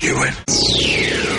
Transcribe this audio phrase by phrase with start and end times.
[0.00, 1.37] You win.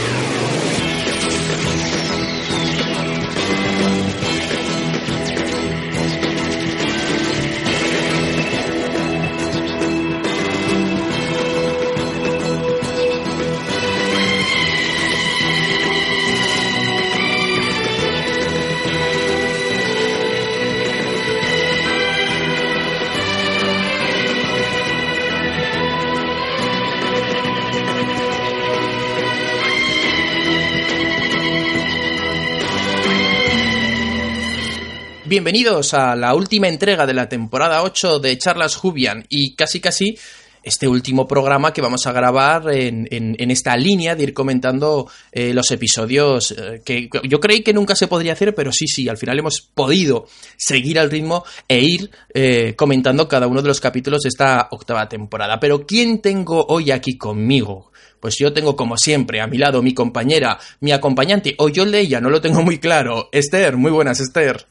[35.30, 40.18] Bienvenidos a la última entrega de la temporada 8 de Charlas Jubian y casi casi
[40.64, 43.08] este último programa que vamos a grabar en,
[43.38, 48.08] esta línea de ir comentando eh, los episodios eh, que yo creí que nunca se
[48.08, 50.26] podría hacer, pero sí, sí, al final hemos podido
[50.58, 55.08] seguir al ritmo e ir eh, comentando cada uno de los capítulos de esta octava
[55.08, 55.60] temporada.
[55.60, 57.92] Pero ¿quién tengo hoy aquí conmigo?
[58.20, 62.00] Pues yo tengo como siempre a mi lado mi compañera, mi acompañante, o yo de
[62.00, 63.30] ella, no lo tengo muy claro.
[63.32, 64.66] Esther, muy buenas, Esther.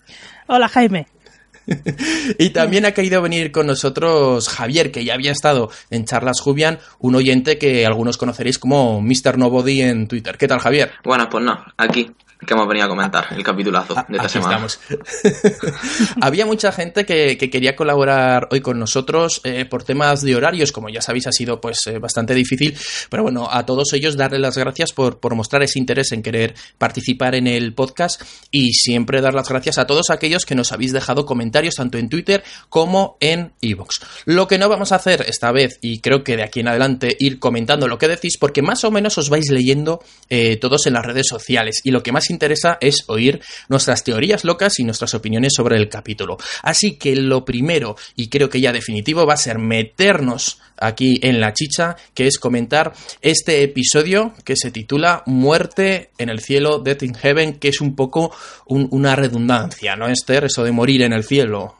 [0.48, 1.06] Hola Jaime.
[2.38, 6.78] Y también ha querido venir con nosotros Javier, que ya había estado en Charlas Jubian,
[6.98, 9.36] un oyente que algunos conoceréis como Mr.
[9.36, 10.38] Nobody en Twitter.
[10.38, 10.92] ¿Qué tal, Javier?
[11.04, 12.10] Bueno, pues no, aquí,
[12.46, 14.66] que hemos venido a comentar el capitulazo de esta Aquí semana.
[16.20, 20.70] Había mucha gente que, que quería colaborar hoy con nosotros eh, por temas de horarios,
[20.70, 22.76] como ya sabéis ha sido pues eh, bastante difícil,
[23.10, 26.54] pero bueno, a todos ellos darle las gracias por, por mostrar ese interés en querer
[26.78, 30.92] participar en el podcast y siempre dar las gracias a todos aquellos que nos habéis
[30.92, 34.00] dejado comentarios tanto en Twitter como en iVoox.
[34.26, 37.16] Lo que no vamos a hacer esta vez, y creo que de aquí en adelante
[37.18, 40.92] ir comentando lo que decís, porque más o menos os vais leyendo eh, todos en
[40.92, 45.14] las redes sociales y lo que más interesa es oír nuestras teorías locas y nuestras
[45.14, 46.36] opiniones sobre el capítulo.
[46.62, 51.40] Así que lo primero, y creo que ya definitivo, va a ser meternos aquí en
[51.40, 57.02] la chicha, que es comentar este episodio que se titula Muerte en el cielo, Death
[57.02, 58.32] in Heaven, que es un poco
[58.66, 60.44] un- una redundancia, ¿no, Esther?
[60.44, 61.74] Eso de morir en el cielo.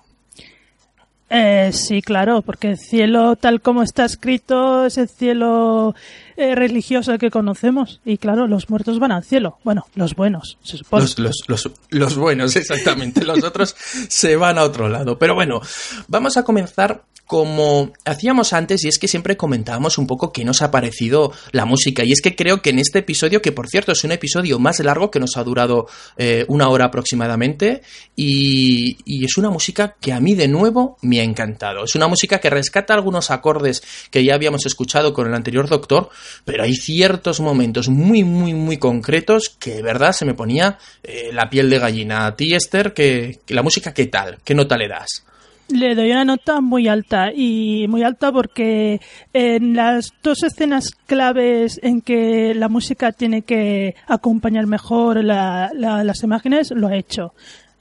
[1.31, 5.95] Eh, sí, claro, porque el cielo tal como está escrito es el cielo
[6.39, 8.01] eh, religioso que conocemos.
[8.05, 9.59] Y claro, los muertos van al cielo.
[9.65, 11.05] Bueno, los buenos, se supone.
[11.17, 13.25] Los, los, los buenos, exactamente.
[13.25, 13.75] Los otros
[14.09, 15.19] se van a otro lado.
[15.19, 15.61] Pero bueno,
[16.07, 20.63] vamos a comenzar como hacíamos antes y es que siempre comentábamos un poco qué nos
[20.63, 23.93] ha parecido la música y es que creo que en este episodio, que por cierto
[23.93, 27.83] es un episodio más largo que nos ha durado eh, una hora aproximadamente
[28.17, 31.85] y, es una música que a mí de nuevo me ha encantado.
[31.85, 36.09] Es una música que rescata algunos acordes que ya habíamos escuchado con el anterior Doctor,
[36.47, 41.29] pero hay ciertos momentos muy, muy, muy concretos que de verdad se me ponía eh,
[41.31, 42.25] la piel de gallina.
[42.25, 44.39] A ti, Esther, que, que la música, ¿qué tal?
[44.43, 45.28] ¿Qué nota le das?
[45.69, 49.01] Le doy una nota muy alta y muy alta porque
[49.35, 56.05] en las dos escenas claves en que la música tiene que acompañar mejor la- la-
[56.05, 57.35] las imágenes lo ha hecho.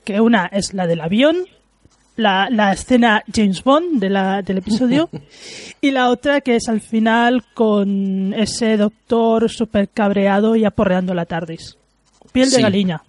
[0.04, 1.38] Que una es la del avión,
[2.18, 5.10] la, la escena James Bond de la, del episodio
[5.82, 11.26] y la otra que es al final con ese doctor súper cabreado y aporreando la
[11.26, 11.78] TARDIS.
[12.34, 12.62] Piel de Sí.
[12.62, 13.02] gallina.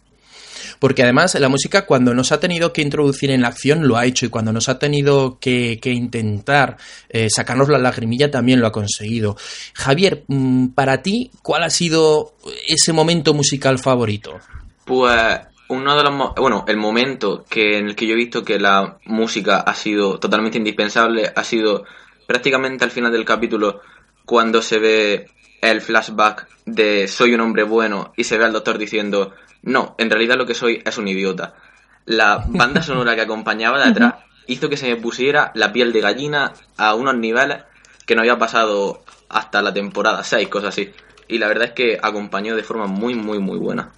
[0.79, 4.07] Porque además la música cuando nos ha tenido que introducir en la acción lo ha
[4.07, 6.77] hecho y cuando nos ha tenido que, que intentar
[7.09, 9.37] eh, sacarnos la lagrimilla también lo ha conseguido.
[9.75, 12.35] Javier, mm, para ti, ¿cuál ha sido
[12.67, 14.39] ese momento musical favorito?
[14.85, 18.59] Pues uno de los bueno, el momento que en el que yo he visto que
[18.59, 21.85] la música ha sido totalmente indispensable ha sido
[22.27, 23.83] prácticamente al final del capítulo
[24.25, 25.27] cuando se ve
[25.61, 30.11] el flashback de soy un hombre bueno y se ve al doctor diciendo no, en
[30.11, 31.55] realidad lo que soy es un idiota.
[32.07, 34.15] La banda sonora que acompañaba de atrás
[34.47, 37.59] hizo que se me pusiera la piel de gallina a unos niveles
[38.07, 40.91] que no había pasado hasta la temporada 6, cosas así.
[41.29, 43.93] Y la verdad es que acompañó de forma muy, muy, muy buena.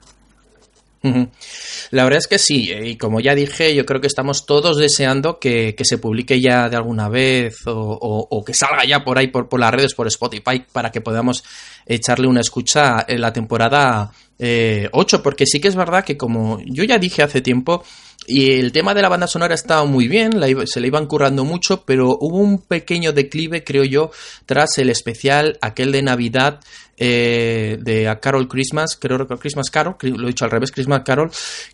[1.93, 4.77] La verdad es que sí, eh, y como ya dije, yo creo que estamos todos
[4.77, 9.03] deseando que, que se publique ya de alguna vez o, o- o que salga ya
[9.03, 11.43] por ahí por, por las redes, por Spotify, para que podamos
[11.87, 14.11] echarle una escucha en la temporada
[14.43, 17.85] eh, 8, porque sí que es verdad que como yo ya dije hace tiempo,
[18.27, 20.33] y el tema de la banda sonora estaba muy bien,
[20.67, 24.11] se le iban currando mucho, pero hubo un pequeño declive, creo yo,
[24.47, 26.61] tras el especial, aquel de Navidad
[26.97, 31.03] eh, de A Carol Christmas, creo que Christmas Carol, lo he dicho al revés, Christmas
[31.05, 31.31] Carol,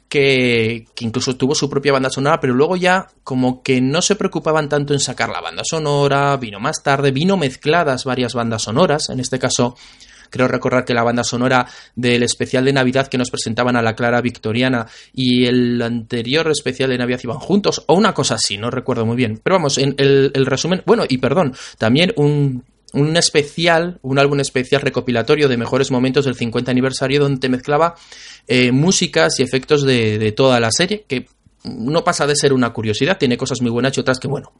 [0.08, 4.16] que, que incluso tuvo su propia banda sonora, pero luego ya como que no se
[4.16, 9.10] preocupaban tanto en sacar la banda sonora, vino más tarde, vino mezcladas varias bandas sonoras,
[9.10, 9.76] en este caso
[10.36, 13.96] Creo recordar que la banda sonora del especial de Navidad que nos presentaban a la
[13.96, 18.70] Clara Victoriana y el anterior especial de Navidad iban juntos, o una cosa así, no
[18.70, 19.40] recuerdo muy bien.
[19.42, 24.82] Pero vamos, en el, resumen, bueno, y perdón, también un, un especial, un álbum especial
[24.82, 27.94] recopilatorio de mejores momentos del 50 aniversario donde mezclaba
[28.46, 31.28] eh, músicas y efectos de, de toda la serie, que
[31.64, 34.52] no pasa de ser una curiosidad, tiene cosas muy buenas y otras que, bueno,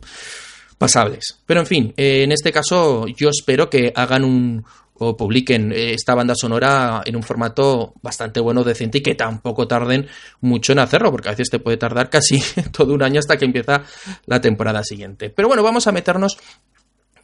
[0.79, 1.39] pasables.
[1.47, 4.65] Pero en fin, eh, en este caso yo espero que hagan un
[4.99, 9.67] o publiquen eh, esta banda sonora en un formato bastante bueno, decente y que tampoco
[9.67, 10.07] tarden
[10.41, 13.45] mucho en hacerlo, porque a veces te puede tardar casi todo un año hasta que
[13.45, 13.83] empieza
[14.27, 15.31] la temporada siguiente.
[15.31, 16.39] Pero bueno, vamos a meternos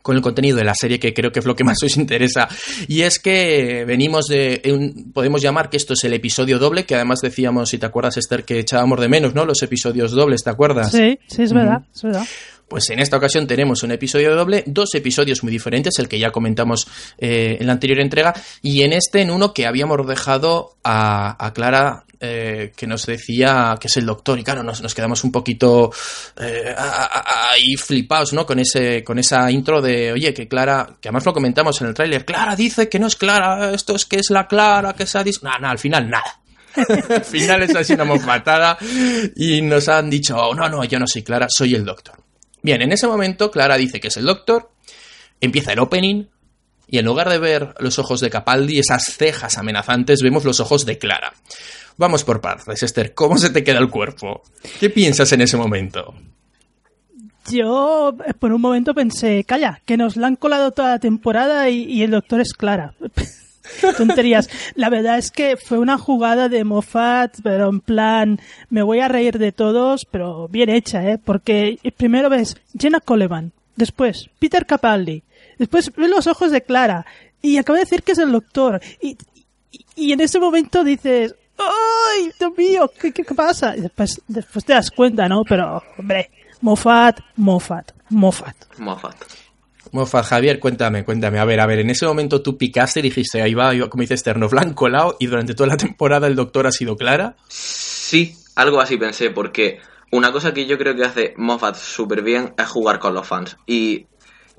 [0.03, 2.49] con el contenido de la serie que creo que es lo que más os interesa
[2.89, 6.97] y es que venimos de un, podemos llamar que esto es el episodio doble que
[6.97, 10.51] además decíamos si te acuerdas Esther que echábamos de menos no los episodios dobles te
[10.51, 12.27] acuerdas sí sí es verdad es verdad
[12.73, 16.31] pues en esta ocasión tenemos un episodio doble, dos episodios muy diferentes, el que ya
[16.31, 16.89] comentamos
[17.19, 18.33] eh, en la anterior entrega,
[18.63, 23.89] y en este, en uno que habíamos dejado a, Clara eh, que nos decía que
[23.89, 25.93] es el doctor y claro, nos, nos quedamos un poquito
[26.41, 28.47] eh, ahí flipados, ¿no?
[28.47, 31.95] Con, ese, con esa intro de, oye, que Clara, que además lo comentamos en el
[31.95, 35.19] tráiler, Clara dice que no es Clara, esto es que es la Clara, que se
[35.19, 35.41] ha dicho...
[35.43, 36.41] Nada, nada, al final nada.
[37.11, 38.79] al final es así una matada
[39.37, 42.22] y nos han dicho, oh, no, no, yo no soy Clara, soy el doctor.
[42.63, 44.71] Bien, en ese momento Clara dice que es el doctor,
[45.41, 46.27] empieza el opening
[46.87, 50.87] y en lugar de ver los ojos de Capaldi, esas cejas amenazantes, vemos los ojos
[50.87, 51.33] de Clara.
[51.97, 54.43] Vamos por partes, Esther, ¿cómo se te queda el cuerpo?
[54.79, 56.15] ¿Qué piensas en ese momento?
[57.51, 61.69] Yo eh, por un momento pensé, calla, que nos la han colado toda la temporada
[61.69, 62.95] y, y el doctor es Clara.
[63.97, 64.49] tonterías.
[64.75, 69.09] La verdad es que fue una jugada de Moffat, pero en plan, me voy a
[69.09, 71.19] reír de todos, pero bien hecha, ¿eh?
[71.19, 75.23] Porque primero ves Jenna Coleman, después Peter Capaldi,
[75.59, 77.07] después ves los ojos de Clara,
[77.41, 79.17] y acaba de decir que es el doctor, y,
[79.97, 82.91] y, en ese momento dices, ¡ay, Dios mío!
[83.01, 83.77] ¿qué, qué, qué pasa?
[83.77, 85.43] Y después, después te das cuenta, ¿no?
[85.45, 86.31] Pero, hombre,
[86.61, 88.57] Moffat, Moffat, Moffat.
[88.79, 89.17] Moffat.
[89.93, 91.39] Moffat, Javier, cuéntame, cuéntame.
[91.39, 94.01] A ver, a ver, en ese momento tú picaste y dijiste, ahí va, ahí como
[94.01, 96.97] dice Esther, nos la han colado y durante toda la temporada el doctor ha sido
[96.97, 97.37] Clara.
[97.49, 99.81] Sí, algo así pensé, porque
[100.11, 103.57] una cosa que yo creo que hace Moffat súper bien es jugar con los fans.
[103.67, 104.07] Y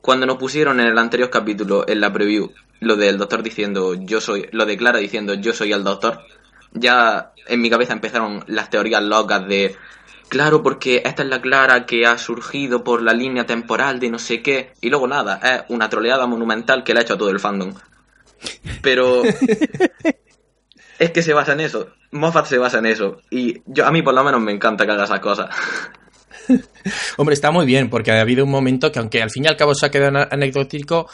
[0.01, 4.21] cuando nos pusieron en el anterior capítulo, en la preview, lo del doctor diciendo yo
[4.21, 6.21] soy, lo de Clara diciendo yo soy el doctor,
[6.73, 9.75] ya en mi cabeza empezaron las teorías locas de
[10.33, 14.17] claro, porque esta es la Clara que ha surgido por la línea temporal de no
[14.17, 17.29] sé qué, y luego nada, es una troleada monumental que le ha hecho a todo
[17.29, 17.75] el fandom.
[18.81, 19.21] Pero
[20.99, 24.01] es que se basa en eso, Moffat se basa en eso, y yo a mí
[24.01, 25.55] por lo menos me encanta que haga esas cosas.
[27.17, 29.55] Hombre, está muy bien, porque ha habido un momento que aunque al fin y al
[29.55, 31.07] cabo se ha quedado anecdótico,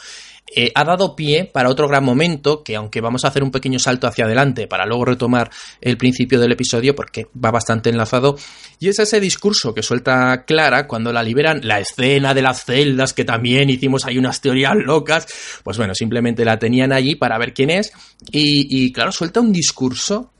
[0.54, 3.78] eh, ha dado pie para otro gran momento que aunque vamos a hacer un pequeño
[3.78, 5.50] salto hacia adelante para luego retomar
[5.80, 8.36] el principio del episodio porque va bastante enlazado
[8.78, 13.12] y es ese discurso que suelta Clara cuando la liberan la escena de las celdas
[13.12, 15.26] que también hicimos ahí unas teorías locas.
[15.62, 17.92] Pues bueno simplemente la tenían allí para ver quién es
[18.32, 20.32] y, y claro suelta un discurso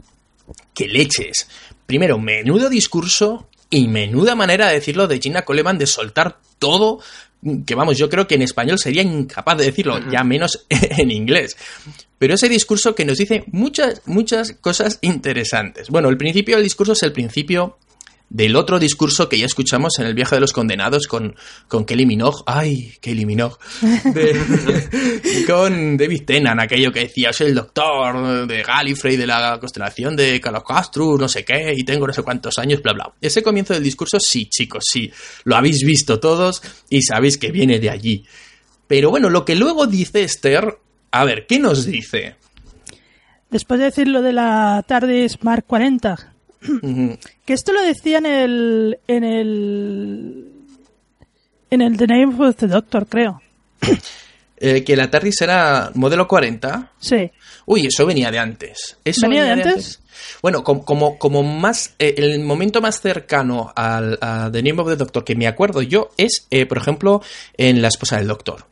[0.75, 1.49] que leches
[1.87, 7.01] primero menudo discurso y menuda manera de decirlo de Gina Coleman de soltar todo
[7.67, 11.57] que vamos, yo creo que en español sería incapaz de decirlo, ya menos en inglés.
[12.19, 15.89] Pero ese discurso que nos dice muchas, muchas cosas interesantes.
[15.89, 17.79] Bueno, el principio del discurso es el principio
[18.31, 21.35] del otro discurso que ya escuchamos en el viaje de los condenados con,
[21.67, 23.57] con Kelly Minogue, ay, Kelly Minogue,
[24.15, 30.15] de, con David Tennant, aquello que decía, soy el doctor de Gallifrey, de la constelación
[30.15, 33.13] de Calocastro, no sé qué, y tengo no sé cuántos años, bla, bla.
[33.21, 35.11] Ese comienzo del discurso, sí, chicos, sí,
[35.43, 38.25] lo habéis visto todos y sabéis que viene de allí.
[38.87, 40.79] Pero bueno, lo que luego dice Esther,
[41.11, 42.37] a ver, ¿qué nos dice?
[43.51, 46.30] Después de decir lo de la tarde Smart 40,
[46.61, 50.45] que esto lo decía en el en el
[51.71, 53.41] en el The Name of the Doctor, creo.
[54.63, 56.93] Eh, que la TARDIS era modelo 40.
[56.99, 57.31] Sí.
[57.65, 58.99] Uy, eso venía de antes.
[59.03, 60.01] ¿Eso ¿Venía, de antes?
[60.43, 61.95] Bueno, como, como, como más.
[61.99, 65.81] Eh, el momento más cercano al a The Name of the Doctor que me acuerdo
[65.81, 67.23] yo es, eh, por ejemplo,
[67.57, 68.67] en La esposa del Doctor.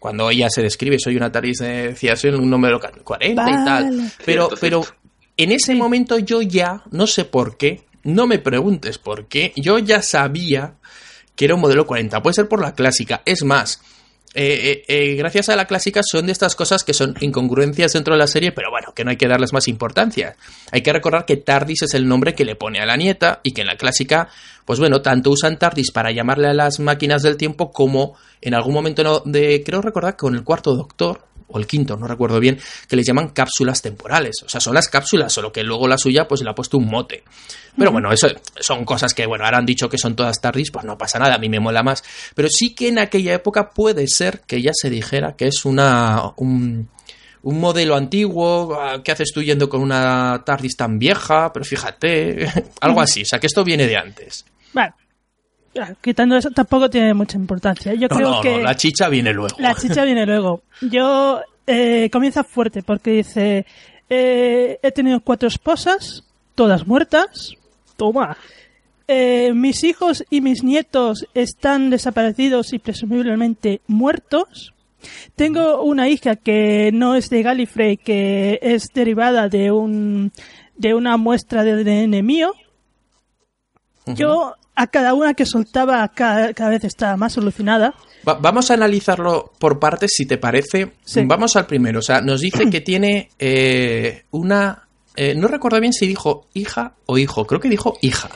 [0.00, 4.12] Cuando ella se describe, soy una TARDIS de decía, soy un número 40 y tal.
[4.24, 5.01] Pero, Cierto, pero cierto.
[5.36, 9.78] En ese momento yo ya, no sé por qué, no me preguntes por qué, yo
[9.78, 10.74] ya sabía
[11.36, 12.22] que era un modelo 40.
[12.22, 13.22] Puede ser por la clásica.
[13.24, 13.80] Es más,
[14.34, 18.14] eh, eh, eh, gracias a la clásica son de estas cosas que son incongruencias dentro
[18.14, 20.36] de la serie, pero bueno, que no hay que darles más importancia.
[20.70, 23.52] Hay que recordar que Tardis es el nombre que le pone a la nieta y
[23.52, 24.28] que en la clásica,
[24.64, 28.74] pues bueno, tanto usan Tardis para llamarle a las máquinas del tiempo como en algún
[28.74, 32.58] momento de, creo recordar que con el cuarto doctor, o el quinto, no recuerdo bien,
[32.88, 34.42] que les llaman cápsulas temporales.
[34.44, 36.88] O sea, son las cápsulas, solo que luego la suya pues le ha puesto un
[36.88, 37.24] mote.
[37.76, 38.28] Pero bueno, eso
[38.60, 41.34] son cosas que, bueno, ahora han dicho que son todas tardis, pues no pasa nada,
[41.34, 42.02] a mí me mola más.
[42.34, 46.32] Pero sí que en aquella época puede ser que ya se dijera que es una...
[46.36, 46.88] Un,
[47.44, 51.52] un modelo antiguo, ah, ¿qué haces tú yendo con una TARDIS tan vieja?
[51.52, 52.46] Pero fíjate,
[52.80, 54.44] algo así, o sea que esto viene de antes.
[54.72, 54.94] Bueno,
[56.00, 57.94] quitando eso tampoco tiene mucha importancia.
[57.94, 59.56] Yo creo que la chicha viene luego.
[59.58, 60.62] La chicha viene luego.
[60.80, 63.66] Yo eh, comienza fuerte porque dice,
[64.08, 66.24] eh, he tenido cuatro esposas,
[66.54, 67.54] todas muertas.
[67.96, 68.36] Toma.
[69.08, 74.74] Eh, mis hijos y mis nietos están desaparecidos y presumiblemente muertos.
[75.34, 80.32] Tengo una hija que no es de Gallifrey, que es derivada de un
[80.76, 82.54] de una muestra de ADN mío.
[84.06, 87.94] Yo a cada una que soltaba cada, vez estaba más solucionada.
[88.24, 90.92] vamos a analizarlo por partes, si te parece.
[91.24, 91.98] Vamos al primero.
[91.98, 94.88] O sea, nos dice que tiene eh, una...
[95.14, 97.46] Eh, no recuerdo bien si dijo hija o hijo.
[97.46, 98.30] Creo que dijo hija.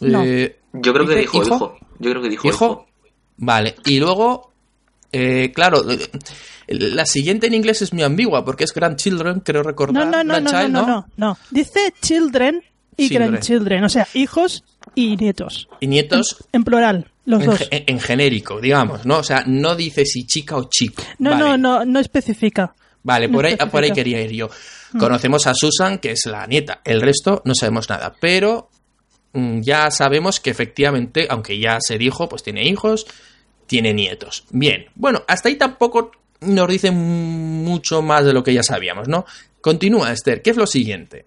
[0.00, 1.78] Eh, Yo creo que dijo hijo.
[1.98, 2.86] Yo creo que dijo hijo.
[3.36, 3.74] Vale.
[3.84, 4.52] Y luego
[5.16, 5.80] eh, claro,
[6.66, 10.06] la siguiente en inglés es muy ambigua porque es grandchildren, creo recordar.
[10.06, 12.64] No, no, no, no, no, no, no, Dice children
[12.96, 15.68] y grandchildren, o sea, hijos y nietos.
[15.80, 16.44] Y nietos.
[16.52, 17.68] En, plural, los en, dos.
[17.70, 19.18] En, genérico, digamos, ¿no?
[19.18, 21.02] O sea, no dice si chica o chico.
[21.18, 22.74] No, no, no, no especifica.
[23.02, 24.48] Vale, por, ahí, por ahí quería ir yo.
[24.92, 24.98] Mm.
[24.98, 26.80] Conocemos a Susan, que es la nieta.
[26.84, 28.14] El resto no sabemos nada.
[28.18, 28.70] Pero
[29.34, 33.06] mm, ya sabemos que efectivamente, aunque ya se dijo, pues tiene hijos
[33.66, 34.44] tiene nietos.
[34.50, 39.24] Bien, bueno, hasta ahí tampoco nos dice mucho más de lo que ya sabíamos, ¿no?
[39.60, 41.24] Continúa, Esther, ¿qué es lo siguiente?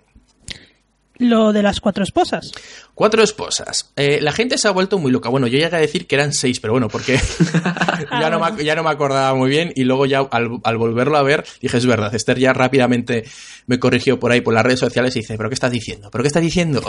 [1.19, 2.51] Lo de las cuatro esposas.
[2.93, 3.91] Cuatro esposas.
[3.95, 5.29] Eh, la gente se ha vuelto muy loca.
[5.29, 7.19] Bueno, yo llegué a decir que eran seis, pero bueno, porque
[8.12, 11.24] ya, no me, ya, no me, acordaba muy bien y luego ya al, volverlo a
[11.24, 13.24] ver dije, es verdad, Esther ya rápidamente
[13.65, 16.09] me corrigió por ahí por las redes sociales y dice, pero ¿qué estás diciendo?
[16.12, 16.83] ¿Pero qué estás diciendo?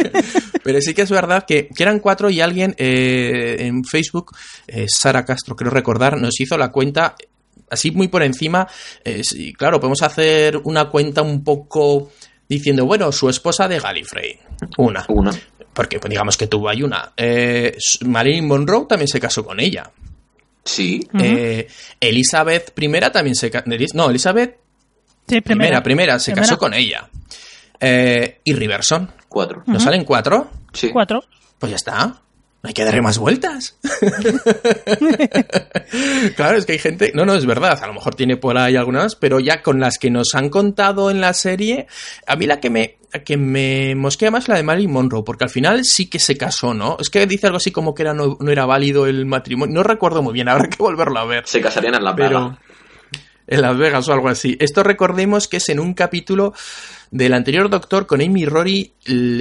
[0.62, 5.24] pero sí que es verdad que, eran cuatro y alguien eh, en Facebook, eh, Sara
[5.24, 7.14] Castro, creo recordar, nos hizo la cuenta
[7.70, 8.66] así muy por encima.
[9.58, 12.10] claro, podemos hacer una cuenta un poco
[12.48, 14.38] diciendo, bueno, su esposa de Gallifrey.
[14.78, 15.04] Una.
[15.08, 15.32] Una.
[15.72, 17.12] Porque pues, digamos que tuvo ahí una.
[17.16, 19.90] Eh, Marilyn Monroe también se casó con ella.
[20.64, 21.06] Sí.
[21.18, 21.68] Eh,
[22.00, 23.64] Elizabeth I también se casó.
[23.94, 24.56] No, Elizabeth.
[25.26, 25.82] Sí, primera.
[25.82, 27.08] Primera, se casó con ella.
[27.80, 29.10] Eh, y Riverson.
[29.28, 29.62] Cuatro.
[29.66, 30.50] ¿No salen cuatro?
[30.72, 30.90] Sí.
[30.90, 31.24] Cuatro.
[31.58, 32.22] Pues ya está.
[32.64, 33.76] No hay que darle más vueltas.
[36.34, 37.12] claro, es que hay gente.
[37.14, 37.78] No, no, es verdad.
[37.82, 41.10] A lo mejor tiene por ahí algunas, pero ya con las que nos han contado
[41.10, 41.88] en la serie,
[42.26, 45.50] a mí la que me, que me mosquea más la de Marilyn Monroe, porque al
[45.50, 46.96] final sí que se casó, ¿no?
[46.98, 49.74] Es que dice algo así como que era, no, era válido el matrimonio.
[49.74, 51.46] No recuerdo muy bien, habrá que volverlo a ver.
[51.46, 52.56] Se casarían en la pero,
[53.46, 54.56] En Las Vegas o algo así.
[54.58, 56.54] Esto recordemos que es en un capítulo
[57.10, 58.92] del anterior Doctor con Amy Rory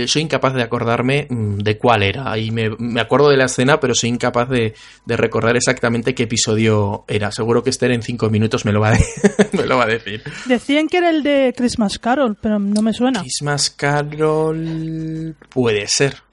[0.07, 2.37] soy incapaz de acordarme mm, de cuál era.
[2.37, 4.73] Y me, acuerdo de la escena, pero soy incapaz de,
[5.05, 7.31] recordar exactamente qué episodio era.
[7.31, 8.97] Seguro que Esther en cinco minutos me lo, va a
[9.53, 10.23] me lo va a decir.
[10.45, 13.21] Decían que era el de Christmas Carol, pero no me suena.
[13.21, 16.32] Christmas Carol puede ser.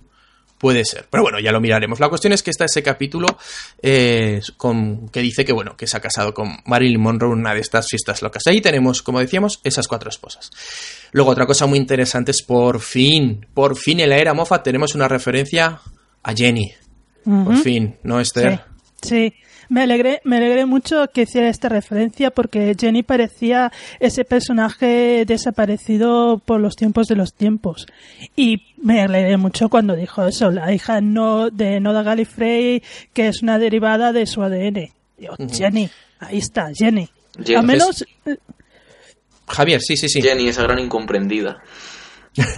[0.61, 1.07] Puede ser.
[1.09, 2.01] Pero bueno, ya lo miraremos.
[2.01, 3.27] La cuestión es que está ese capítulo
[3.81, 7.55] eh, con, que dice que, bueno, que se ha casado con Marilyn Monroe en una
[7.55, 8.43] de estas fiestas locas.
[8.47, 10.51] Ahí tenemos, como decíamos, esas cuatro esposas.
[11.13, 14.95] Luego, otra cosa muy interesante es por fin, por fin en la era Moffat tenemos
[14.95, 15.81] una referencia
[16.23, 16.75] a Jenny.
[17.25, 18.61] Por fin, ¿no, Esther?
[19.03, 19.33] sí.
[19.71, 26.43] Me alegré, me alegré mucho que hiciera esta referencia porque Jenny parecía ese personaje desaparecido
[26.45, 27.87] por los tiempos de los tiempos.
[28.35, 33.43] Y me alegré mucho cuando dijo eso, la hija no, de Noda Gallifrey, que es
[33.43, 34.91] una derivada de su ADN.
[35.53, 37.09] Jenny, ahí está, Jenny.
[37.57, 38.05] A menos...
[38.27, 38.39] Eh,
[39.47, 40.21] Javier, sí, sí, sí.
[40.21, 41.63] Jenny, esa gran incomprendida.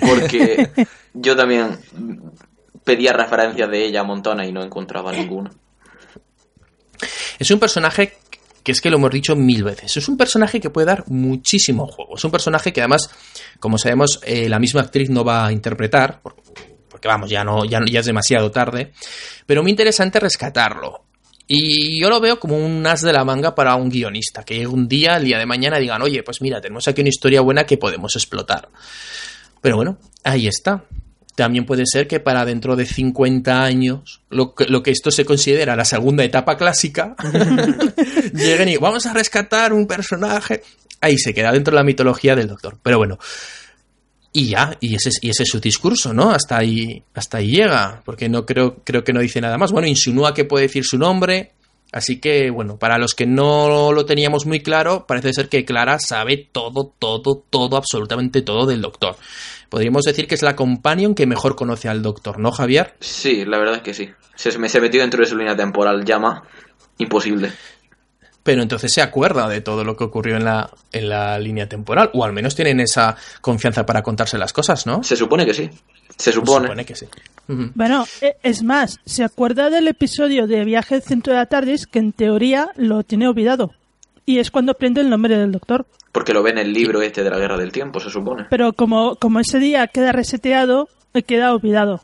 [0.01, 0.71] Porque
[1.13, 1.77] yo también
[2.85, 5.51] pedía referencias de ella a Montona y no encontraba ninguna.
[7.39, 8.15] Es un personaje
[8.63, 9.97] que es que lo hemos dicho mil veces.
[9.97, 12.17] Es un personaje que puede dar muchísimo juego.
[12.17, 13.11] Es un personaje que además,
[13.59, 17.81] como sabemos, eh, la misma actriz no va a interpretar, porque vamos, ya no, ya,
[17.91, 18.93] ya es demasiado tarde.
[19.47, 21.05] Pero muy interesante rescatarlo.
[21.49, 24.87] Y yo lo veo como un as de la manga para un guionista, que un
[24.87, 27.77] día, el día de mañana, digan, oye, pues mira, tenemos aquí una historia buena que
[27.77, 28.69] podemos explotar.
[29.61, 30.85] Pero bueno, ahí está.
[31.35, 35.25] También puede ser que para dentro de 50 años, lo que, lo que esto se
[35.25, 37.17] considera la segunda etapa clásica,
[38.35, 40.63] lleguen y vamos a rescatar un personaje.
[41.01, 42.79] Ahí se queda dentro de la mitología del doctor.
[42.83, 43.19] Pero bueno,
[44.33, 46.31] y ya, y ese, y ese es su discurso, ¿no?
[46.31, 49.73] Hasta ahí, hasta ahí llega, porque no creo, creo que no dice nada más.
[49.73, 51.53] Bueno, insinúa que puede decir su nombre,
[51.93, 55.99] Así que, bueno, para los que no lo teníamos muy claro, parece ser que Clara
[55.99, 59.17] sabe todo, todo, todo, absolutamente todo del doctor.
[59.69, 62.95] Podríamos decir que es la companion que mejor conoce al doctor, ¿no, Javier?
[63.01, 64.11] Sí, la verdad es que sí.
[64.35, 66.43] Se me se metió dentro de su línea temporal, llama.
[66.97, 67.53] Imposible.
[68.43, 72.11] Pero entonces se acuerda de todo lo que ocurrió en la, en la línea temporal,
[72.15, 75.03] o al menos tienen esa confianza para contarse las cosas, ¿no?
[75.05, 75.71] Se supone que sí.
[76.17, 76.61] Se supone.
[76.61, 77.07] Se supone que sí.
[77.49, 81.87] Bueno, e- es más, se acuerda del episodio de Viaje al centro de la TARDIS
[81.87, 83.73] que en teoría lo tiene olvidado.
[84.25, 85.85] Y es cuando aprende el nombre del doctor.
[86.13, 88.47] Porque lo ve en el libro este de la Guerra del Tiempo, se supone.
[88.51, 92.03] Pero como, como ese día queda reseteado, le queda olvidado.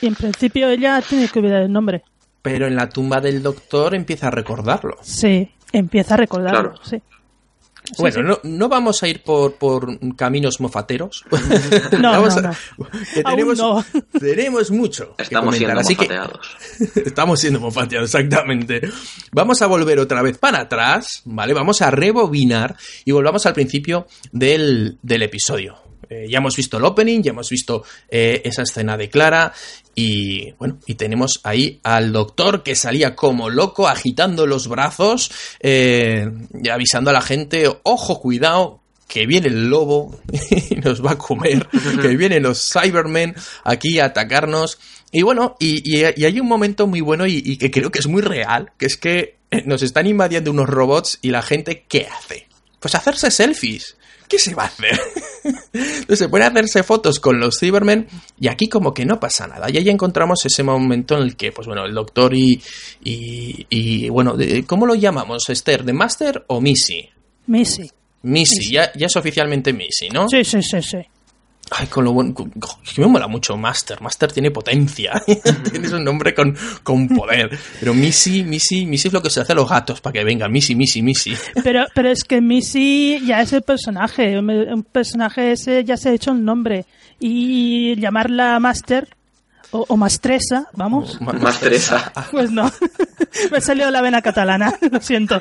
[0.00, 2.02] Y en principio ella tiene que olvidar el nombre.
[2.42, 4.96] Pero en la tumba del doctor empieza a recordarlo.
[5.02, 6.72] Sí, empieza a recordarlo.
[6.72, 6.84] Claro.
[6.84, 7.02] Sí.
[7.92, 8.22] Sí, bueno, sí.
[8.44, 11.24] No, no vamos a ir por, por caminos mofateros.
[12.00, 12.90] No, Vamos no, a- no.
[13.14, 13.84] que Aún tenemos, no.
[14.20, 15.14] tenemos mucho.
[15.16, 16.56] que Estamos comentar, siendo así que- mofateados.
[17.06, 18.80] Estamos siendo mofateados, exactamente.
[19.32, 21.52] Vamos a volver otra vez para atrás, ¿vale?
[21.54, 25.76] Vamos a rebobinar y volvamos al principio del, del episodio.
[26.08, 29.52] Eh, ya hemos visto el opening, ya hemos visto eh, esa escena de Clara
[29.94, 35.30] y bueno, y tenemos ahí al doctor que salía como loco agitando los brazos
[35.60, 36.26] eh,
[36.62, 40.20] y avisando a la gente, ojo, cuidado, que viene el lobo
[40.70, 41.66] y nos va a comer,
[42.00, 44.78] que vienen los Cybermen aquí a atacarnos.
[45.12, 47.98] Y bueno, y, y- y hay un momento muy bueno y, y que creo que
[47.98, 51.84] es muy real, que es que eh, nos están invadiendo unos robots y la gente,
[51.88, 52.46] ¿qué hace?
[52.78, 53.96] Pues hacerse selfies.
[54.28, 54.98] ¿Qué se va a hacer?
[55.44, 58.06] Entonces se puede hacerse fotos con los Cybermen
[58.38, 59.70] y aquí como que no pasa nada.
[59.70, 62.60] Y ahí encontramos ese momento en el que, pues bueno, el doctor y,
[63.04, 65.84] y, y, bueno, ¿cómo lo llamamos, Esther?
[65.84, 67.08] ¿De Master o Missy?
[67.46, 67.90] Missy.
[68.22, 70.28] Missy, ya, ya es oficialmente Missy, ¿no?
[70.28, 70.98] Sí, sí, sí, sí.
[71.70, 72.34] Ay, con lo bueno.
[72.34, 74.00] con- que me mola mucho Master.
[74.00, 75.22] Master tiene potencia.
[75.70, 77.56] Tienes un nombre con, con poder.
[77.78, 80.50] Pero Missy, Missy, Missy es lo que se hace a los gatos para que vengan.
[80.50, 81.34] Missy, Missy, Missy.
[81.62, 84.38] Pero, pero es que Missy ya es el personaje.
[84.38, 86.86] Un personaje ese ya se ha hecho un nombre.
[87.20, 89.08] Y llamarla Master
[89.72, 92.12] o, o Mastresa, vamos, Ma- Más Teresa.
[92.30, 92.70] pues no.
[93.50, 95.38] Me ha salido la vena catalana, lo siento.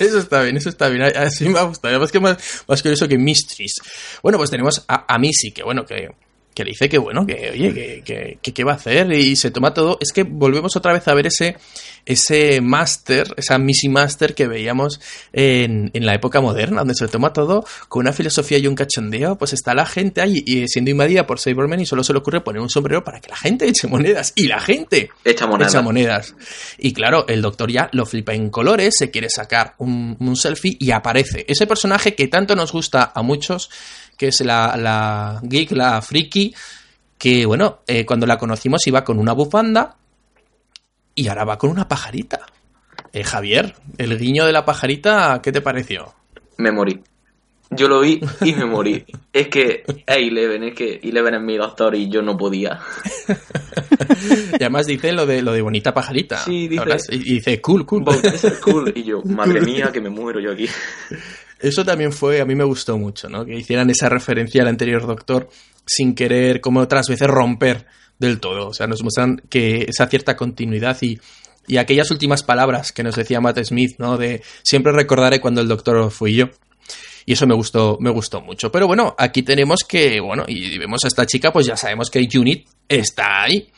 [0.00, 1.02] Eso está bien, eso está bien.
[1.02, 1.92] Así me ha gustado.
[1.94, 3.74] Además que más, más curioso que Mistress.
[4.22, 6.10] Bueno, pues tenemos a, a Missy, que bueno, que,
[6.54, 9.50] que le dice que bueno, que oye, que, que, que va a hacer y se
[9.50, 9.98] toma todo.
[10.00, 11.56] Es que volvemos otra vez a ver ese,
[12.06, 15.00] ese Master, esa Missy Master que veíamos
[15.32, 19.36] en, en la época moderna, donde se toma todo con una filosofía y un cachondeo.
[19.36, 22.40] Pues está la gente ahí y siendo invadida por Cybermen y solo se le ocurre
[22.42, 24.32] poner un sombrero para que la gente eche monedas.
[24.36, 25.68] Y la gente Echa moneda.
[25.68, 26.34] echa monedas.
[26.78, 30.76] Y claro, el doctor ya lo flipa en colores, se quiere sacar un, un selfie
[30.78, 33.70] y aparece ese personaje que tanto nos gusta a muchos,
[34.16, 36.54] que es la, la geek, la friki,
[37.18, 39.96] que bueno, eh, cuando la conocimos iba con una bufanda
[41.14, 42.40] y ahora va con una pajarita.
[43.12, 46.14] Eh, Javier, el guiño de la pajarita, ¿qué te pareció?
[46.58, 47.00] Me morí.
[47.70, 49.04] Yo lo vi y me morí.
[49.32, 52.78] Es que es Eleven, es que Eleven es mi doctor y yo no podía.
[54.52, 56.38] Y además dice lo de lo de bonita pajarita.
[56.38, 58.04] Sí, dice- Ahora y dice cool, cool.
[58.62, 58.92] Cool.
[58.94, 60.66] Y yo, madre mía, que me muero yo aquí.
[61.58, 63.44] Eso también fue, a mí me gustó mucho, ¿no?
[63.44, 65.48] Que hicieran esa referencia al anterior Doctor
[65.86, 67.86] sin querer, como otras veces, romper
[68.18, 68.68] del todo.
[68.68, 71.20] O sea, nos muestran que esa cierta continuidad y,
[71.66, 74.16] y aquellas últimas palabras que nos decía Matt Smith, ¿no?
[74.16, 76.50] De siempre recordaré cuando el Doctor fui yo.
[77.26, 78.70] Y eso me gustó, me gustó mucho.
[78.70, 82.26] Pero bueno, aquí tenemos que, bueno, y vemos a esta chica, pues ya sabemos que
[82.38, 83.70] Unit está ahí.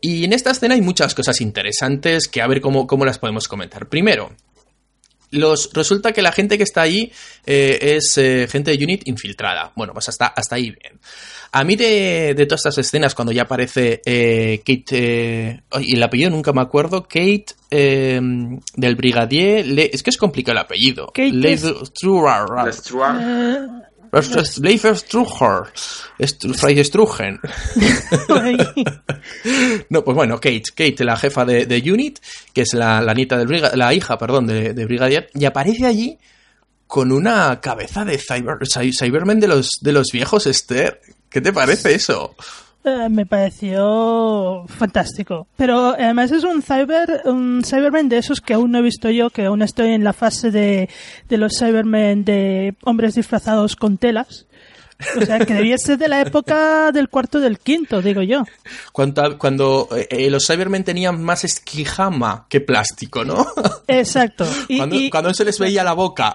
[0.00, 3.48] Y en esta escena hay muchas cosas interesantes que a ver cómo, cómo las podemos
[3.48, 3.88] comentar.
[3.88, 4.30] Primero,
[5.30, 7.12] los, resulta que la gente que está ahí
[7.44, 9.72] eh, es eh, gente de Unit infiltrada.
[9.76, 10.98] Bueno, pues hasta, hasta ahí bien.
[11.52, 16.02] A mí de, de todas estas escenas, cuando ya aparece eh, Kate, eh, ay, el
[16.02, 18.20] apellido nunca me acuerdo, Kate eh,
[18.74, 21.06] del Brigadier, Le- es que es complicado el apellido.
[21.06, 21.62] Kate Leif
[24.12, 24.42] es- Struhar.
[24.58, 24.62] Let's try.
[24.62, 25.72] Eh, Leif Struhar.
[26.18, 27.40] Stru- Frey Strugen.
[29.90, 32.18] No, pues bueno, Kate, Kate, la jefa de, de Unit,
[32.52, 35.86] que es la, la nieta del briga- la hija, perdón, de, de Brigadier, y aparece
[35.86, 36.18] allí
[36.86, 41.00] con una cabeza de Cyber, Cy- Cybermen de los, de los viejos, Esther.
[41.28, 42.34] ¿Qué te parece eso?
[42.86, 45.46] Eh, me pareció fantástico.
[45.56, 49.30] Pero además es un cyber, un Cyberman de esos que aún no he visto yo,
[49.30, 50.88] que aún estoy en la fase de,
[51.28, 54.46] de los Cybermen de hombres disfrazados con telas.
[55.20, 58.44] O sea, que debía ser de la época del cuarto del quinto, digo yo.
[58.92, 63.46] Cuando, cuando eh, eh, los Cybermen tenían más esquijama que plástico, ¿no?
[63.88, 64.46] Exacto.
[64.68, 66.34] Y, cuando, y- cuando se les veía la boca.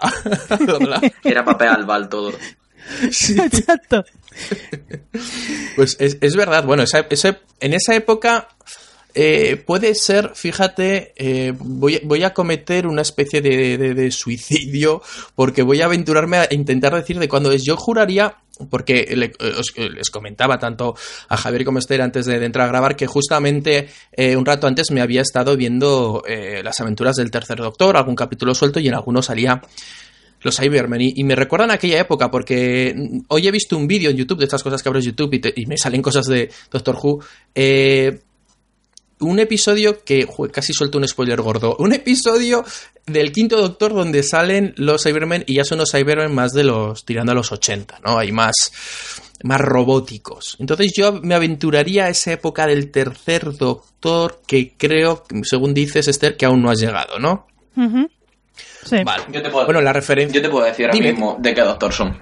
[1.23, 2.33] Era papel albal todo.
[3.09, 3.35] Sí.
[3.39, 4.03] Exacto.
[5.75, 8.49] Pues es, es verdad, bueno, en esa época
[9.13, 15.01] eh, puede ser, fíjate, eh, voy, voy, a cometer una especie de, de, suicidio
[15.35, 17.63] porque voy a aventurarme a intentar decir de cuándo es.
[17.63, 18.37] Yo juraría,
[18.69, 19.29] porque
[19.75, 20.95] les comentaba tanto
[21.27, 24.67] a Javier como a Esther antes de, entrar a grabar que justamente eh, un rato
[24.67, 26.23] antes me había estado viendo
[26.63, 29.61] las aventuras del tercer doctor, algún capítulo suelto y en algunos salía
[30.41, 31.01] los Cybermen.
[31.01, 32.95] Y, y, me recuerdan aquella época porque
[33.27, 35.77] hoy he visto un vídeo en YouTube de estas cosas que abro YouTube y, me
[35.77, 37.23] salen cosas de Doctor Who.
[37.55, 38.19] Eh,
[39.19, 41.75] un episodio que casi suelto un spoiler gordo.
[41.79, 42.65] Un episodio
[43.05, 47.05] del quinto doctor donde salen los Cybermen y ya son los Cybermen más de los
[47.05, 48.17] tirando a los 80, ¿no?
[48.17, 48.53] Hay más
[49.43, 50.55] más robóticos.
[50.59, 56.37] Entonces yo me aventuraría a esa época del tercer doctor que creo, según dices Esther,
[56.37, 57.47] que aún no has llegado, ¿no?
[58.55, 59.03] Sí.
[59.03, 59.23] Vale.
[59.31, 60.35] Yo te puedo, bueno, la referencia.
[60.35, 61.11] Yo te puedo decir ahora Dime.
[61.11, 62.19] mismo de qué doctor son.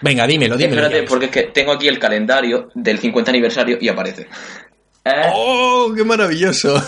[0.00, 0.82] Venga, dímelo, dímelo.
[0.82, 4.28] Espérate, porque es que tengo aquí el calendario del 50 aniversario y aparece.
[5.04, 5.30] ¿Eh?
[5.34, 6.80] ¡Oh, qué maravilloso!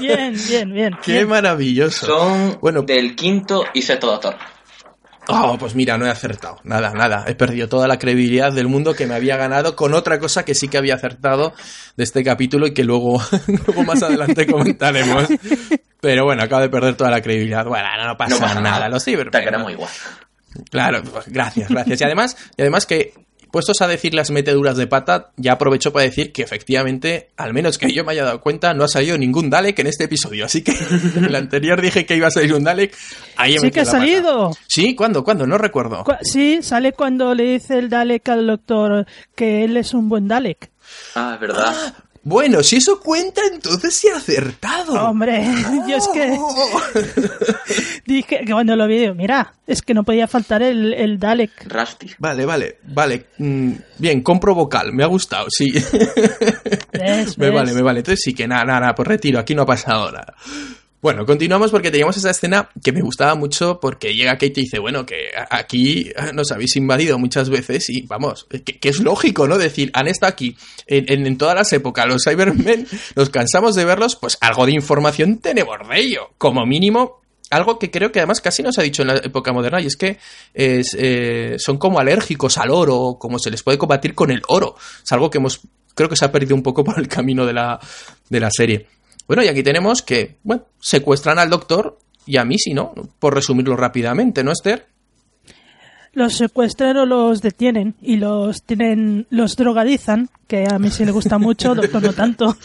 [0.00, 0.96] Bien, bien, bien.
[1.04, 1.28] ¡Qué bien.
[1.28, 2.06] maravilloso!
[2.06, 2.82] Son Bueno.
[2.82, 4.36] del quinto y sexto doctor.
[5.28, 6.58] Oh, pues mira, no he acertado.
[6.64, 7.24] Nada, nada.
[7.26, 10.54] He perdido toda la credibilidad del mundo que me había ganado con otra cosa que
[10.54, 11.52] sí que había acertado
[11.96, 13.20] de este capítulo y que luego,
[13.66, 15.24] luego más adelante comentaremos.
[16.00, 17.64] Pero bueno, acabo de perder toda la credibilidad.
[17.64, 18.70] Bueno, no pasa, No pasa nada.
[18.76, 18.88] nada.
[18.88, 19.32] Los Cybermen.
[19.32, 19.90] Te queremos igual.
[20.70, 22.00] Claro, pues, gracias, gracias.
[22.00, 23.12] Y además, y además que,
[23.50, 27.78] puestos a decir las meteduras de pata, ya aprovecho para decir que efectivamente, al menos
[27.78, 30.44] que yo me haya dado cuenta, no ha salido ningún Dalek en este episodio.
[30.44, 30.72] Así que
[31.16, 32.96] en el anterior dije que iba a salir un Dalek.
[33.36, 33.98] Ahí he Sí que ha pata.
[33.98, 34.50] salido.
[34.68, 35.24] Sí, ¿cuándo?
[35.24, 35.46] ¿Cuándo?
[35.46, 36.04] No recuerdo.
[36.04, 40.28] Cu- Sí, sale cuando le dice el Dalek al doctor que él es un buen
[40.28, 40.70] Dalek.
[41.14, 41.74] Ah, es verdad.
[42.28, 44.94] Bueno, si eso cuenta, entonces sí ha acertado.
[44.94, 45.44] Hombre,
[45.88, 46.36] yo es que
[48.04, 51.72] dije que cuando lo vi, digo, mira, es que no podía faltar el, el Dalek.
[51.72, 52.10] Rusty.
[52.18, 53.26] Vale, vale, vale.
[53.38, 55.70] Mm, bien, compro vocal, me ha gustado, sí.
[55.70, 55.92] ¿Ves?
[57.38, 57.54] me ¿Ves?
[57.54, 58.00] vale, me vale.
[58.00, 60.34] Entonces sí que nada, nada, nada, pues retiro, aquí no ha pasado nada.
[61.02, 64.78] Bueno, continuamos porque teníamos esa escena que me gustaba mucho porque llega Kate y dice,
[64.80, 69.56] bueno, que aquí nos habéis invadido muchas veces y vamos, que, que es lógico, ¿no?
[69.58, 70.56] Decir, han estado aquí
[70.86, 74.72] en, en- en todas las épocas, los Cybermen, nos cansamos de verlos, pues algo de
[74.72, 77.20] información tenemos de ello, como mínimo.
[77.50, 79.96] Algo que creo que además casi nos ha dicho en la época moderna y es
[79.96, 80.18] que
[80.52, 84.74] es, eh, son como alérgicos al oro, como se les puede combatir con el oro.
[85.04, 85.60] Es algo que hemos,
[85.94, 87.78] creo que se ha perdido un poco por el camino de la,
[88.28, 88.86] de la serie.
[89.26, 92.94] Bueno, y aquí tenemos que, bueno, secuestran al doctor y a mí sí, ¿no?
[93.18, 94.86] Por resumirlo rápidamente, ¿no, Esther?
[96.12, 101.10] Los secuestran o los detienen y los tienen, los drogadizan, que a mí sí le
[101.12, 102.56] gusta mucho, doctor no tanto.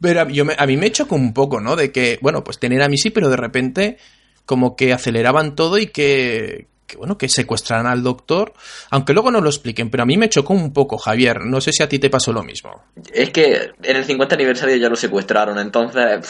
[0.00, 1.76] Pero a, yo me- a mí me chocó un poco, ¿no?
[1.76, 3.98] De que, bueno, pues tener a mí sí, pero de repente
[4.44, 8.52] como que aceleraban todo y que, que, bueno, que secuestraran al doctor,
[8.90, 11.40] aunque luego no lo expliquen, pero a mí me chocó un poco, Javier.
[11.46, 12.84] No sé si a ti te pasó lo mismo.
[13.12, 16.28] Es que en el 50 aniversario ya lo secuestraron, entonces.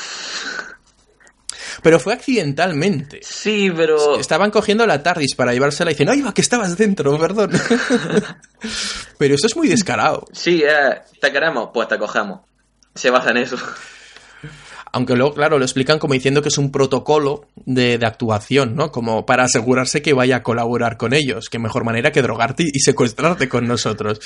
[1.83, 3.20] Pero fue accidentalmente.
[3.22, 4.20] Sí, pero.
[4.20, 7.51] Estaban cogiendo la TARDIS para llevársela y dicen, ¡ay, va, que estabas dentro, perdón!
[9.18, 10.27] pero eso es muy descarado.
[10.33, 12.40] Sí, eh, te queremos, pues te cogemos.
[12.94, 13.57] Se basa en eso.
[14.93, 18.93] Aunque luego, claro, lo explican como diciendo que es un protocolo de, de actuación, ¿no?
[18.93, 21.49] Como para asegurarse que vaya a colaborar con ellos.
[21.49, 24.21] Qué mejor manera que drogarte y secuestrarte con nosotros.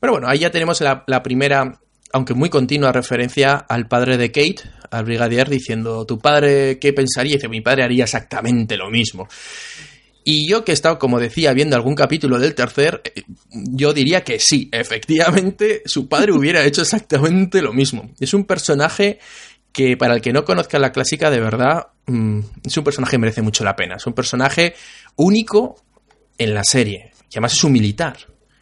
[0.00, 1.78] Pero bueno, ahí ya tenemos la, la primera,
[2.12, 7.32] aunque muy continua, referencia al padre de Kate, al brigadier, diciendo, ¿tu padre qué pensaría?
[7.32, 9.28] Y dice, mi padre haría exactamente lo mismo.
[10.24, 14.22] Y yo que he estado, como decía, viendo algún capítulo del tercer, eh, yo diría
[14.22, 18.10] que sí, efectivamente, su padre hubiera hecho exactamente lo mismo.
[18.20, 19.18] Es un personaje
[19.72, 23.18] que para el que no conozca la clásica, de verdad, mm, es un personaje que
[23.18, 23.96] merece mucho la pena.
[23.96, 24.74] Es un personaje
[25.16, 25.76] único
[26.38, 27.12] en la serie.
[27.30, 28.16] Y además es un militar.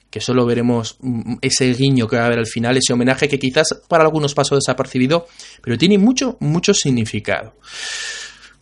[0.09, 3.38] Que solo veremos mm, ese guiño que va a haber al final, ese homenaje que
[3.38, 5.27] quizás para algunos pasó desapercibido,
[5.62, 7.55] pero tiene mucho, mucho significado.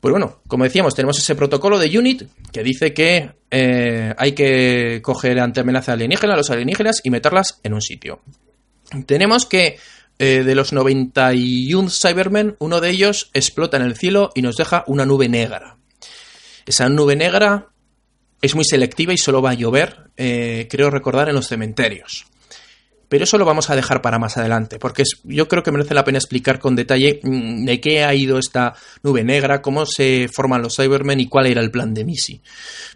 [0.01, 5.01] Pues bueno, como decíamos, tenemos ese protocolo de UNIT que dice que eh, hay que
[5.03, 8.21] coger ante amenaza alienígena a los alienígenas y meterlas en un sitio.
[9.07, 9.77] Tenemos que
[10.19, 14.85] eh, de los 91 Cybermen, uno de ellos explota en el cielo y nos deja
[14.87, 15.77] una nube negra.
[16.67, 17.69] Esa nube negra
[18.43, 22.27] es muy selectiva y solo va a llover, eh, creo recordar, en los cementerios.
[23.09, 25.95] Pero eso lo vamos a dejar para más adelante, porque es- yo creo que merece
[25.95, 30.29] la pena explicar con detalle mm, de qué ha ido esta nube negra, cómo se
[30.33, 32.43] forman los Cybermen y cuál era el plan de Missy.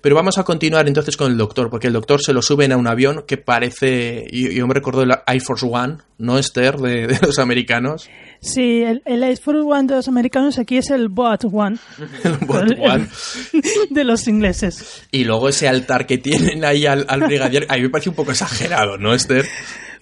[0.03, 2.77] Pero vamos a continuar entonces con el doctor, porque el doctor se lo suben a
[2.77, 7.07] un avión que parece, yo, yo me recuerdo el Air Force One, no Esther, de,
[7.07, 8.09] de los americanos,
[8.44, 11.77] Sí, el, el Ace Force One de los americanos aquí es el Boat One
[12.25, 13.07] el Bot El- el- One.
[13.90, 15.05] de los ingleses.
[15.12, 18.16] Y luego ese altar que tienen ahí al, al brigadier, a mí me parece un
[18.16, 19.46] poco exagerado, ¿no, Esther?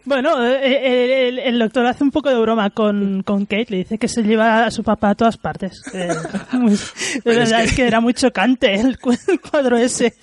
[0.04, 3.98] Bueno, eh, el, el, doctor hace un poco de broma con, con, Kate, le dice
[3.98, 5.82] que se lleva a su papá a todas partes.
[5.92, 6.08] Eh,
[7.24, 7.86] la verdad es que...
[7.86, 8.98] era muy chocante el
[9.50, 10.14] cuadro ese.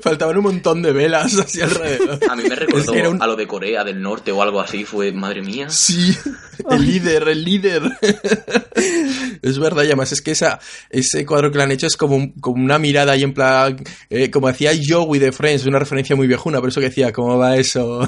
[0.00, 2.18] Faltaban un montón de velas así alrededor.
[2.28, 5.42] A mí me recordó a lo de Corea del Norte o algo así, fue, madre
[5.42, 5.68] mía.
[5.70, 6.16] Sí,
[6.70, 7.82] el líder, el líder.
[9.42, 10.58] es verdad, y además es que esa,
[10.90, 13.76] ese cuadro que le han hecho es como, como una mirada ahí en plan,
[14.10, 17.38] eh, como hacía Joey de Friends, una referencia muy viejuna, por eso que decía, ¿cómo
[17.38, 18.06] va eso?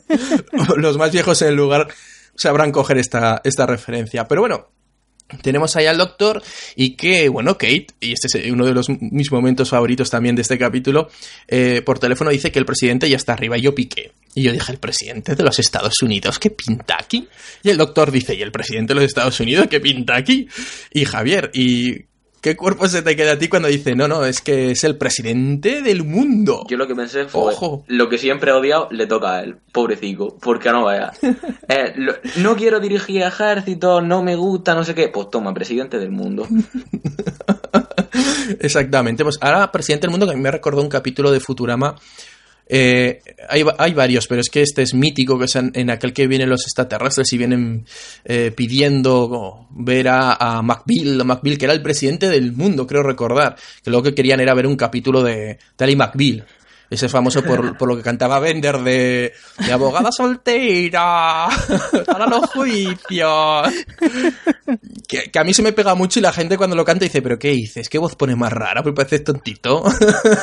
[0.76, 1.88] Los más viejos en el lugar
[2.34, 4.26] sabrán coger esta, esta referencia.
[4.26, 4.68] Pero bueno,
[5.42, 6.42] tenemos ahí al doctor
[6.76, 10.42] y que, bueno, Kate, y este es uno de los mis momentos favoritos también de
[10.42, 11.08] este capítulo,
[11.48, 14.12] eh, por teléfono dice que el presidente ya está arriba y yo piqué.
[14.34, 17.28] Y yo dije, ¿el presidente de los Estados Unidos qué pinta aquí?
[17.62, 20.48] Y el doctor dice, ¿y el presidente de los Estados Unidos qué pinta aquí?
[20.92, 22.09] Y Javier, ¿y
[22.40, 24.96] ¿Qué cuerpo se te queda a ti cuando dice, no, no, es que es el
[24.96, 26.64] presidente del mundo?
[26.70, 27.84] Yo lo que pensé fue, Ojo.
[27.86, 31.12] lo que siempre he odiado le toca a él, pobrecito, porque no vaya.
[31.68, 31.94] Eh,
[32.38, 35.06] no quiero dirigir ejército, no me gusta, no sé qué.
[35.08, 36.48] Pues toma, presidente del mundo.
[38.58, 39.22] Exactamente.
[39.22, 41.94] Pues ahora, presidente del mundo, que a mí me recordó un capítulo de Futurama
[42.72, 46.28] eh, hay, hay, varios, pero es que este es mítico, que es en, aquel que
[46.28, 47.84] vienen los extraterrestres y vienen
[48.24, 53.90] eh, pidiendo ver a, a McBeal, que era el presidente del mundo, creo recordar, que
[53.90, 56.46] lo que querían era ver un capítulo de Tally McBeal.
[56.88, 61.48] Ese famoso por, por, lo que cantaba Bender de, de abogada soltera
[62.06, 63.68] para los juicios.
[65.06, 67.22] Que, que, a mí se me pega mucho y la gente cuando lo canta dice,
[67.22, 67.88] pero ¿qué dices?
[67.88, 68.82] ¿Qué voz pone más rara?
[68.82, 69.84] Pues parece tontito.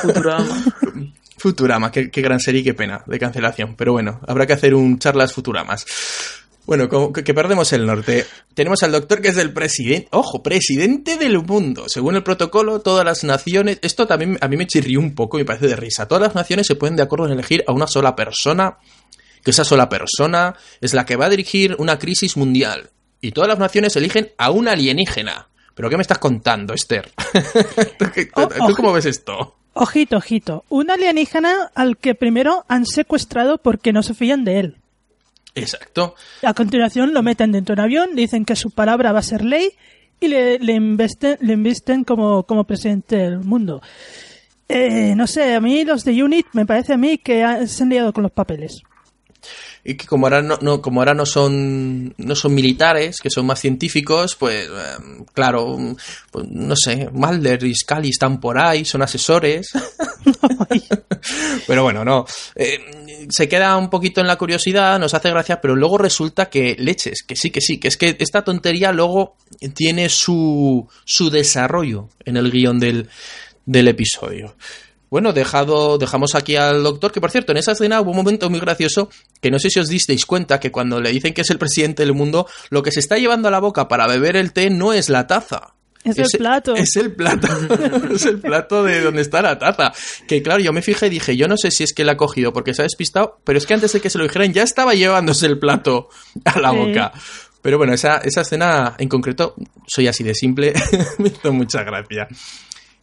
[0.00, 0.64] Futurama,
[1.92, 3.74] qué, gran serie, qué pena de cancelación.
[3.76, 5.86] Pero bueno, habrá que hacer un charlas Futuramas.
[6.66, 8.26] Bueno, que, perdemos el norte.
[8.52, 11.88] Tenemos al doctor que es el presidente, ojo, presidente del mundo.
[11.88, 15.46] Según el protocolo, todas las naciones, esto también a mí me chirrió un poco, me
[15.46, 16.06] parece de risa.
[16.06, 18.76] Todas las naciones se pueden de acuerdo en elegir a una sola persona,
[19.42, 22.90] que esa sola persona es la que va a dirigir una crisis mundial.
[23.22, 25.48] Y todas las naciones eligen a un alienígena.
[25.74, 27.10] ¿Pero qué me estás contando, Esther?
[27.98, 29.56] ¿Tú cómo ves esto?
[29.80, 30.64] Ojito, ojito.
[30.68, 34.76] Un alienígena al que primero han secuestrado porque no se fían de él.
[35.54, 36.16] Exacto.
[36.42, 39.44] A continuación lo meten dentro de un avión, dicen que su palabra va a ser
[39.44, 39.70] ley
[40.20, 43.80] y le, le, invisten, le invisten como, como presidente del mundo.
[44.68, 47.88] Eh, no sé, a mí los de UNIT me parece a mí que se han
[47.88, 48.82] liado con los papeles
[49.88, 53.58] y que como ahora no, como ahora no son no son militares que son más
[53.58, 55.78] científicos pues em, claro
[56.30, 59.70] pues, no sé Mulder y Scully están por ahí son asesores.
[61.66, 62.26] Pero bueno no.
[62.54, 66.76] Eh, se queda un poquito en la curiosidad nos hace gracia pero luego resulta que
[66.78, 69.36] leches que sí que sí que es que esta tontería luego
[69.74, 73.08] tiene su su desarrollo en el guion del
[73.64, 74.54] del episodio
[75.10, 78.50] bueno, dejado, dejamos aquí al doctor, que por cierto, en esa escena hubo un momento
[78.50, 79.08] muy gracioso
[79.40, 82.02] que no sé si os disteis cuenta que cuando le dicen que es el presidente
[82.02, 84.92] del mundo, lo que se está llevando a la boca para beber el té no
[84.92, 85.74] es la taza.
[86.04, 86.74] Es, el plato.
[86.74, 87.48] Es el plato.
[88.14, 89.92] es el plato de donde está la taza.
[90.26, 92.16] Que claro, yo me fijé y dije, yo no sé si es que la ha
[92.16, 94.62] cogido porque se ha despistado, pero es que antes de que se lo dijeran ya
[94.62, 96.08] estaba llevándose el plato
[96.44, 97.12] a la boca.
[97.62, 99.54] Pero bueno, esa, esa escena en concreto,
[99.86, 100.72] soy así de simple,
[101.18, 102.28] me hizo mucha gracia.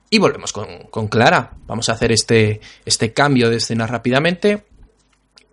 [0.09, 1.51] Y volvemos con, Clara.
[1.65, 4.63] Vamos a hacer este, este cambio de escena rápidamente.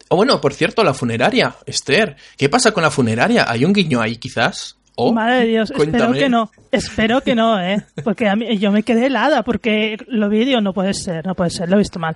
[0.09, 2.17] O bueno, por cierto, la funeraria, Esther.
[2.37, 3.51] ¿Qué pasa con la funeraria?
[3.51, 4.77] ¿Hay un guiño ahí quizás?
[5.15, 6.51] Madre de Dios, espero que no.
[6.71, 7.83] Espero que no, ¿eh?
[8.05, 11.35] Porque a mí, yo me quedé helada porque lo vi y no puede ser, no
[11.35, 12.15] puede ser, lo he visto mal.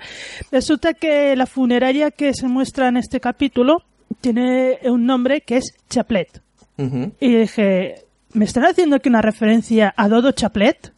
[0.53, 3.83] Resulta que la funeraria que se muestra en este capítulo
[4.20, 6.42] tiene un nombre que es Chaplet.
[6.79, 10.92] Y dije, ¿me están haciendo aquí una referencia a Dodo Chaplet?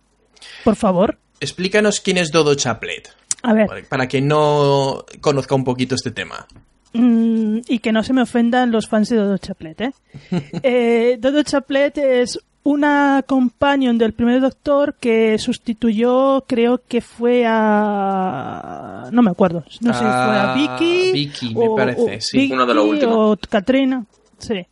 [0.64, 3.12] Por favor explícanos quién es Dodo Chaplet.
[3.42, 3.87] A ver.
[3.88, 6.46] Para quien no conozca un poquito este tema.
[6.92, 9.92] Mm, y que no se me ofendan los fans de Dodo Chaplet, ¿eh?
[10.62, 19.09] eh Dodo Chaplet es una companion del primer doctor que sustituyó, creo que fue a.
[19.12, 19.64] No me acuerdo.
[19.81, 21.12] No sé si fue a Vicky.
[21.12, 22.51] Vicky, me parece, sí.
[22.53, 23.16] Uno de los últimos.
[23.16, 24.05] O Katrina.
[24.38, 24.66] Sí.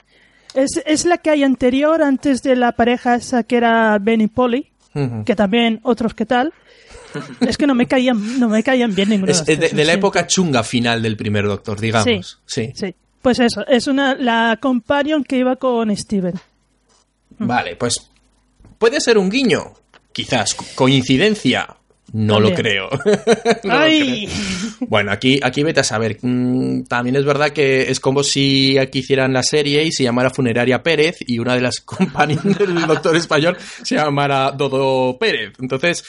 [0.54, 4.72] Es, es la que hay anterior, antes de la pareja esa que era Benny Polly
[5.24, 6.52] que también otros que tal.
[7.40, 10.62] Es que no me caían, no me caían bien ninguno de, de, la época chunga
[10.62, 12.40] final del primer Doctor, digamos.
[12.44, 12.94] Sí, sí.
[13.22, 16.34] Pues eso, es una la companion que iba con Steven.
[17.38, 18.10] Vale, pues
[18.78, 19.72] puede ser un guiño,
[20.12, 21.75] quizás coincidencia,
[22.26, 22.88] no lo creo.
[24.80, 26.16] Bueno, aquí, aquí vete a saber.
[26.22, 30.30] Mm, también es verdad que es como si aquí hicieran la serie y se llamara
[30.30, 35.52] Funeraria Pérez y una de las compañías del Doctor Español se llamara Dodo Pérez.
[35.60, 36.02] Entonces,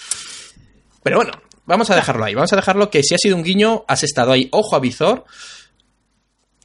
[1.03, 1.33] pero bueno,
[1.65, 2.35] vamos a dejarlo ahí.
[2.35, 5.25] Vamos a dejarlo que si ha sido un guiño, has estado ahí ojo a visor.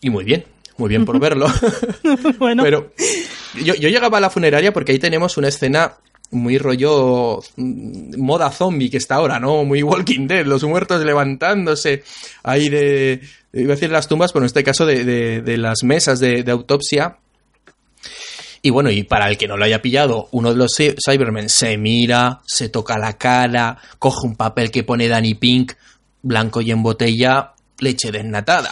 [0.01, 0.45] Y muy bien.
[0.77, 1.49] Muy bien por verlo.
[2.39, 2.93] bueno, Pero
[3.63, 5.95] yo, yo llegaba a la funeraria porque ahí tenemos una escena
[6.33, 9.65] muy rollo mm, moda zombie que está ahora, ¿no?
[9.65, 12.03] Muy Walking Dead, los muertos levantándose
[12.43, 13.21] ahí de,
[13.53, 17.19] iba a decir las tumbas, pero en este caso de, de- las mesas de, autopsia.
[18.65, 21.49] Y bueno, y para el que no lo haya pillado, uno de los Cy- Cybermen
[21.49, 25.73] se mira, se toca la cara, coge un papel que pone Danny Pink,
[26.23, 28.71] blanco y en botella, leche desnatada.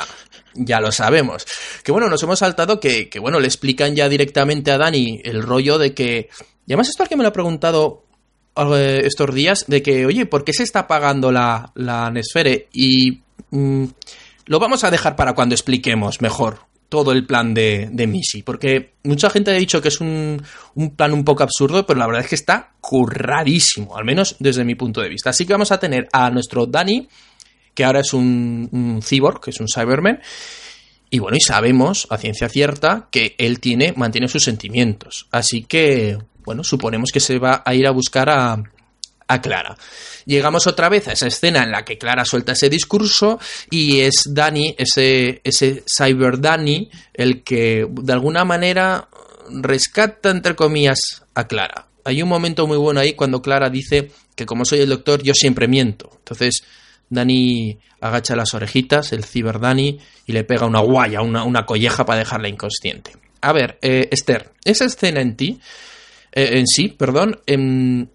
[0.54, 1.44] Ya lo sabemos.
[1.82, 5.42] Que bueno, nos hemos saltado que, que bueno, le explican ya directamente a Dani el
[5.42, 6.28] rollo de que.
[6.70, 8.04] Y además, esto es que me lo he preguntado
[8.54, 12.68] estos días, de que, oye, ¿por qué se está pagando la, la Nesfere?
[12.72, 13.86] Y mm,
[14.46, 18.44] lo vamos a dejar para cuando expliquemos mejor todo el plan de, de Missy.
[18.44, 20.40] Porque mucha gente ha dicho que es un,
[20.76, 24.64] un plan un poco absurdo, pero la verdad es que está curradísimo, al menos desde
[24.64, 25.30] mi punto de vista.
[25.30, 27.08] Así que vamos a tener a nuestro Dani,
[27.74, 30.20] que ahora es un, un cyborg, que es un Cyberman.
[31.10, 35.26] Y bueno, y sabemos a ciencia cierta que él tiene, mantiene sus sentimientos.
[35.32, 38.62] Así que, bueno, suponemos que se va a ir a buscar a,
[39.30, 39.76] a Clara.
[40.26, 43.38] Llegamos otra vez a esa escena en la que Clara suelta ese discurso
[43.70, 49.08] y es Danny, ese, ese Cyber Danny, el que de alguna manera
[49.48, 51.86] rescata, entre comillas, a Clara.
[52.04, 55.34] Hay un momento muy bueno ahí cuando Clara dice que como soy el doctor, yo
[55.34, 56.10] siempre miento.
[56.18, 56.62] Entonces,
[57.08, 62.04] Dani agacha las orejitas, el Cyber Dani, y le pega una guaya, una, una colleja
[62.04, 63.12] para dejarla inconsciente.
[63.42, 65.60] A ver, eh, Esther, esa escena en ti,
[66.32, 68.06] eh, en sí, perdón, em,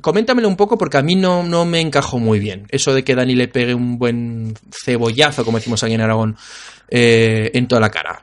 [0.00, 2.66] coméntamelo un poco porque a mí no, no me encajó muy bien.
[2.70, 6.36] Eso de que Dani le pegue un buen cebollazo, como decimos aquí en Aragón,
[6.88, 8.22] eh, en toda la cara.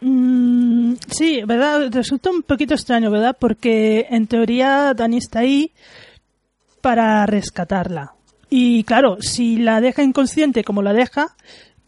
[0.00, 1.88] mm, sí, ¿verdad?
[1.90, 3.36] Resulta un poquito extraño, ¿verdad?
[3.38, 5.72] Porque en teoría Dani está ahí
[6.80, 8.14] para rescatarla.
[8.50, 11.34] Y claro, si la deja inconsciente como la deja,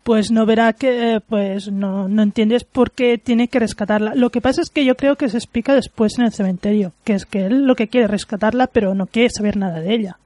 [0.07, 4.15] pues no verá que, eh, pues no, no entiendes por qué tiene que rescatarla.
[4.15, 7.15] Lo que pasa es que yo creo que se explica después en el cementerio, que
[7.15, 10.19] es que él lo que quiere es rescatarla, pero no quiere saber nada de ella.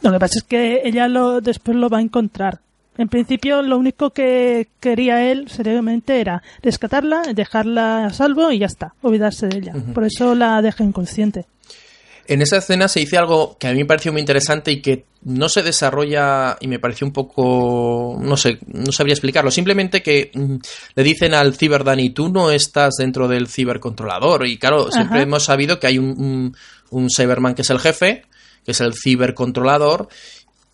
[0.00, 2.58] Lo que pasa es que ella lo, después lo va a encontrar.
[2.98, 8.66] En principio, lo único que quería él seriamente era rescatarla, dejarla a salvo y ya
[8.66, 9.74] está, olvidarse de ella.
[9.94, 11.46] Por eso la deja inconsciente.
[12.26, 15.04] En esa escena se dice algo que a mí me pareció muy interesante y que
[15.24, 19.50] no se desarrolla y me pareció un poco, no sé, no sabría explicarlo.
[19.50, 20.56] Simplemente que mm,
[20.94, 24.46] le dicen al Cyber Dani, tú no estás dentro del cibercontrolador.
[24.46, 26.56] Y claro, siempre hemos sabido que hay un, un,
[26.90, 28.22] un Cyberman que es el jefe,
[28.64, 30.08] que es el cibercontrolador,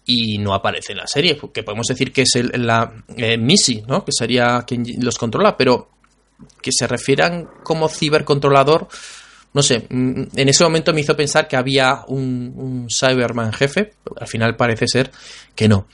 [0.04, 1.38] y no aparece en la serie.
[1.52, 4.04] Que podemos decir que es el, la eh, Missy, ¿no?
[4.04, 5.90] Que sería quien los controla, pero
[6.62, 8.88] que se refieran como cibercontrolador
[9.52, 14.16] no sé, mm, en ese momento me hizo pensar que había un, Cyberman jefe, pero
[14.20, 15.10] al final parece ser
[15.54, 15.86] que no.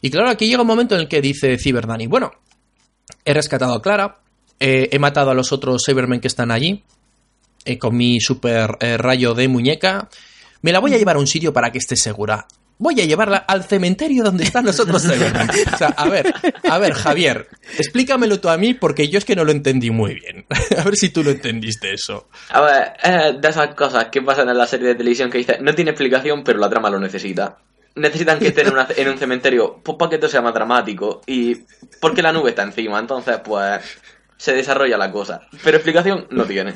[0.00, 2.30] Y claro, aquí llega un momento en el que dice Cyberdani, bueno,
[3.24, 4.20] he rescatado a Clara,
[4.58, 6.84] eh, he matado a los otros Cybermen que están allí,
[7.64, 10.08] eh, con mi super eh, rayo de muñeca,
[10.62, 12.46] me la voy a llevar a un sitio para que esté segura.
[12.82, 15.04] Voy a llevarla al cementerio donde están los otros.
[15.74, 16.32] O sea, a ver,
[16.68, 17.46] a ver, Javier,
[17.78, 20.46] explícamelo tú a mí porque yo es que no lo entendí muy bien.
[20.78, 22.28] A ver si tú lo entendiste eso.
[22.48, 25.58] A ver, eh, de esas cosas que pasan en la serie de televisión que dice,
[25.60, 27.58] no tiene explicación, pero la trama lo necesita.
[27.96, 31.20] Necesitan que estén en, una- en un cementerio pues, para que esto sea más dramático
[31.26, 31.56] y
[32.00, 33.80] porque la nube está encima, entonces pues
[34.38, 35.42] se desarrolla la cosa.
[35.62, 36.74] Pero explicación no tiene.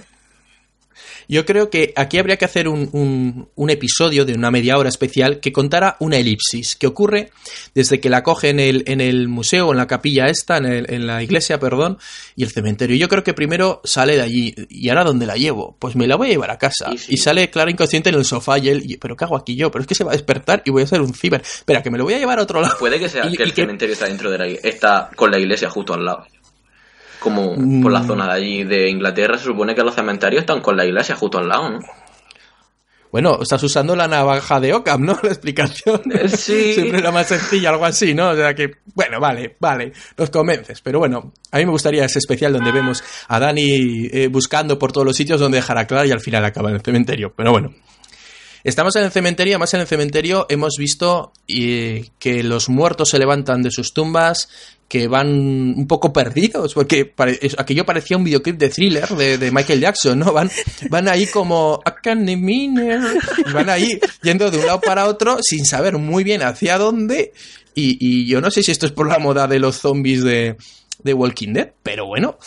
[1.29, 4.89] Yo creo que aquí habría que hacer un, un- un episodio de una media hora
[4.89, 7.31] especial que contara una elipsis que ocurre
[7.75, 10.87] desde que la coge en el, en el museo, en la capilla esta, en, el-
[10.93, 11.99] en la iglesia, perdón,
[12.37, 12.97] y el cementerio.
[12.97, 14.55] Yo creo que primero sale de allí.
[14.69, 15.77] ¿Y ahora dónde la llevo?
[15.79, 16.91] Pues me la voy a llevar a casa.
[16.93, 17.15] Sí, sí.
[17.15, 19.71] Y sale Clara inconsciente en el sofá y él, ¿pero qué hago aquí yo?
[19.71, 21.41] Pero es que se va a despertar y voy a ser un ciber.
[21.43, 22.77] Espera, que me lo voy a llevar a otro lado.
[22.79, 25.71] Puede que sea Y- que el cementerio está dentro de la está con la iglesia
[25.71, 26.25] justo al lado.
[27.25, 28.07] Como por la Mm.
[28.07, 31.39] zona de allí de Inglaterra se supone que los cementerios están con la iglesia justo
[31.39, 31.79] al lado, ¿no?
[33.11, 35.17] Bueno, estás usando la navaja de Occam, ¿no?
[35.23, 36.03] La explicación.
[36.13, 36.75] Eh, sí.
[36.75, 38.31] Siempre era más sencilla, algo así, ¿no?
[38.31, 40.81] O sea que, bueno, vale, vale, nos convences.
[40.83, 44.91] Pero bueno, a mí me gustaría ese especial donde vemos a Dani eh, buscando por
[44.91, 47.33] todos los sitios donde dejar a Clara y al final acaba en el cementerio.
[47.37, 47.73] Pero bueno.
[48.65, 53.19] Estamos en el cementerio, además en el cementerio hemos visto eh, que los muertos se
[53.19, 54.49] levantan de sus tumbas,
[54.89, 57.13] que van un poco perdidos, porque
[57.59, 60.33] aquello parecía un videoclip de thriller de, Michael Jackson, ¿no?
[60.33, 60.51] Van,
[60.89, 61.83] van ahí como
[63.53, 67.35] van ahí yendo de un lado para otro sin saber muy bien hacia dónde.
[67.75, 70.57] Y, yo no sé si esto es por la moda de los zombies de,
[71.05, 72.39] Walking Dead, pero bueno,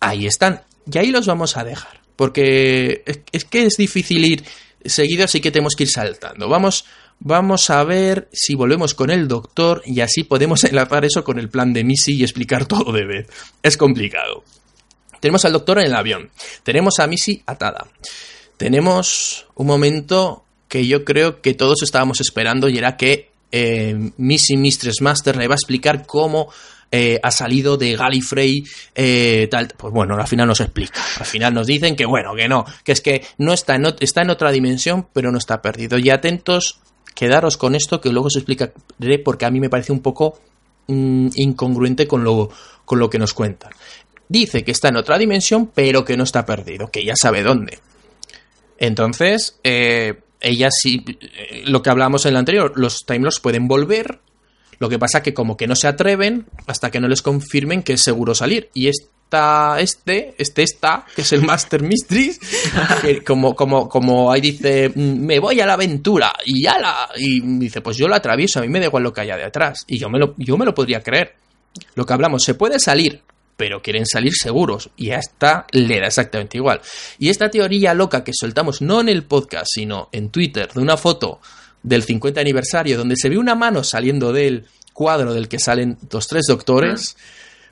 [0.00, 0.62] ahí están.
[0.92, 2.00] Y ahí los vamos a dejar.
[2.16, 4.44] Porque es que es difícil ir
[4.84, 6.48] seguido, así que tenemos que ir saltando.
[6.48, 6.84] Vamos,
[7.18, 11.48] vamos a ver si volvemos con el doctor y así podemos enlazar eso con el
[11.48, 13.28] plan de Missy y explicar todo de vez.
[13.62, 14.44] Es complicado.
[15.20, 16.30] Tenemos al doctor en el avión.
[16.62, 17.86] Tenemos a Missy atada.
[18.56, 24.56] Tenemos un momento que yo creo que todos estábamos esperando y era que eh, Missy
[24.56, 26.50] Mistress Master le va a explicar cómo
[26.92, 28.64] eh, ha salido de Gallifrey,
[28.94, 29.68] eh, tal.
[29.76, 31.00] Pues bueno, al final nos explica.
[31.18, 34.22] Al final nos dicen que bueno, que no, que es que no está en, está
[34.22, 35.98] en otra dimensión, pero no está perdido.
[35.98, 36.80] Y atentos,
[37.14, 38.72] quedaros con esto que luego os explicaré
[39.24, 40.40] porque a mí me parece un poco
[40.88, 42.50] mm, incongruente con lo,
[42.84, 43.70] con lo que nos cuentan.
[44.28, 47.78] Dice que está en otra dimensión, pero que no está perdido, que ya sabe dónde.
[48.78, 51.04] Entonces, eh, ella sí,
[51.64, 54.20] lo que hablamos en el anterior, los Time pueden volver
[54.80, 57.92] lo que pasa que como que no se atreven hasta que no les confirmen que
[57.92, 58.70] es seguro salir.
[58.72, 62.34] Y esta, este, este está, que es el Master Mystery,
[63.26, 67.10] como, como, como ahí dice, mm, me voy a la aventura y ya la...
[67.14, 69.84] Y dice, pues yo la atravieso, a mí me da igual lo que haya detrás.
[69.86, 71.34] Y yo me lo, yo me lo podría creer.
[71.94, 73.20] Lo que hablamos, se puede salir,
[73.58, 74.88] pero quieren salir seguros.
[74.96, 76.80] Y a esta le da exactamente igual.
[77.18, 80.96] Y esta teoría loca que soltamos no en el podcast, sino en Twitter, de una
[80.96, 81.40] foto
[81.82, 86.26] del 50 aniversario, donde se ve una mano saliendo del cuadro del que salen los
[86.28, 87.16] tres doctores.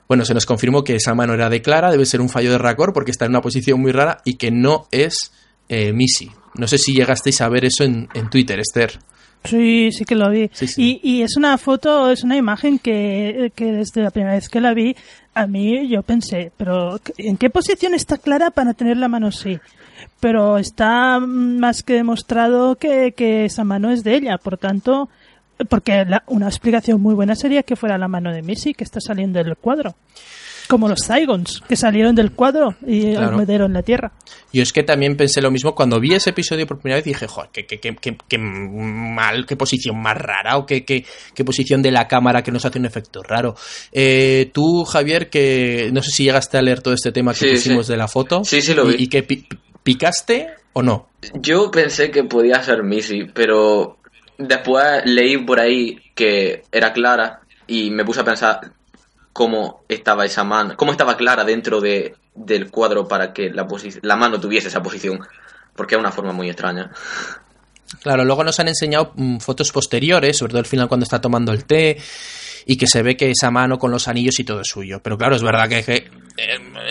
[0.07, 2.57] Bueno, se nos confirmó que esa mano era de Clara, debe ser un fallo de
[2.57, 5.31] Racor porque está en una posición muy rara y que no es
[5.67, 6.31] eh, Missy.
[6.55, 8.99] No sé si llegasteis a ver eso en, Twitter, Esther.
[9.43, 10.49] Sí, sí que lo vi.
[10.77, 14.59] Y, y, es una foto, es una imagen que, que, desde la primera vez que
[14.59, 14.95] la vi,
[15.33, 19.59] a mí yo pensé, pero ¿en qué posición está Clara para tener la mano así?
[20.19, 23.13] pero está más que demostrado que,
[23.45, 25.09] esa mano es de ella, por tanto,
[25.69, 29.41] porque una explicación muy buena sería que fuera la mano de Missy que está saliendo
[29.41, 29.95] del cuadro.
[30.69, 33.41] Como los Saigons, que salieron del cuadro y claro.
[33.41, 34.11] en la tierra.
[34.53, 37.27] Yo es que también pensé lo mismo cuando vi ese episodio por primera vez dije,
[37.27, 37.95] joder, qué, qué, qué,
[38.27, 41.03] qué mal, qué posición más rara o qué, qué,
[41.43, 43.55] posición de la cámara que nos hace un efecto raro.
[43.91, 47.87] Eh, tú, Javier, que no sé si llegaste a leer todo este tema que pusimos
[47.87, 48.43] de la foto.
[48.43, 48.95] Sí, sí, lo vi.
[48.99, 49.23] Y, que
[49.81, 51.09] ¿Picaste o no?
[51.33, 53.97] Yo pensé que podía ser Missy, pero
[54.37, 58.73] después leí por ahí que era Clara y me puse a pensar
[59.39, 64.37] cómo estaba esa mano, cómo estaba Clara dentro de, del cuadro para que la, mano
[64.37, 65.17] tuviese esa posición,
[65.77, 66.91] porque es una forma muy extraña.
[68.03, 71.53] Claro, luego nos han enseñado mm, fotos posteriores, sobre todo al final cuando está tomando
[71.53, 71.95] el té,
[72.65, 74.99] y que se ve que esa mano con los anillos y todo es suyo.
[75.01, 76.09] Pero claro, es verdad que, eh,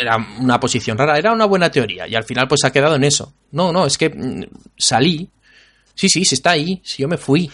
[0.01, 3.05] era una posición rara, era una buena teoría, y al final pues ha quedado en
[3.05, 3.35] eso.
[3.51, 4.45] No, no, es que mm,
[4.75, 5.29] salí,
[5.95, 7.51] sí, sí, sí está ahí, si yo me fui.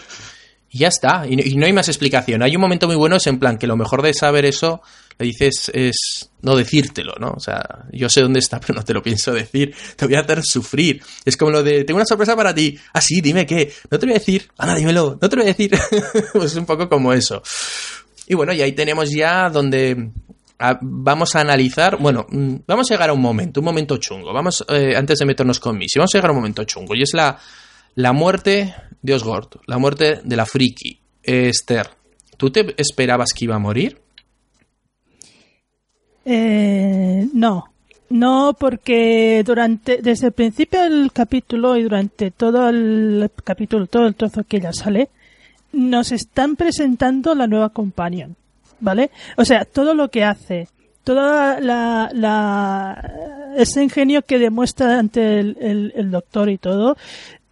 [0.74, 2.42] Y ya está, y, no hay más explicación.
[2.42, 4.82] Hay un momento muy bueno, es en plan que lo mejor de saber eso,
[5.20, 7.30] le dices, es no decírtelo, ¿no?
[7.30, 9.72] O sea, yo sé dónde está, pero no te lo pienso decir.
[9.94, 11.00] Te voy a hacer sufrir.
[11.24, 12.76] Es como lo de, tengo una sorpresa para ti.
[12.92, 13.72] Ah, sí, dime qué.
[13.88, 14.48] No te voy a decir.
[14.58, 15.16] Anda, dímelo.
[15.22, 15.78] No te lo voy a decir.
[16.32, 17.40] pues es un poco como eso.
[18.26, 20.10] Y bueno, y ahí tenemos ya donde
[20.58, 24.32] ah, vamos a analizar, bueno, mm, vamos a llegar a un momento, un momento chungo.
[24.32, 26.96] Vamos, eh, antes de meternos con Missy, vamos a llegar a un momento chungo.
[26.96, 27.38] Y es la,
[27.94, 31.00] la muerte de Osgord, la muerte de la friki.
[31.22, 31.88] Esther,
[32.36, 34.00] ¿tú te esperabas que iba a morir?
[36.24, 37.64] Eh, no.
[38.10, 44.14] No, porque durante, desde el principio del capítulo y durante todo el capítulo, todo el
[44.14, 45.08] trozo que ella sale,
[45.72, 48.36] nos están presentando la nueva companion,
[48.78, 49.10] ¿vale?
[49.36, 50.68] O sea, todo lo que hace,
[51.02, 56.96] toda la, la ese ingenio que demuestra ante el, doctor y todo,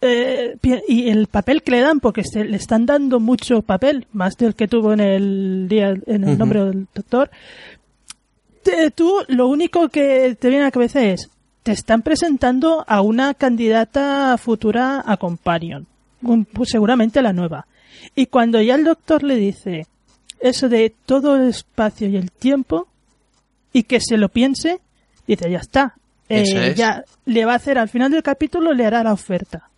[0.05, 4.35] eh, y el papel que le dan, porque se, le están dando mucho papel, más
[4.35, 7.31] del que tuvo en el día, en el nombre del doctor,
[8.95, 11.29] tú lo único que te viene a la cabeza es,
[11.63, 15.87] te están presentando a una candidata futura a companion,
[16.51, 17.65] pues seguramente la nueva.
[18.15, 19.87] Y cuando ya el doctor le dice
[20.41, 22.87] eso de todo el espacio y el tiempo,
[23.71, 24.81] y que se lo piense,
[25.25, 25.95] dice, ya está.
[26.29, 29.69] Eh, ya le va a hacer al final del capítulo, le hará la oferta.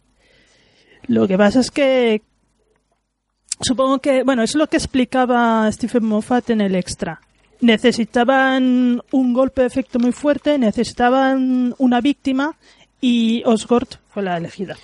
[1.07, 2.21] Lo que pasa es que
[3.61, 7.21] supongo que, bueno, es lo que explicaba Stephen Moffat en el extra.
[7.61, 12.55] Necesitaban un golpe de efecto muy fuerte, necesitaban una víctima
[12.99, 14.75] y Osgord fue la elegida.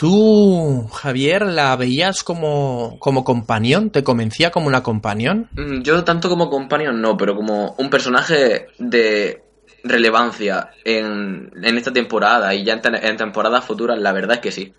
[0.00, 3.90] ¿Tú, Javier, la veías como, como compañón?
[3.90, 5.48] ¿Te convencía como una compañón?
[5.52, 9.42] Mm, yo tanto como compañón no, pero como un personaje de
[9.84, 14.72] relevancia en, esta temporada y ya en, temporadas futuras, la verdad es que sí.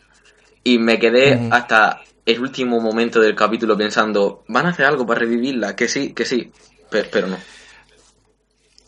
[0.63, 5.21] Y me quedé hasta el último momento del capítulo pensando, ¿van a hacer algo para
[5.21, 5.75] revivirla?
[5.75, 6.51] Que sí, que sí,
[6.89, 7.37] pero, pero no.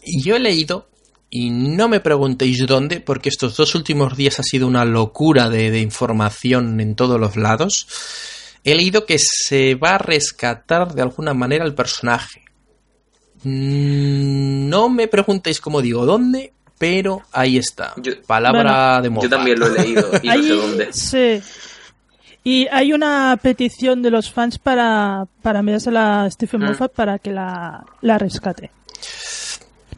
[0.05, 0.87] Yo he leído
[1.29, 5.71] y no me preguntéis dónde, porque estos dos últimos días ha sido una locura de,
[5.71, 7.87] de información en todos los lados,
[8.63, 12.43] he leído que se va a rescatar de alguna manera el personaje.
[13.43, 16.53] Mm, No me preguntéis, como digo, dónde,
[16.83, 17.93] pero ahí está.
[17.97, 19.29] Yo- Palabra Bueno, de Yo Moffat.
[19.31, 20.93] también lo he leído y no sé dónde.
[20.93, 21.41] Sí.
[22.43, 26.65] Y hay una petición de los fans para, para enviársela a Stephen Mm.
[26.65, 28.69] Moffat para que la, la rescate.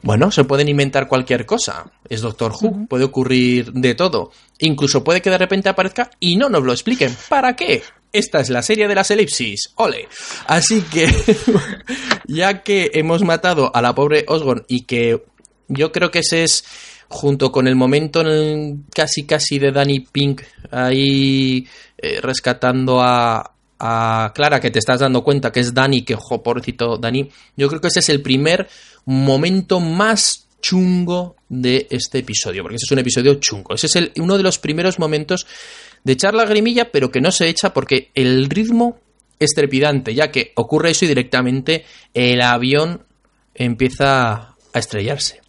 [0.03, 1.85] Bueno, se pueden inventar cualquier cosa.
[2.07, 4.31] Es Doctor Who, puede ocurrir de todo.
[4.59, 7.15] Incluso puede que de repente aparezca y no nos lo expliquen.
[7.29, 7.81] ¿Para qué?
[8.13, 9.71] Esta es la serie de las elipsis.
[9.75, 10.07] ¡Ole!
[10.45, 11.07] Así que,
[12.27, 15.23] ya que hemos matado a la pobre Osborn y que
[15.67, 16.63] yo creo que ese es,
[17.07, 20.41] junto con el momento en casi casi de Danny Pink
[20.71, 26.41] ahí eh, rescatando a, Clara, que te estás dando cuenta que es Danny, que, jo,
[26.41, 28.67] pobrecito Danny, yo creo que ese es el primer
[29.05, 33.75] momento más chungo de este episodio, porque ese es un episodio chungo.
[33.75, 35.45] Ese es el- uno de los primeros momentos
[36.03, 38.97] de echar la grimilla, pero que no se echa porque el ritmo
[39.39, 43.03] es trepidante, ya que ocurre eso y directamente el avión
[43.53, 45.41] empieza a estrellarse.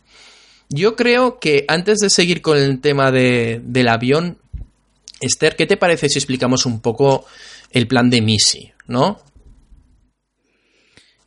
[0.68, 4.38] Yo creo que antes de seguir con el tema de- del avión,
[5.20, 7.24] Esther, ¿qué te parece si explicamos un poco
[7.70, 9.20] el plan de Missy, no?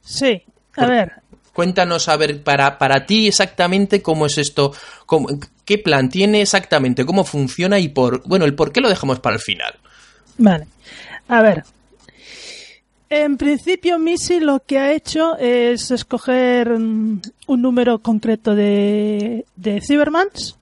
[0.03, 0.41] Sí,
[0.75, 1.13] a ver,
[1.53, 4.71] Cuéntanos, a ver, para, para ti exactamente cómo es esto,
[5.05, 5.27] cómo-
[5.65, 9.35] qué plan tiene exactamente, cómo funciona y por, bueno, el por qué lo dejamos para
[9.35, 9.73] el final.
[10.37, 10.67] Vale.
[11.27, 11.63] A ver.
[13.09, 19.81] En principio, Missy lo que ha hecho es escoger mm, un número concreto de, de
[19.81, 20.57] Cybermans.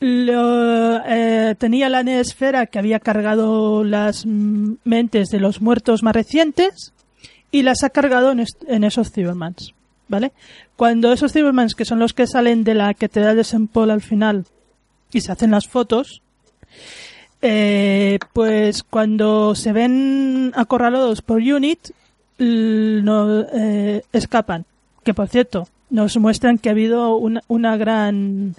[0.00, 6.14] Lo, eh, tenía la esfera que había cargado las mm, mentes de los muertos más
[6.14, 6.92] recientes
[7.50, 9.72] y las ha cargado en, en esos Cybermans.
[10.08, 10.32] ¿Vale?
[10.76, 13.68] Cuando esos Cybermans, que son los que salen de la catedral de St.
[13.72, 14.44] Paul al final
[15.12, 16.20] y se hacen las fotos,
[17.42, 21.78] eh, pues cuando se ven acorralados por Unit,
[22.38, 24.64] no, eh, escapan.
[25.04, 28.54] Que por cierto, nos muestran que ha habido una, una gran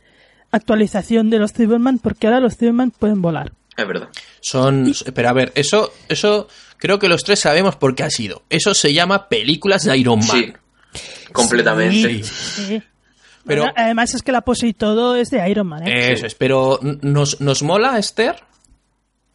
[0.52, 3.52] actualización de los Cyberman porque ahora los Cyberman pueden volar.
[3.78, 4.10] Es verdad.
[4.42, 8.44] Son, pero a ver, eso, eso creo que los tres sabemos por qué ha sido.
[8.50, 10.28] Eso se llama películas de Iron Man.
[10.28, 10.54] Sí.
[11.32, 12.24] Completamente.
[12.24, 12.24] Sí.
[12.24, 12.84] Sí.
[13.46, 15.88] Pero- Bueno, además es que la pose y todo es de Iron Man.
[15.88, 16.14] ¿eh?
[16.14, 18.36] Eso es, pero ¿nos, nos mola, Esther?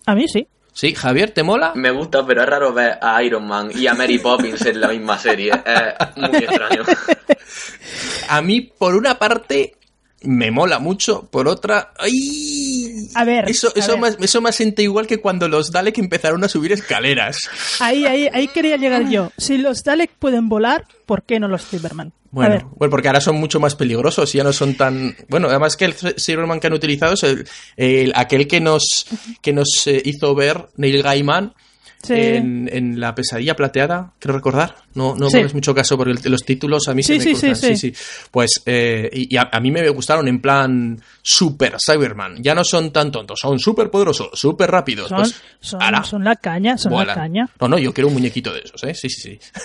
[0.06, 0.46] A mí sí.
[0.72, 1.72] Sí, Javier, ¿te mola?
[1.74, 4.88] Me gusta, pero es raro ver a Iron Man y a Mary Poppins en la
[4.88, 5.50] misma serie.
[5.52, 6.82] Es muy extraño.
[8.28, 9.76] A mí, por una parte,
[10.22, 11.92] me mola mucho, por otra...
[11.98, 13.08] ¡Ay!
[13.14, 14.00] A ver, Eso, a eso, ver.
[14.00, 17.38] Más, eso me siente igual que cuando los Dalek empezaron a subir escaleras.
[17.80, 19.30] Ahí, ahí, ahí quería llegar yo.
[19.38, 22.12] Si los Dalek pueden volar, ¿por qué no los Cyberman?
[22.30, 25.16] Bueno, bueno, porque ahora son mucho más peligrosos y ya no son tan...
[25.28, 29.06] Bueno, además que el Cyberman que han utilizado es el, el- aquel que nos,
[29.42, 31.54] que nos eh, hizo ver Neil Gaiman
[32.02, 32.14] Sí.
[32.14, 34.76] en, en La pesadilla plateada, creo recordar.
[34.94, 35.38] No, no Sí.
[35.42, 37.76] me mucho caso porque los títulos a mí Sí, se me sí, cruzan.
[37.76, 38.02] sí, sí.
[38.30, 42.42] Pues, eh, y, y a, a mí me gustaron en plan super Cyberman.
[42.42, 45.08] Ya no son tan tontos, son súper poderosos, súper rápidos.
[45.08, 47.48] son, Pues, son, la caña, son la caña.
[47.60, 48.94] No, no, yo quiero un muñequito de esos, ¿eh?
[48.94, 49.38] Sí, sí, sí.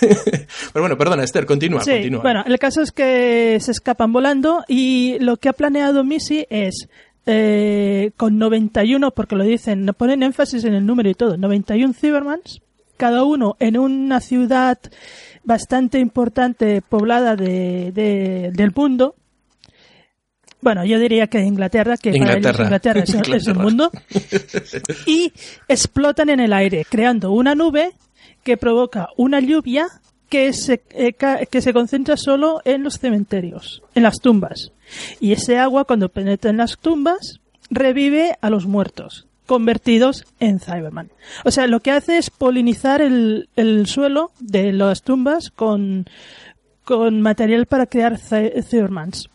[0.72, 2.22] Pero bueno, perdona, Esther, continúa, Sí, continúa.
[2.22, 6.88] bueno, el caso es que se escapan volando y lo que ha planeado Missy es
[7.26, 11.94] eh, con 91, porque lo dicen, no ponen énfasis en el número y todo, 91
[11.94, 12.60] Cybermans,
[12.96, 14.78] cada uno en una ciudad
[15.44, 19.14] bastante importante poblada de, de- del mundo.
[20.60, 22.64] Bueno, yo diría que Inglaterra, que para ellos Inglaterra.
[22.64, 23.62] Inglaterra es, el- es el Inglaterra.
[23.62, 23.90] mundo.
[25.06, 25.32] Y
[25.68, 27.92] explotan en el aire, creando una nube
[28.44, 29.86] que provoca una lluvia
[30.28, 31.14] que se, eh,
[31.50, 34.72] que se concentra solo en los cementerios, en las tumbas.
[35.20, 37.40] Y ese agua, cuando penetra en las tumbas,
[37.70, 41.10] revive a los muertos, convertidos en Cyberman.
[41.44, 46.06] O sea, lo que hace es polinizar el, el suelo de las tumbas con,
[46.84, 49.28] con material para crear Cy- Cybermans.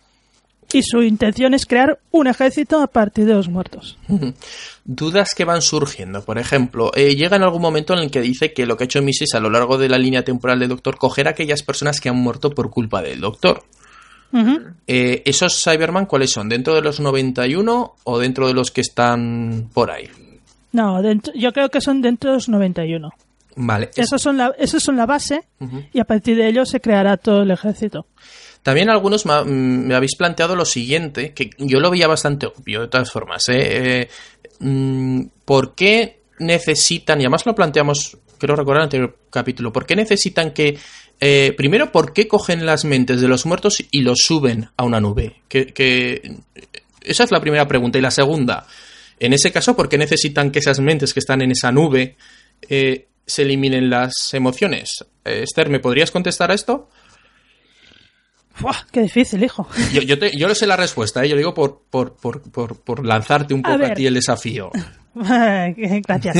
[0.73, 3.97] Y su intención es crear un ejército a partir de los muertos.
[4.83, 6.23] Dudas que van surgiendo.
[6.25, 8.85] Por ejemplo, eh, llega en algún momento en el que dice que lo que ha
[8.85, 9.35] hecho Mrs.
[9.35, 12.17] a lo largo de la línea temporal del Doctor, coger a aquellas personas que han
[12.17, 13.63] muerto por culpa del Doctor.
[14.87, 16.49] Eh, ¿Esos Cyberman cuáles son?
[16.49, 20.09] ¿Dentro de los 91 o dentro de los que están por ahí?
[20.73, 23.09] No, dentro- yo creo que son dentro de los 91.
[23.55, 23.89] Vale.
[23.95, 25.41] es- Esos son la, esos son la base
[25.93, 28.05] y a partir de ellos se creará todo el ejército.
[28.61, 33.09] También algunos me habéis planteado lo siguiente, que yo lo veía bastante obvio de todas
[33.11, 33.47] formas.
[33.49, 34.01] ¿eh?
[34.01, 34.09] Eh,
[34.59, 39.85] mm, ¿Por qué necesitan, y además lo planteamos creo recordar en el anterior capítulo, ¿por
[39.87, 40.77] qué necesitan que...
[41.19, 44.99] eh, primero, ¿por qué cogen las mentes de los muertos y los suben a una
[44.99, 45.41] nube?
[45.47, 46.37] Que, que-
[47.01, 47.97] esa es la primera pregunta.
[47.97, 48.67] Y la segunda,
[49.19, 52.17] en ese caso, ¿por qué necesitan que esas mentes que están en esa nube
[52.69, 55.05] eh, se eliminen las emociones?
[55.25, 56.89] Eh, Esther, ¿me podrías contestar a esto?
[58.91, 59.67] Qué difícil, hijo.
[59.93, 61.29] Yo, yo, te- yo lo sé la respuesta, ¿eh?
[61.29, 64.15] yo lo digo por, por, por, por, por lanzarte un A poco a, ti el
[64.15, 64.71] desafío.
[66.07, 66.35] Gracias.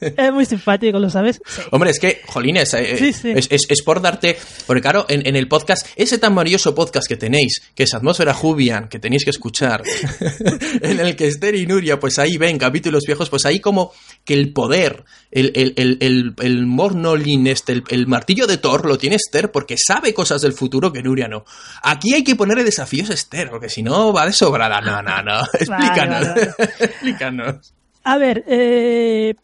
[0.00, 1.40] es muy simpático, ¿lo sabes?
[1.46, 1.62] Sí.
[1.70, 3.30] Hombre, es que, jolines, eh, Sí, sí.
[3.34, 4.36] Es, es- es por darte.
[4.66, 8.34] Porque, claro, en, en el podcast, ese tan maravilloso podcast que tenéis, que es Atmósfera
[8.34, 9.82] Jubian, que tenéis que escuchar,
[10.80, 13.92] en el que Esther y Nuria, pues ahí ven capítulos viejos, pues ahí como
[14.24, 18.86] que el poder, el, el, el, el, el Mornolin, este, el, el martillo de Thor,
[18.86, 21.44] lo tiene Esther porque sabe cosas del futuro que Nuria no.
[21.82, 24.80] Aquí hay que ponerle desafíos a Esther, porque si no va de sobrada.
[24.90, 25.40] No, no, no.
[25.52, 26.26] Explícanos.
[26.28, 26.50] vale,
[26.80, 27.74] Explícanos.
[28.02, 29.34] A ver, eh,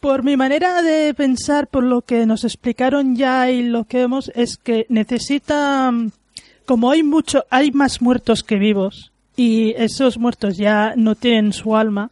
[0.00, 4.32] por mi manera de pensar, por lo que nos explicaron ya y lo que vemos,
[4.34, 5.92] es que necesita,
[6.64, 11.76] como hay mucho, hay más muertos que vivos y esos muertos ya no tienen su
[11.76, 12.10] alma,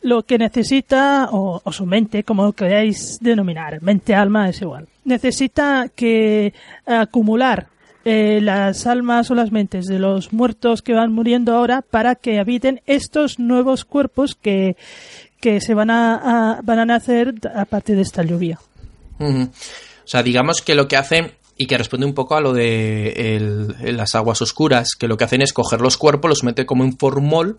[0.00, 6.54] lo que necesita, o, o su mente, como queráis denominar, mente-alma es igual, necesita que
[6.86, 7.68] acumular
[8.04, 12.38] eh, las almas o las mentes de los muertos que van muriendo ahora para que
[12.38, 14.76] habiten estos nuevos cuerpos que,
[15.40, 18.58] que se van a, van a nacer a partir de esta lluvia.
[19.20, 19.48] O
[20.04, 23.96] sea, digamos que lo que hacen, y que responde un poco a lo de el-
[23.96, 26.96] las aguas oscuras, que lo que hacen es coger los cuerpos, los mete como en
[26.96, 27.58] formol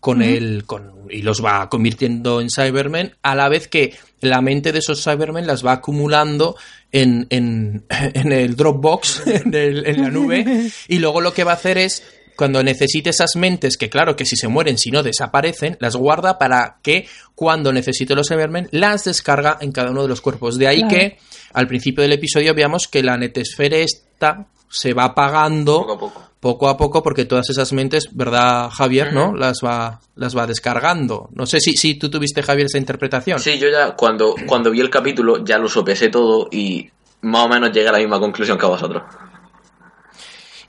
[0.00, 4.72] con el, con, y los va convirtiendo en Cybermen, a la vez que la mente
[4.72, 6.56] de esos Cybermen las va acumulando
[6.90, 11.52] en, en, en el Dropbox, en, el- en la nube, y luego lo que va
[11.52, 12.02] a hacer es
[12.36, 16.38] cuando necesite esas mentes, que claro que si se mueren, si no desaparecen, las guarda
[16.38, 20.56] para que cuando necesite los Cybermen las descarga en cada uno de los cuerpos.
[20.56, 20.94] De ahí Claro.
[20.96, 21.18] que
[21.52, 26.29] al principio del episodio veamos que la netesfera esta se va apagando Poco a poco.
[26.40, 29.12] Poco a poco porque todas esas mentes, ¿verdad, Javier?
[29.12, 29.34] ¿No?
[29.34, 31.28] Las va, las va descargando.
[31.34, 33.38] No sé si, si tú tuviste, Javier, esa interpretación.
[33.38, 36.88] Sí, yo ya cuando, cuando vi el capítulo ya lo sopesé todo y
[37.22, 39.02] más o menos llegué a la misma conclusión que vosotros.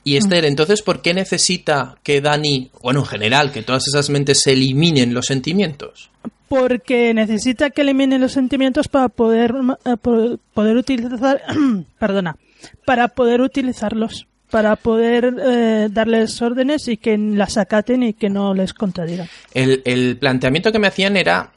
[0.04, 4.40] Y Esther, entonces, ¿por qué necesita que Dani, bueno, en general, que todas esas mentes
[4.42, 6.10] se eliminen los sentimientos?
[6.48, 9.54] Porque necesita que eliminen los sentimientos para poder,
[9.84, 11.40] eh, po- poder utilizar,
[12.00, 12.36] perdona,
[12.84, 18.52] para poder utilizarlos, para poder eh, darles órdenes y que las acaten y que no
[18.52, 19.26] les contradigan.
[19.54, 21.52] El, planteamiento que me hacían era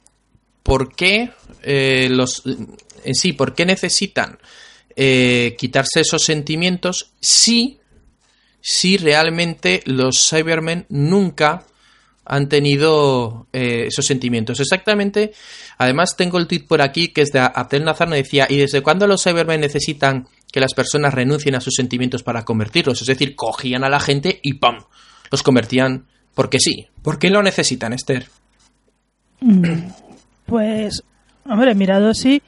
[0.64, 1.32] ¿por qué
[1.62, 4.40] eh, los en sí, por qué necesitan
[4.96, 7.80] eh, quitarse esos sentimientos si,
[8.62, 11.66] si realmente los Cybermen nunca
[12.24, 14.62] han tenido eh, esos sentimientos.
[14.62, 15.34] Exactamente,
[15.78, 18.82] además tengo el tweet por aquí que es de Abdel Nazar, me decía, ¿y desde
[18.82, 23.02] cuándo los Cybermen necesitan que las personas renuncien a sus sentimientos para convertirlos?
[23.02, 24.86] Es decir, cogían a la gente y ¡pam!
[25.30, 26.88] Los convertían porque sí.
[27.02, 28.30] ¿Por qué lo necesitan, Esther?
[30.46, 31.04] Pues,
[31.44, 32.42] hombre, mirado así,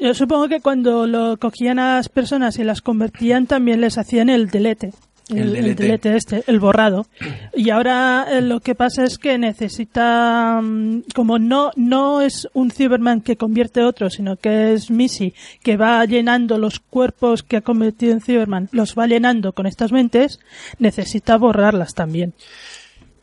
[0.00, 4.30] yo supongo que cuando lo cogían a las personas y las convertían también les hacían
[4.30, 4.92] el delete.
[5.30, 5.82] El El, el delete.
[5.82, 7.06] delete este, el borrado.
[7.54, 12.70] Y ahora eh, lo que pasa es que necesita, mm, como no, no es un
[12.70, 17.58] Cyberman que convierte a otro, sino que es Missy, que va llenando los cuerpos que
[17.58, 20.40] ha convertido en Cyberman, los va llenando con estas mentes,
[20.78, 22.34] necesita borrarlas también.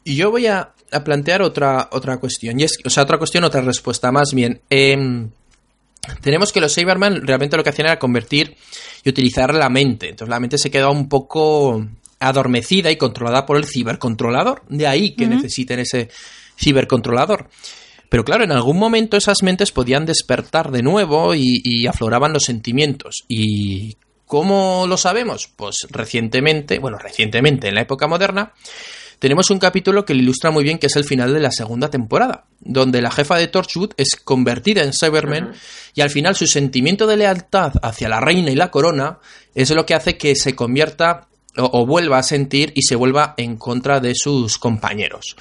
[0.03, 2.59] Y yo voy a, a plantear otra, otra cuestión.
[2.59, 4.11] Y es, o sea, otra cuestión, otra respuesta.
[4.11, 5.29] Más bien, em,
[6.21, 8.55] tenemos que los Cyberman realmente lo que hacían era convertir
[9.03, 10.09] y utilizar la mente.
[10.09, 11.85] Entonces la mente se quedaba un poco
[12.19, 14.63] adormecida y controlada por el cibercontrolador.
[14.69, 16.09] De ahí que necesiten ese
[16.57, 17.49] cibercontrolador.
[18.09, 22.43] Pero claro, en algún momento esas mentes podían despertar de nuevo y, y afloraban los
[22.43, 23.25] sentimientos.
[23.27, 25.49] ¿Y cómo lo sabemos?
[25.55, 28.53] Pues recientemente, bueno, recientemente, en la época moderna,
[29.25, 31.89] tenemos un capítulo que lo ilustra muy bien, que es el final de la segunda
[31.89, 35.51] temporada, donde la jefa de Torchwood es convertida en Cyberman
[35.95, 39.17] y al final su sentimiento de lealtad hacia la reina y la corona
[39.55, 43.33] es lo que hace que se convierta o, o vuelva a sentir y se vuelva
[43.37, 45.35] en contra de sus compañeros.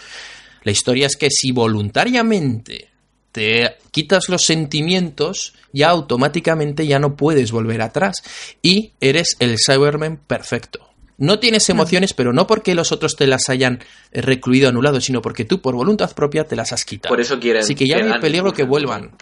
[0.62, 2.88] La historia es que si voluntariamente
[3.32, 8.22] te quitas los sentimientos, ya automáticamente ya no puedes volver atrás
[8.62, 10.93] y eres el Cyberman perfecto.
[11.16, 15.22] No tienes emociones, pero no porque los otros te las hayan eh, recluido, anulado, sino
[15.22, 17.12] porque tú por voluntad propia te las has quitado.
[17.12, 19.16] Por eso quieren Así que ya no hay peligro que vuelvan.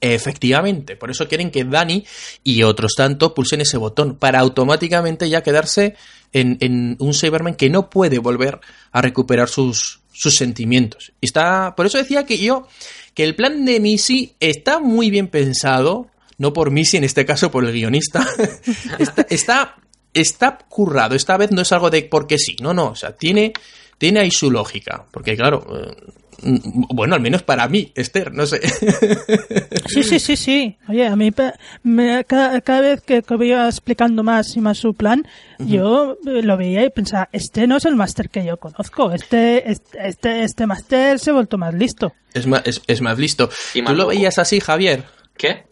[0.00, 2.04] Efectivamente, por eso quieren que Dani
[2.42, 5.94] y otros tanto pulsen ese botón para automáticamente ya quedarse
[6.32, 8.60] en, en un Cyberman que no puede volver
[8.92, 11.12] a recuperar sus, sus sentimientos.
[11.20, 12.66] Y está, por eso decía que yo
[13.14, 16.08] que el plan de Missy está muy bien pensado,
[16.38, 18.26] no por Missy, en este caso por el guionista,
[18.98, 19.76] está, está,
[20.14, 21.14] está currado.
[21.14, 23.52] Esta vez no es algo de porque sí, no, no, o sea, tiene,
[23.98, 25.04] tiene ahí su lógica.
[25.10, 26.12] Porque claro, eh,
[26.42, 28.60] bueno, al menos para mí, Esther, no sé.
[29.86, 30.76] Sí, sí, sí, sí.
[30.88, 31.30] Oye, a mí
[31.82, 35.26] me, cada, cada, vez que, que iba explicando más y más su plan,
[35.58, 40.08] yo lo veía y pensaba, este no es el máster que yo conozco, este, este,
[40.08, 42.14] este, este máster se ha vuelto más listo.
[42.32, 43.50] Es más, es, es más listo.
[43.74, 45.04] ¿Y ¿Tú lo veías así, Javier?
[45.36, 45.66] ¿Qué?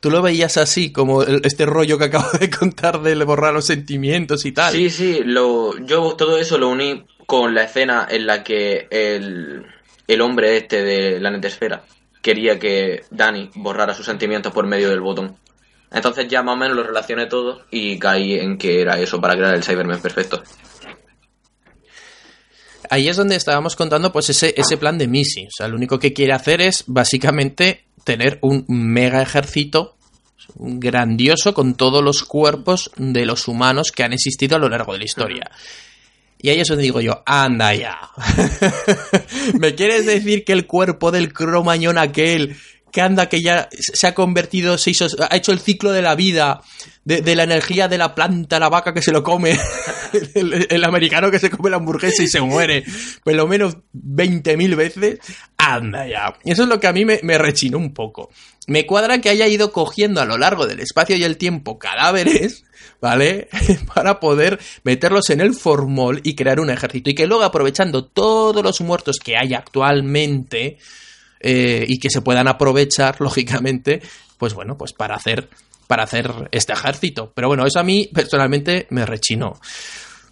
[0.00, 4.44] ¿Tú lo veías así, como este rollo que acabo de contar de borrar los sentimientos
[4.46, 4.72] y tal?
[4.72, 9.64] Sí, sí, lo, yo todo eso lo uní con la escena en la que el,
[10.08, 11.84] el hombre este de la netesfera
[12.22, 15.36] quería que Dani borrara sus sentimientos por medio del botón.
[15.92, 19.34] Entonces ya más o menos lo relacioné todo y caí en que era eso para
[19.34, 20.42] crear el Cyberman perfecto.
[22.90, 25.46] Ahí es donde estábamos contando pues ese, ese plan de Missy.
[25.46, 29.96] O sea, lo único que quiere hacer es básicamente tener un mega ejército
[30.56, 34.98] grandioso con todos los cuerpos de los humanos que han existido a lo largo de
[34.98, 35.50] la historia.
[36.42, 37.98] Y ahí es donde digo yo, anda ya.
[39.58, 42.56] ¿Me quieres decir que el cuerpo del cromañón aquel
[42.90, 44.92] que anda que ya se ha convertido, se
[45.28, 46.60] ha hecho el ciclo de la vida,
[47.04, 49.58] de, la energía de la planta, la vaca que se lo come,
[50.34, 52.84] el, americano que se come la hamburguesa y se muere,
[53.24, 55.18] por lo menos 20.000 veces,
[55.56, 56.34] anda ya.
[56.44, 58.30] Y eso es lo que a mí me, me rechinó un poco.
[58.66, 62.64] Me cuadra que haya ido cogiendo a lo largo del espacio y el tiempo cadáveres,
[63.00, 63.48] ¿vale?
[63.94, 67.10] Para poder meterlos en el formol y crear un ejército.
[67.10, 70.78] Y que luego aprovechando todos los muertos que hay actualmente,
[71.40, 74.02] eh, y que se puedan aprovechar, lógicamente,
[74.38, 75.48] pues bueno, pues para hacer,
[75.86, 77.32] para hacer este ejército.
[77.34, 79.58] Pero bueno, eso a mí personalmente me rechinó.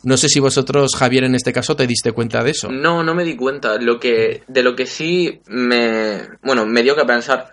[0.04, 2.70] No sé si vosotros, Javier, en este caso, te diste cuenta de eso.
[2.70, 3.78] No, no me di cuenta.
[3.78, 7.50] Lo que, de lo que sí me, bueno, me dio que pensar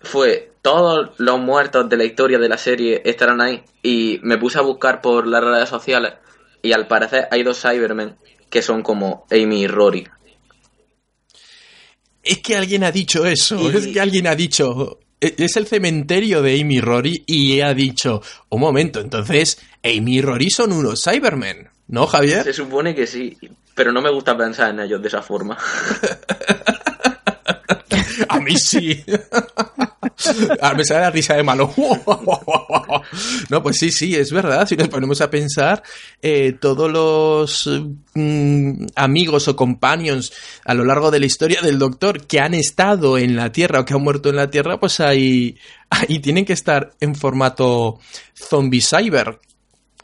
[0.00, 3.62] fue todos los muertos de la historia de la serie estarán ahí.
[3.82, 6.14] Y me puse a buscar por las redes sociales
[6.62, 8.16] y al parecer hay dos Cybermen
[8.50, 10.08] que son como Amy y Rory
[12.26, 16.42] es que alguien ha dicho eso, es que alguien ha dicho, e, es el cementerio
[16.42, 21.68] de Amy Rory y ha dicho, un momento, entonces Amy y Rory son unos Cybermen,
[21.88, 22.44] ¿no, Javier?
[22.44, 23.36] Se supone que sí,
[23.74, 25.56] pero no me gusta pensar en ellos de esa forma.
[28.28, 29.04] A mí sí.
[30.60, 31.72] A me sale la risa de malo.
[33.50, 34.66] no, pues sí, sí, es verdad.
[34.66, 35.82] Si nos ponemos a pensar,
[36.22, 37.68] eh, todos los
[38.14, 40.32] mm, amigos o companions
[40.64, 43.84] a lo largo de la historia del Doctor que han estado en la Tierra o
[43.84, 45.56] que han muerto en la Tierra, pues ahí,
[45.90, 47.98] ahí tienen que estar en formato
[48.34, 49.38] zombie cyber,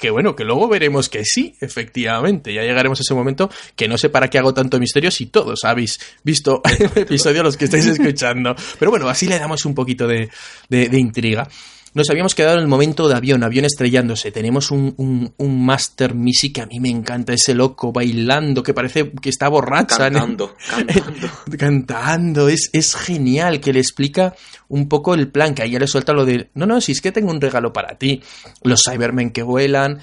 [0.03, 2.53] que bueno, que luego veremos que sí, efectivamente.
[2.53, 5.63] Ya llegaremos a ese momento que no sé para qué hago tanto misterio si todos
[5.63, 6.61] habéis visto
[6.97, 8.57] el episodio los que estáis escuchando.
[8.81, 10.29] Pero bueno, así le damos un poquito de,
[10.69, 11.49] de intriga.
[11.95, 14.33] Nos habíamos quedado en el momento de avión, avión estrellándose.
[14.33, 14.95] Tenemos un,
[15.37, 19.49] un, Master Missy que a mí me encanta, ese loco bailando, que parece que está
[19.49, 19.99] borracha.
[19.99, 21.29] Cantando, cantando.
[21.59, 22.49] cantando.
[22.49, 24.35] Es, es genial, que le explica
[24.69, 27.03] un poco el plan, que ahí ya le suelta lo de, no, no, si es
[27.03, 28.23] que tengo un regalo para ti.
[28.63, 30.01] Los Cybermen que vuelan.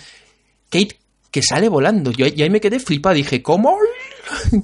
[0.70, 1.00] Kate
[1.32, 2.12] que sale volando.
[2.12, 3.16] Yo y ahí me quedé flipado.
[3.16, 3.78] Dije, ¿cómo?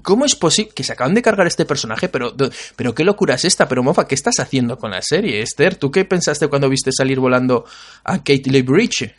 [0.04, 0.72] ¿Cómo es posible?
[0.76, 2.34] Que se acaban de cargar este personaje, pero,
[2.76, 3.68] pero qué locura es esta.
[3.68, 5.76] Pero Mofa, ¿qué estás haciendo con la serie, Esther?
[5.76, 7.66] ¿Tú qué pensaste cuando viste salir volando
[8.04, 9.14] a Kate Lee Bridge?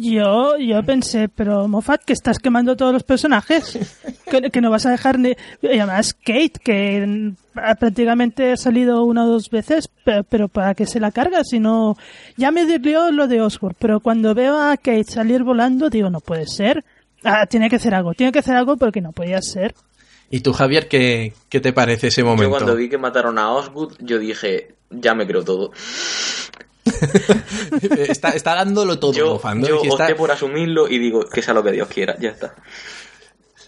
[0.00, 3.76] Yo, yo pensé, pero Moffat, que estás quemando todos los personajes,
[4.52, 5.30] que, no vas a dejar ni...
[5.60, 9.90] Y además Kate, que prácticamente ha salido una o dos veces,
[10.30, 11.96] pero, para que se la carga, si no...
[12.36, 16.20] Ya me dio lo de Osborne, pero cuando veo a Kate salir volando, digo, no
[16.20, 16.84] puede ser.
[17.24, 19.74] Ah, tiene que hacer algo, tiene que hacer algo porque no podía ser.
[20.30, 22.44] ¿Y tú, Javier, qué, qué te parece ese momento?
[22.44, 25.72] Yo cuando vi que mataron a Osgood, yo dije, ya me creo todo.
[28.08, 31.72] está, está, dándolo todo, yo, Yo opté por asumirlo y digo que sea lo que
[31.72, 32.54] Dios quiera, ya está.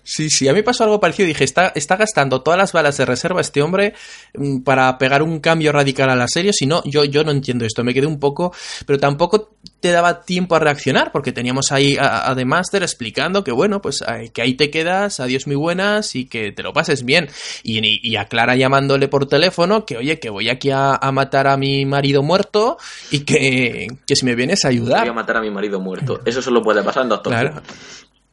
[0.02, 1.26] Sí, sí, a mí pasó algo parecido.
[1.26, 3.94] Dije, está, está gastando todas las balas de reserva este hombre
[4.34, 6.52] mm, para pegar un cambio radical a la serie.
[6.52, 7.84] Si no, yo, yo no entiendo esto.
[7.84, 8.52] Me quedé un poco,
[8.86, 13.52] pero tampoco te daba tiempo a reaccionar porque teníamos ahí a, The Master explicando que,
[13.52, 17.28] bueno, pues que ahí te quedas, adiós muy buenas y que te lo pases bien.
[17.62, 21.56] Y, y a Clara llamándole por teléfono que, oye, que voy aquí a, matar a
[21.56, 22.78] mi marido muerto
[23.10, 25.00] y que, que si me vienes a ayudar.
[25.00, 26.20] Voy a matar a mi marido muerto.
[26.24, 27.62] Eso solo puede pasar en Doctor Claro.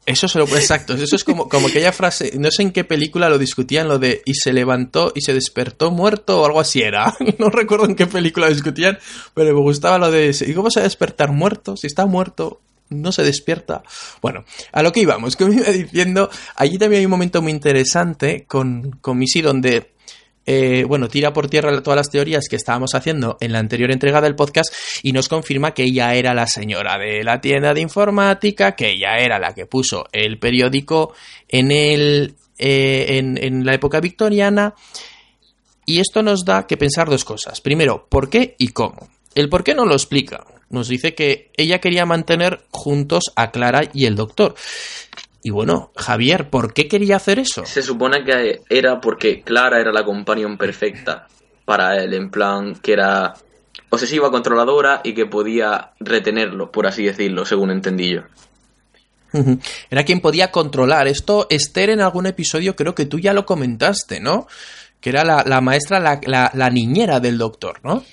[0.08, 3.28] Eso se lo exacto, eso es como, como aquella frase, no sé en qué película
[3.28, 7.14] lo discutían, lo de y se levantó y se despertó muerto o algo así era.
[7.40, 8.98] No recuerdo en qué película discutían,
[9.34, 11.76] pero me gustaba lo de ¿y cómo se va a despertar muerto?
[11.76, 13.84] Si está muerto, no se despierta.
[14.22, 17.52] Bueno, a lo que íbamos, que me iba diciendo, allí también hay un momento muy
[17.52, 19.92] interesante con, con Missy donde
[20.50, 24.22] eh, bueno, tira por tierra todas las teorías que estábamos haciendo en la anterior entrega
[24.22, 24.74] del podcast
[25.04, 29.18] y nos confirma que ella era la señora de la tienda de informática, que ella
[29.18, 31.14] era la que puso el periódico
[31.50, 34.74] en, el, eh, en, en la época victoriana.
[35.86, 37.60] Y esto nos da que pensar dos cosas.
[37.60, 39.10] Primero, ¿por qué y cómo?
[39.36, 40.46] El por qué no lo explica.
[40.70, 44.56] Nos dice que ella quería mantener juntos a Clara y el doctor.
[45.44, 47.66] Y bueno, Javier, ¿por qué quería hacer eso?
[47.66, 51.28] Se supone que era porque Clara era la companion perfecta
[51.66, 53.34] para él, en plan que era
[53.90, 58.22] obsesiva, controladora y que podía retenerlo, por así decirlo, según entendí yo.
[59.90, 61.08] Era quien podía controlar.
[61.08, 64.48] Esto, Esther, en algún episodio creo que tú ya lo comentaste, ¿no?
[65.00, 68.04] Que era la, la maestra, la, la- la niñera del doctor, ¿no?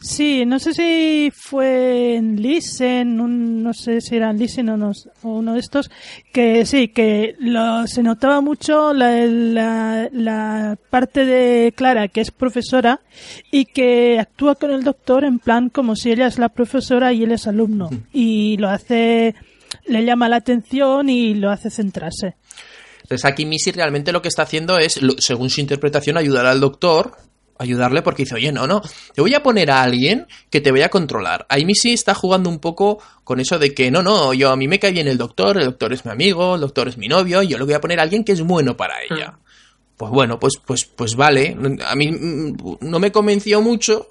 [0.00, 4.76] Sí, no sé si fue en Listen, un- no sé si era en Listen o,
[4.76, 4.92] no-
[5.22, 5.90] o uno de estos,
[6.32, 12.30] que sí, que lo, se notaba mucho la, la, la parte de Clara, que es
[12.30, 13.00] profesora,
[13.50, 17.24] y que actúa con el doctor en plan como si ella es la profesora y
[17.24, 17.90] él es alumno.
[18.12, 19.34] Y lo hace,
[19.86, 22.36] le llama la atención y lo hace centrarse.
[23.02, 27.16] Entonces aquí Missy realmente lo que está haciendo es, según su interpretación, ayudar al doctor,
[27.58, 28.80] ayudarle porque dice, oye, no, no,
[29.14, 31.46] te voy a poner a alguien que te vaya a controlar.
[31.48, 34.68] Ahí Missy está jugando un poco con eso de que, no, no, yo a mí
[34.68, 37.42] me cae bien el doctor, el doctor es mi amigo, el doctor es mi novio,
[37.42, 39.38] y yo le voy a poner a alguien que es bueno para ella.
[39.96, 44.08] Pues bueno, pues, pues, pues vale, a mí mm, no me convenció mucho,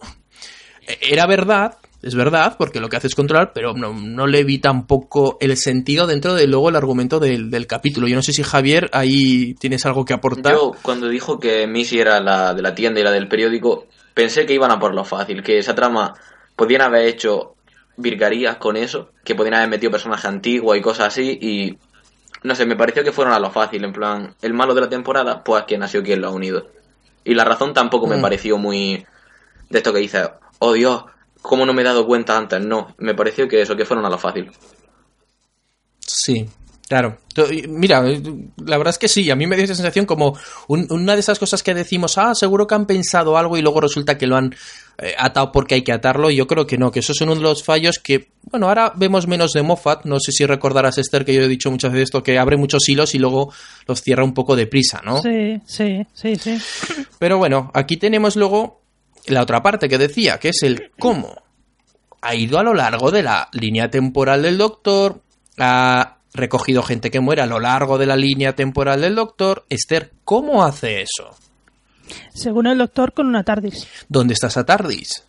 [1.02, 4.60] era verdad, es verdad, porque lo que hace es controlar, pero no, no le vi
[4.60, 8.08] tampoco el sentido dentro de luego el argumento del, del capítulo.
[8.08, 10.54] Yo no sé si Javier ahí tienes algo que aportar.
[10.54, 14.46] Yo, cuando dijo que Missy era la de la tienda y la del periódico, pensé
[14.46, 16.14] que iban a por lo fácil, que esa trama
[16.56, 17.56] podían haber hecho
[17.98, 21.78] virgarías con eso, que podían haber metido personajes antiguos y cosas así, y
[22.44, 24.90] no sé, me pareció que fueron a lo fácil, en plan, el malo de la
[24.90, 26.68] temporada, pues quien ha sido quien lo ha unido.
[27.24, 28.22] Y la razón tampoco me Mm.
[28.22, 29.06] pareció muy
[29.70, 30.30] de esto que dice,
[30.60, 31.04] oh Dios,
[31.48, 32.62] ¿cómo no me he dado cuenta antes?
[32.62, 34.52] No, me pareció que eso, que fueron a lo fácil.
[36.00, 36.46] Sí,
[36.88, 37.18] claro.
[37.52, 38.22] Y Mira, eh,
[38.66, 40.38] la verdad es que sí, a mí me dio esa sensación como
[40.68, 43.82] un- una de esas cosas que decimos, ah, seguro que han pensado algo y luego
[43.82, 44.56] resulta que lo han
[45.00, 46.32] eh, atado porque hay que atarlo.
[46.32, 49.28] Yo creo que no, que eso es uno de los fallos que, bueno, ahora vemos
[49.28, 50.06] menos de Moffat.
[50.06, 52.88] No sé si recordarás, Esther, que yo he dicho muchas veces esto, que abre muchos
[52.90, 53.54] hilos y luego
[53.88, 55.22] los cierra un poco deprisa, ¿no?
[55.22, 56.58] Sí, sí, sí, sí.
[57.20, 58.82] Pero bueno, aquí tenemos luego
[59.28, 61.36] la otra parte que decía, que es el cómo
[62.22, 65.22] ha ido a lo largo de la línea temporal del doctor,
[65.58, 69.66] ha recogido gente que muere a lo largo de la línea temporal del doctor.
[69.70, 71.36] Esther, ¿cómo hace eso?
[72.34, 73.88] Según el doctor, con una TARDIS.
[74.08, 75.24] ¿Dónde está esa TARDIS?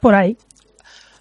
[0.00, 0.36] Por ahí.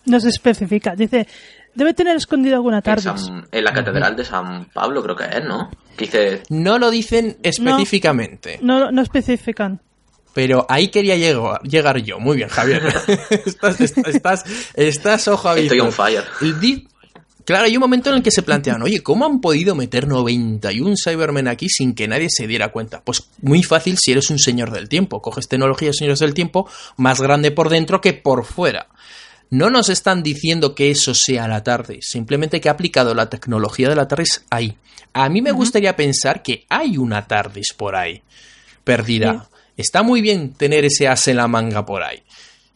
[0.05, 0.95] No se especifica.
[0.95, 1.27] Dice,
[1.73, 3.03] debe tener escondido alguna En, TARDIS.
[3.25, 5.69] San- en la catedral de San Pablo creo que es, ¿no?
[5.97, 9.81] Que dice, No lo dicen específicamente, No, no especifican.
[10.37, 12.19] Pero ahí quería llegar, llegar yo.
[12.19, 12.83] Muy bien, Javier.
[13.43, 14.43] estás, estás,
[14.75, 15.73] estás, ojo abierto.
[15.73, 16.23] estoy on fire.
[16.41, 16.87] El
[17.43, 20.93] Claro, hay un momento en el que se plantean, oye, ¿cómo han podido meter 91
[21.03, 23.01] Cybermen aquí sin que nadie se diera cuenta?
[23.03, 25.23] Pues muy fácil si eres un señor del tiempo.
[25.23, 28.89] Coges tecnología de señores del tiempo más grande por dentro que por fuera.
[29.49, 33.89] No nos están diciendo que eso sea la TARDIS, simplemente que ha aplicado la tecnología
[33.89, 34.77] de la TARDIS ahí.
[35.13, 38.21] A mí me gustaría pensar que hay una TARDIS por ahí,
[38.83, 39.49] perdida.
[39.77, 42.23] Está muy bien tener ese as en la manga por ahí.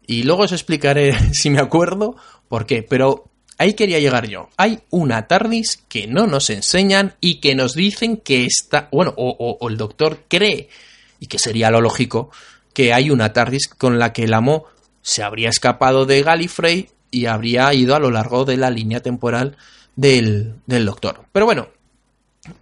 [0.06, 2.16] Y luego os explicaré, si me acuerdo,
[2.48, 2.84] por qué.
[2.84, 4.50] Pero ahí quería llegar yo.
[4.56, 8.88] Hay una TARDIS que no nos enseñan y que nos dicen que está.
[8.92, 10.70] Bueno, o, el doctor cree,
[11.20, 12.30] y que sería lo lógico,
[12.74, 14.66] que hay una TARDIS con la que el amo
[15.02, 19.58] se habría escapado de Gallifrey y habría ido a lo largo de la línea temporal
[19.96, 21.26] del, del doctor.
[21.32, 21.70] Pero bueno,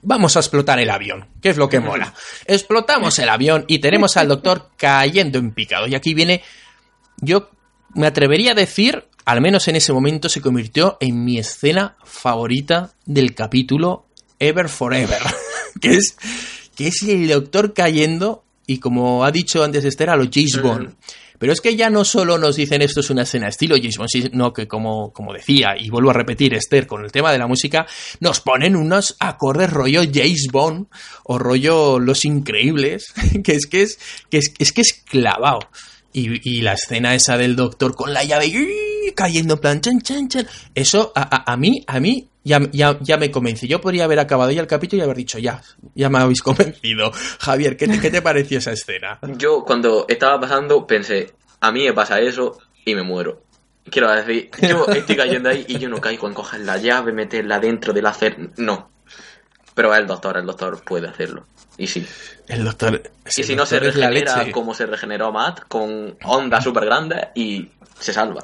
[0.01, 2.13] vamos a explotar el avión, que es lo que mola.
[2.45, 5.87] Explotamos el avión y tenemos al doctor cayendo en picado.
[5.87, 6.43] Y aquí viene,
[7.17, 7.49] yo
[7.93, 12.93] me atrevería a decir, al menos en ese momento se convirtió en mi escena favorita
[13.05, 14.05] del capítulo
[14.39, 15.21] Ever Forever,
[15.81, 16.17] que es,
[16.75, 20.93] que es el doctor cayendo y como ha dicho antes Esther, a los James Bond.
[21.39, 24.09] Pero es que ya no solo nos dicen esto es una escena estilo James Bond,
[24.11, 27.47] sino que como, como decía, y vuelvo a repetir Esther, con el tema de la
[27.47, 27.87] música,
[28.19, 30.87] nos ponen unos acordes rollo James Bond
[31.23, 33.13] o rollo Los Increíbles,
[33.43, 33.97] que es que es,
[34.29, 35.59] que es, que es clavado.
[36.11, 39.13] Y, y la escena esa del doctor con la llave ¡ii!
[39.15, 40.47] cayendo en plan chan chan chan.
[40.75, 43.67] Eso a- a mí, a mí ya, ya, ya me convence.
[43.67, 45.61] Yo podría haber acabado ya el capítulo y haber dicho ya,
[45.93, 47.11] ya me habéis convencido.
[47.39, 49.19] Javier, ¿qué te, qué te pareció esa escena?
[49.37, 53.43] Yo cuando estaba pasando pensé, a mí me pasa eso y me muero.
[53.89, 57.59] Quiero decir, yo estoy cayendo ahí y yo no caigo en coger la llave, meterla
[57.59, 58.37] dentro del hacer.
[58.57, 58.91] No.
[59.73, 61.45] Pero el doctor, el doctor puede hacerlo.
[61.77, 62.05] Y sí.
[62.47, 63.01] El doctor.
[63.37, 67.69] Y si no se regenera como se regeneró Matt, con onda súper grande y
[67.99, 68.43] se salva.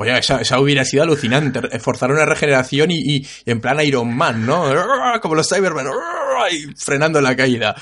[0.00, 1.60] Oye, esa, hubiera sido alucinante.
[1.80, 4.62] Forzar una regeneración y, en plan Iron Man, ¿no?
[5.20, 5.86] Como los Cybermen,
[6.76, 7.74] frenando la caída.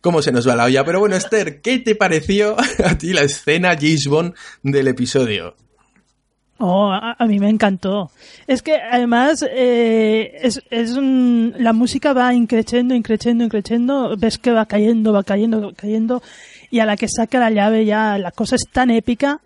[0.00, 0.84] ¿Cómo se nos va la olla?
[0.84, 5.56] Pero bueno, Esther, ¿qué te pareció a ti la escena James Bond del episodio?
[6.58, 8.12] Oh, a, mí me encantó.
[8.46, 14.14] Es que además eh, es, es la música va increciendo, increciendo, increciendo.
[14.16, 16.22] Ves que va cayendo, va cayendo, va cayendo.
[16.70, 19.40] Y a la que saca la llave ya la cosa es tan épica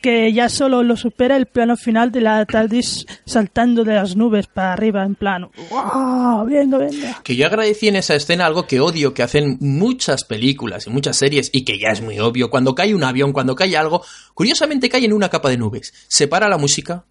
[0.00, 4.46] que ya solo lo supera el plano final de la TARDIS saltando de las nubes
[4.46, 5.50] para arriba en plano.
[5.70, 6.46] ¡Wow!
[6.46, 7.06] Viendo, viendo.
[7.22, 11.16] Que yo agradecí en esa escena algo que odio que hacen muchas películas y muchas
[11.16, 12.50] series y que ya es muy obvio.
[12.50, 14.04] Cuando cae un avión, cuando cae algo,
[14.34, 15.92] curiosamente cae en una capa de nubes.
[16.08, 17.04] Se para la música,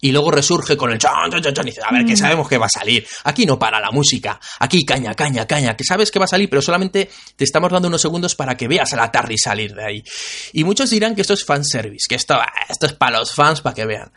[0.00, 2.16] y luego resurge con el chan, chan, chan, y dice, a ver, que mm.
[2.16, 3.06] sabemos que va a salir.
[3.24, 4.38] Aquí no para la música.
[4.60, 7.88] Aquí caña, caña, caña, que sabes que va a salir, pero solamente te estamos dando
[7.88, 10.04] unos segundos para que veas a la Tarry salir de ahí.
[10.52, 12.36] Y muchos dirán que esto es fanservice, que esto,
[12.68, 14.12] esto es para los fans, para que vean.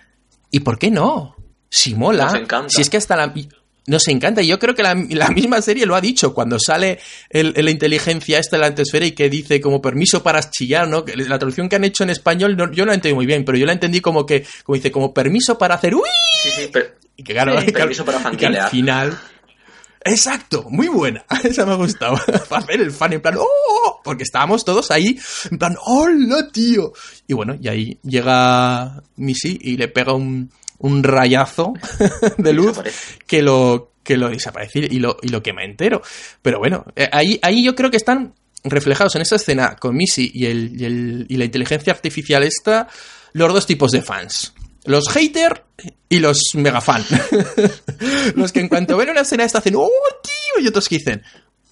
[0.51, 1.35] ¿Y por qué no?
[1.69, 3.31] Si mola, si es que hasta la,
[3.89, 4.41] nos encanta.
[4.41, 8.39] Y yo creo que la, misma serie lo ha dicho cuando sale el, la inteligencia
[8.39, 11.03] esta de la antesfera y que dice como permiso para chillar, ¿no?
[11.15, 13.65] La traducción que han hecho en español yo no la entendí muy bien, pero yo
[13.65, 16.01] la entendí como que, como dice, como permiso para hacer ¡Uy!
[16.41, 16.87] Sí, sí, pero,
[17.17, 19.19] y que claro, permiso para y al final.
[20.05, 21.25] Exacto, muy buena.
[21.43, 22.17] Esa me ha gustado.
[22.49, 24.01] Para hacer el fan en plan, ¡oh!
[24.03, 25.19] Porque estábamos todos ahí,
[25.51, 26.93] en plan, ¡hola, tío!
[27.27, 31.73] Y bueno, y ahí llega Missy y le pega un, un rayazo
[32.37, 32.79] de luz
[33.27, 36.01] que lo, que lo desaparece y lo, y lo quema entero.
[36.41, 40.31] Pero bueno, eh, ahí, ahí yo creo que están reflejados en esa escena con Missy
[40.33, 42.87] y, el, y, la inteligencia artificial esta,
[43.33, 44.53] los dos tipos de fans.
[44.85, 45.63] Los hater
[46.07, 47.05] y los mega fan.
[48.35, 49.89] los que en cuanto ven una escena esta hacen ¡Oh,
[50.23, 50.63] tío!
[50.63, 51.21] Y otros que dicen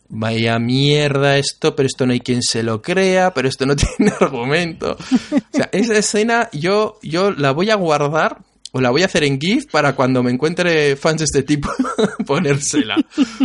[0.10, 4.14] vaya mierda esto, pero esto no hay quien se lo crea, pero esto no tiene
[4.20, 4.97] argumento.
[4.97, 8.39] O sea, esa escena yo, yo la voy a guardar
[8.82, 11.69] la voy a hacer en GIF para cuando me encuentre fans de este tipo
[12.25, 12.95] ponérsela.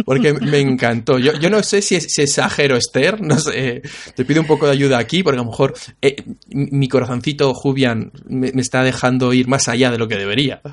[0.05, 1.19] Porque me encantó.
[1.19, 3.21] Yo, yo no sé si, es, exagero, Esther.
[3.21, 3.83] No sé.
[4.15, 6.17] Te pido un poco de ayuda aquí porque a lo mejor eh,
[6.49, 10.61] mi corazoncito Jubian me, está dejando ir más allá de lo que debería.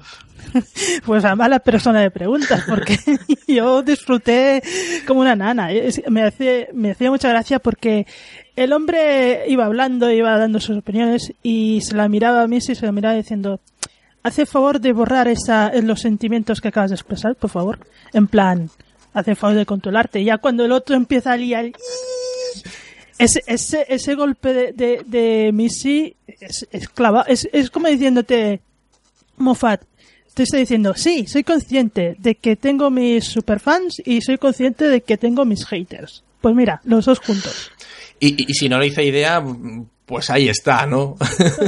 [1.06, 2.98] Pues a mala persona de preguntas, porque
[3.48, 4.64] yo disfruté
[5.06, 5.70] como una nana.
[6.10, 8.08] Me hacía, me hacía mucha gracia porque
[8.56, 12.62] el hombre iba hablando, iba dando sus opiniones y se la miraba a mí y
[12.62, 13.62] se la miraba diciendo,
[14.30, 17.80] hace favor de borrar esa, los sentimientos que acabas de expresar, por favor.
[18.14, 18.70] En plan,
[19.14, 20.24] hace favor de controlarte.
[20.24, 21.72] Ya cuando el otro empieza a liar,
[23.18, 26.90] ese, ese, ese golpe de, de, de Missy es, es,
[27.28, 28.62] es, es como diciéndote,
[29.38, 29.84] Moffat,
[30.34, 35.02] te estoy diciendo, sí, soy consciente de que tengo mis superfans y soy consciente de
[35.02, 36.24] que tengo mis haters.
[36.40, 37.72] Pues mira, los dos juntos.
[38.20, 39.44] Y, y, si no le hice idea,
[40.10, 41.16] pues ahí está, ¿no?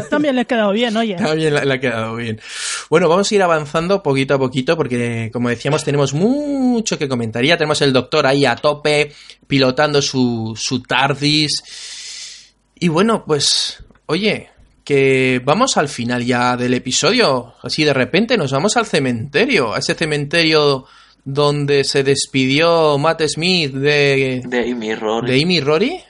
[0.09, 1.15] También le ha quedado bien, oye.
[1.15, 2.41] También le, ha quedado bien.
[2.89, 7.45] Bueno, vamos a ir avanzando poquito a poquito porque, como decíamos, tenemos mucho que comentar.
[7.45, 9.13] Ya tenemos el doctor ahí a tope,
[9.45, 12.55] pilotando su, su TARDIS.
[12.79, 14.49] Y bueno, pues, oye,
[14.83, 17.53] que vamos al final ya del episodio.
[17.61, 20.85] Así de repente nos vamos al cementerio, a ese cementerio
[21.23, 24.41] donde se despidió Matt Smith de...
[24.43, 25.31] De Amy Rory.
[25.31, 26.01] De Amy Rory.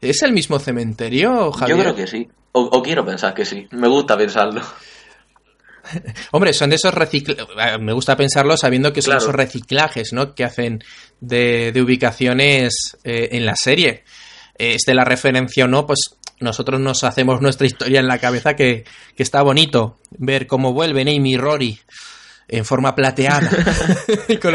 [0.00, 1.76] ¿Es el mismo cementerio, Javier?
[1.76, 2.28] Yo creo que sí.
[2.52, 3.68] O, quiero pensar que sí.
[3.70, 4.62] Me gusta pensarlo.
[6.32, 7.46] Hombre, son de esos reciclajes.
[7.46, 10.34] Eh, me gusta pensarlo sabiendo que son esos reciclajes, ¿no?
[10.34, 10.82] Que hacen
[11.20, 14.04] de, ubicaciones eh, en la serie.
[14.56, 18.84] Este la referencia o no, pues nosotros nos hacemos nuestra historia en la cabeza que,
[19.14, 21.78] que está bonito ver cómo vuelven Amy y Rory
[22.50, 23.48] en forma plateada
[24.28, 24.54] y, con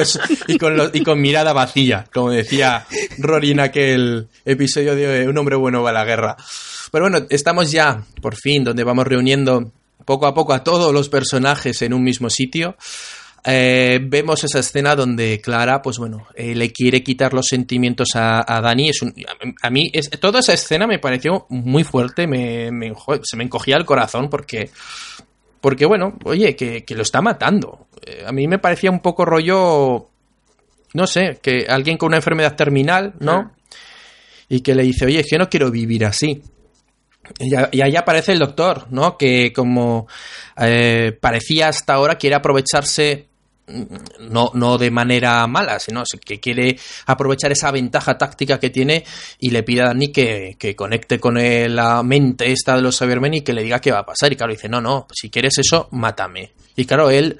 [0.94, 2.86] y, con mirada vacía, como decía
[3.18, 6.36] Rory en aquel episodio de Un hombre bueno va a la guerra.
[6.92, 9.72] Pero bueno, estamos ya, por fin, donde vamos reuniendo
[10.04, 12.76] poco a poco a todos los personajes en un mismo sitio.
[13.48, 18.44] Eh, vemos esa escena donde Clara, pues bueno, eh, le quiere quitar los sentimientos a,
[18.48, 18.90] a Dani.
[18.90, 19.02] Es
[19.62, 22.72] a mí, es, toda esa escena me pareció muy fuerte, me,
[23.24, 24.72] se me encogía el corazón porque
[25.66, 27.88] porque bueno, oye, que, lo está matando.
[28.06, 30.10] Eh, a mí me parecía un poco rollo,
[30.94, 33.52] no sé, que alguien con una enfermedad terminal, ¿no?
[34.48, 36.40] Y que le dice, oye, es que no quiero vivir así.
[37.40, 39.18] Y, ahí aparece el doctor, ¿no?
[39.18, 40.08] Que como
[40.56, 43.26] eh, parecía hasta ahora quiere aprovecharse
[43.68, 49.04] no, no de manera mala, sino que quiere aprovechar esa ventaja táctica que tiene
[49.40, 53.42] y le pide a Dani que, conecte con la mente esta de los Cybermen y
[53.42, 54.32] que le diga qué va a pasar.
[54.32, 56.54] Y claro, dice, no, no, si quieres eso, mátame.
[56.76, 57.38] Y claro, él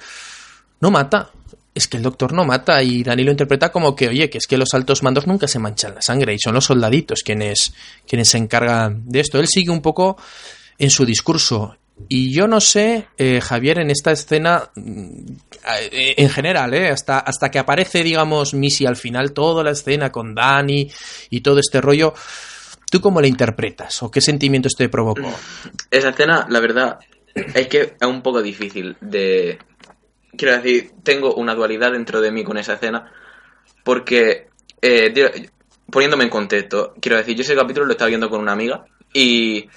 [0.80, 1.30] no mata.
[1.74, 4.46] es que el doctor no mata y Dani lo interpreta como que, oye, que es
[4.46, 7.72] que los altos mandos nunca se manchan la sangre y son los soldaditos quienes,
[8.06, 9.38] quienes se encargan de esto.
[9.38, 10.16] Él sigue un poco
[10.78, 11.76] en su discurso.
[12.08, 14.70] Y yo no sé, eh, Javier, en esta escena,
[15.66, 20.34] en general, eh, hasta, hasta que aparece, digamos, Missy al final, toda la escena con
[20.34, 20.90] Dani
[21.30, 22.14] y todo este rollo,
[22.90, 24.02] ¿tú cómo la interpretas?
[24.02, 25.28] ¿O qué sentimientos te provocó?
[25.90, 26.98] Esa escena, la verdad,
[27.34, 29.58] es que es un poco difícil de,
[30.36, 33.12] quiero decir, tengo una dualidad dentro de mí con esa escena,
[33.82, 34.48] porque,
[34.80, 35.48] eh,
[35.90, 39.68] poniéndome en contexto, quiero decir, yo ese capítulo lo estaba viendo con una amiga y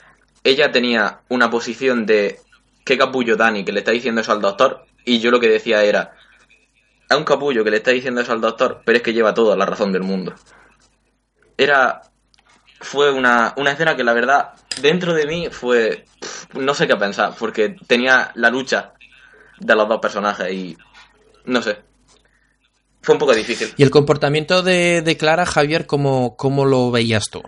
[0.44, 2.40] ella tenía una posición de
[2.86, 5.84] qué capullo Dani que le está diciendo eso al doctor y yo lo que decía
[5.84, 6.14] era,
[7.10, 9.56] es un capullo que le está diciendo eso al doctor, pero es que lleva toda
[9.56, 10.36] la razón del mundo.
[11.58, 12.02] Era,
[12.80, 16.06] fue una, una escena que la verdad, dentro de mí fue,
[16.54, 18.94] no sé qué pensar, porque tenía la lucha
[19.60, 20.78] de los dos personajes y
[21.46, 21.80] no sé.
[23.02, 23.74] Fue un poco difícil.
[23.76, 27.42] ¿Y el comportamiento de, de Clara, Javier, cómo, cómo lo veías tú?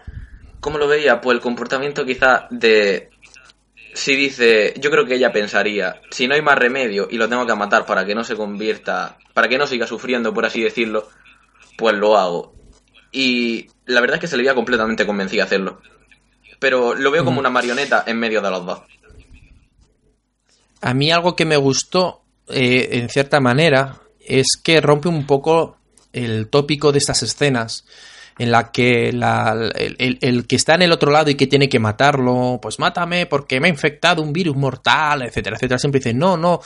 [0.59, 1.21] ¿Cómo lo veía?
[1.21, 3.10] Pues el comportamiento quizá de...
[3.93, 7.45] Si dice, yo creo que ella pensaría, si no hay más remedio y lo tengo
[7.45, 11.09] que matar para que no se convierta, para que no siga sufriendo, por así decirlo,
[11.77, 12.53] pues lo hago.
[13.11, 15.81] Y la verdad es que se le veía completamente convencida a hacerlo.
[16.59, 18.81] Pero lo veo como una marioneta en medio de los dos.
[20.81, 25.77] A mí algo que me gustó, eh, en cierta manera, es que rompe un poco
[26.13, 27.85] el tópico de estas escenas
[28.41, 32.57] en la que el, que está en el otro lado y que tiene que matarlo,
[32.59, 35.77] pues mátame porque me ha infectado un virus mortal, etcétera, etcétera.
[35.77, 36.59] Siempre dice, no, no,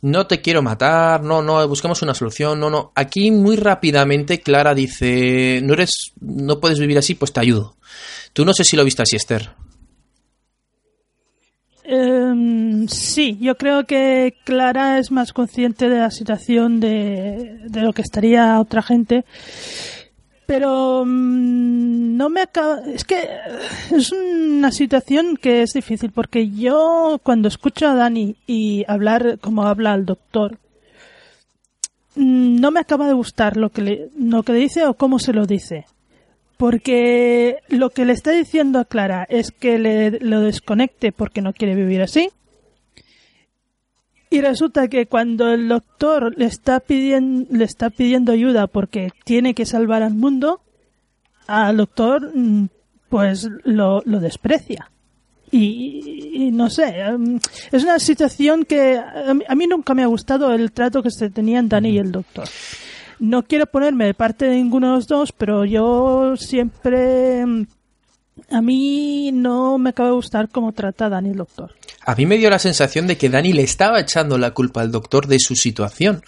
[0.00, 2.92] no te quiero matar, no, no, buscamos una solución, no, no.
[2.94, 7.76] Aquí muy rápidamente Clara dice, no eres, no puedes vivir así, pues te ayudo.
[8.32, 9.50] Tú no sé si lo viste así, Esther.
[11.84, 17.92] Em, sí, yo creo que Clara es más consciente de la situación de, de lo
[17.92, 19.26] que estaría otra gente.
[20.50, 22.80] Pero mm, no me acaba.
[22.92, 23.24] Es que
[23.92, 29.62] es una situación que es difícil porque yo cuando escucho a Dani y hablar como
[29.62, 30.58] habla el doctor,
[32.16, 35.20] mm, no me acaba de gustar lo que le, lo que le dice o cómo
[35.20, 35.86] se lo dice.
[36.56, 41.52] Porque lo que le está diciendo a Clara es que le, lo desconecte porque no
[41.52, 42.30] quiere vivir así.
[44.30, 49.54] Y resulta que cuando el doctor le está pidiendo, le está pidiendo ayuda porque tiene
[49.54, 50.60] que salvar al mundo,
[51.48, 52.68] al doctor mm,
[53.08, 54.88] pues lo, lo desprecia.
[55.52, 57.40] Y, no sé, em,
[57.72, 61.68] es una situación que a mí, nunca me ha gustado el trato que se tenían
[61.68, 62.48] Dani y el doctor.
[63.18, 67.44] No quiero ponerme de parte de ninguno de los dos, pero yo siempre...
[68.48, 71.74] A mí no me acaba de gustar cómo trata a Dani el doctor.
[72.10, 74.90] A mí me dio la sensación de que Dani le estaba echando la culpa al
[74.90, 76.24] doctor de su situación.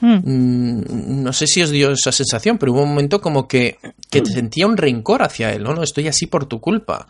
[0.00, 0.14] Hmm.
[0.14, 3.76] Mm, no sé si os dio esa sensación, pero hubo un momento como que,
[4.08, 5.74] que sentía un rencor hacia él, ¿no?
[5.74, 7.08] No, estoy así por tu culpa.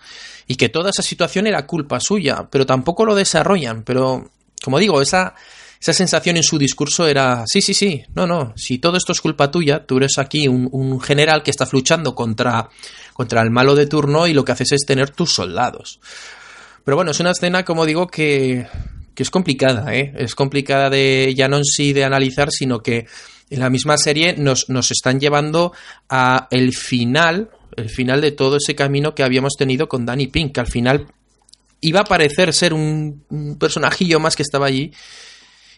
[0.49, 3.85] Y que toda esa situación era culpa suya, pero tampoco lo desarrollan.
[3.85, 4.33] Pero,
[4.65, 5.37] como digo, esa,
[5.81, 9.21] esa sensación en su discurso era, sí, sí, sí, no, no, si todo esto es
[9.21, 12.69] culpa tuya, tú eres aquí un, general que estás luchando contra,
[13.13, 16.01] contra el malo de turno y lo que haces es tener tus soldados.
[16.85, 18.67] Pero bueno, es una escena, como digo, que,
[19.15, 20.13] que es complicada, ¿eh?
[20.17, 23.07] Es complicada de, ya no en sí de analizar, sino que
[23.51, 25.73] en la misma serie nos, nos están llevando
[26.09, 30.55] a el final, el final de todo ese camino que habíamos tenido con Danny Pink,
[30.55, 31.07] que al final
[31.81, 34.93] iba a parecer ser un, un personajillo más que estaba allí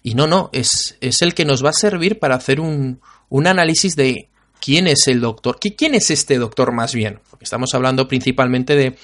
[0.07, 3.01] y no, no, es, es el que nos va a servir para hacer un,
[3.31, 4.29] un análisis de
[4.61, 8.97] quién es el doctor, quién es este doctor más bien, porque estamos hablando principalmente de,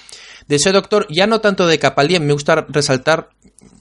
[0.47, 3.29] de ese doctor, ya no tanto de Capaldi, me gusta resaltar,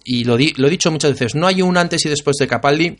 [0.04, 2.98] y lo, lo he dicho muchas veces, no hay un antes y después de Capaldi,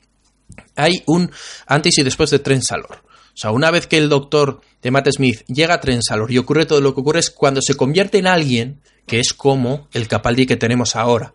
[0.77, 1.31] hay un
[1.67, 3.03] antes y después de Trensalor.
[3.33, 6.67] O sea, una vez que el doctor de Matt Smith llega a Trensalor y ocurre
[6.67, 10.47] todo lo que ocurre es cuando se convierte en alguien que es como el Capaldi
[10.47, 11.33] que tenemos ahora.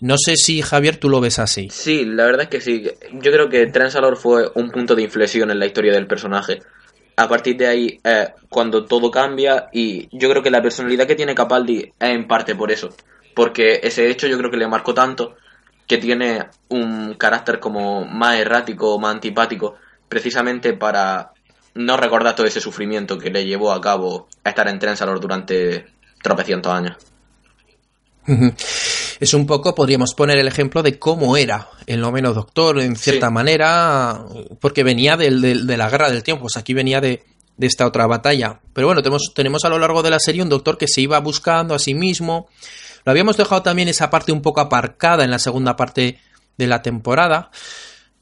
[0.00, 1.68] No sé si, Javier, tú lo ves así.
[1.70, 2.84] Sí, la verdad es que sí.
[3.12, 6.60] Yo creo que Transalor fue un punto de inflexión en la historia del personaje.
[7.16, 11.14] A partir de ahí, eh, cuando todo cambia, y yo creo que la personalidad que
[11.14, 12.94] tiene Capaldi es en parte por eso.
[13.34, 15.36] Porque ese hecho yo creo que le marcó tanto
[15.86, 19.76] que tiene un carácter como más errático, más antipático,
[20.08, 21.32] precisamente para
[21.74, 25.86] no recordar todo ese sufrimiento que le llevó a cabo estar en Transalor durante
[26.22, 26.96] tropecientos años.
[29.18, 33.30] Es un poco, podríamos poner el ejemplo de cómo era el noveno doctor, en cierta
[33.30, 34.24] manera,
[34.60, 37.24] porque venía de la guerra del tiempo, pues aquí venía de,
[37.58, 38.60] esta otra batalla.
[38.74, 41.18] Pero bueno, tenemos, tenemos a lo largo de la serie un doctor que se iba
[41.20, 42.48] buscando a sí mismo.
[43.04, 46.18] Lo habíamos dejado también esa parte un poco aparcada en la segunda parte
[46.58, 47.50] de la temporada.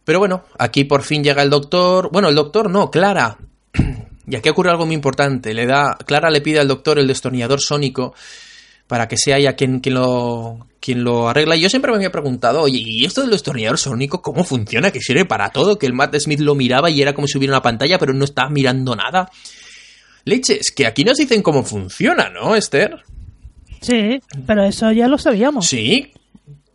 [0.05, 2.11] Pero bueno, aquí por fin llega el doctor.
[2.13, 3.39] Bueno, el doctor no, Clara.
[4.27, 5.53] Y aquí ocurre algo muy importante.
[5.53, 8.15] Le da, Clara le pide al doctor el destornillador sónico
[8.87, 11.57] para que sea ella quien, quien, lo, quien lo arregla.
[11.57, 14.91] Yo siempre me había preguntado, oye, ¿y esto del destornillador sónico cómo funciona?
[14.91, 17.55] Que sirve para todo, que el Matt Smith lo miraba y era como si hubiera
[17.55, 19.31] una pantalla, pero no estaba mirando nada.
[20.25, 23.03] Leches, que aquí nos dicen cómo funciona, ¿no, Esther?
[23.81, 25.67] Sí, pero eso ya lo sabíamos.
[25.67, 26.13] Sí.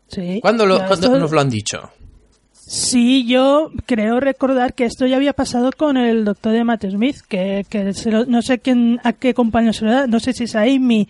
[0.07, 0.39] Sí.
[0.41, 1.91] ¿Cuándo, lo, Ya ¿cuándo esto- nos lo han dicho?
[2.71, 7.17] Sí, yo creo recordar que esto ya había pasado con el doctor de Matt Smith,
[7.27, 10.33] que, que se lo- no sé quién, a qué compañero se lo da, no sé
[10.33, 11.07] si es a Amy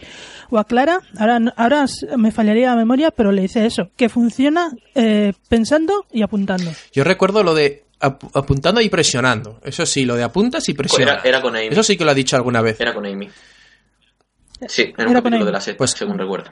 [0.50, 4.08] o a Clara, ahora, no- ahora me fallaría la memoria, pero le dice eso, que
[4.08, 6.72] funciona eh, pensando y apuntando.
[6.94, 9.60] Yo recuerdo lo de ap- apuntando y presionando.
[9.66, 11.16] Eso sí, lo de apuntas y presionas.
[11.16, 11.68] Era, era con Amy.
[11.72, 12.80] Eso sí que lo ha dicho alguna vez.
[12.80, 13.28] Era con Amy.
[14.66, 16.52] Sí, en un Era con capítulo de la serie, Pues- según recuerdo.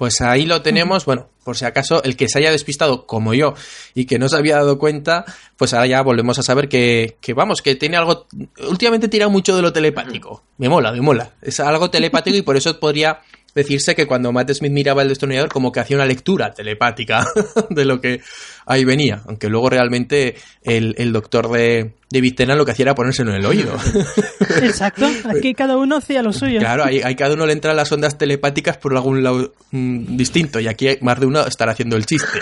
[0.00, 3.52] Pues ahí lo tenemos, bueno, por si acaso el que se haya despistado como yo
[3.94, 5.26] y que no se había dado cuenta,
[5.58, 8.26] pues ahora ya volvemos a saber que, que vamos, que tiene algo,
[8.66, 10.42] últimamente tira mucho de lo telepático.
[10.56, 11.34] Me mola, me mola.
[11.42, 13.20] Es algo telepático y por eso podría
[13.54, 17.26] decirse que cuando Matt Smith miraba el destornillador como que hacía una lectura telepática
[17.70, 18.20] de lo que
[18.66, 22.94] ahí venía, aunque luego realmente el, el doctor de, de Tennant lo que hacía era
[22.94, 23.74] ponérselo en el oído.
[24.62, 26.58] Exacto, aquí cada uno hacía lo suyo.
[26.58, 30.60] Claro, ahí, ahí cada uno le entran las ondas telepáticas por algún lado mm, distinto
[30.60, 32.38] y aquí hay más de uno estará haciendo el chiste.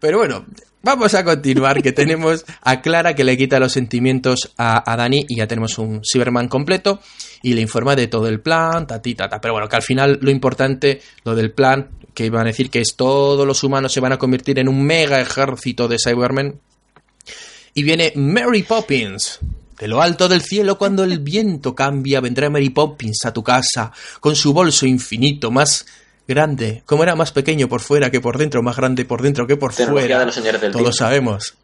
[0.00, 0.46] Pero bueno,
[0.82, 5.24] vamos a continuar que tenemos a Clara que le quita los sentimientos a, a Dani
[5.28, 7.00] y ya tenemos un Cyberman completo
[7.42, 9.40] y le informa de todo el plan, tati, tata.
[9.40, 12.80] Pero bueno, que al final lo importante, lo del plan, que iban a decir que
[12.80, 16.60] es todos los humanos se van a convertir en un mega ejército de Cybermen
[17.74, 19.38] y viene Mary Poppins.
[19.78, 23.90] De lo alto del cielo, cuando el viento cambia, vendrá Mary Poppins a tu casa,
[24.20, 25.86] con su bolso infinito, más
[26.30, 29.56] grande, como era más pequeño por fuera que por dentro, más grande por dentro que
[29.56, 30.18] por Tecnología fuera.
[30.20, 30.96] de los señores del Todos tiempo.
[30.96, 31.54] sabemos.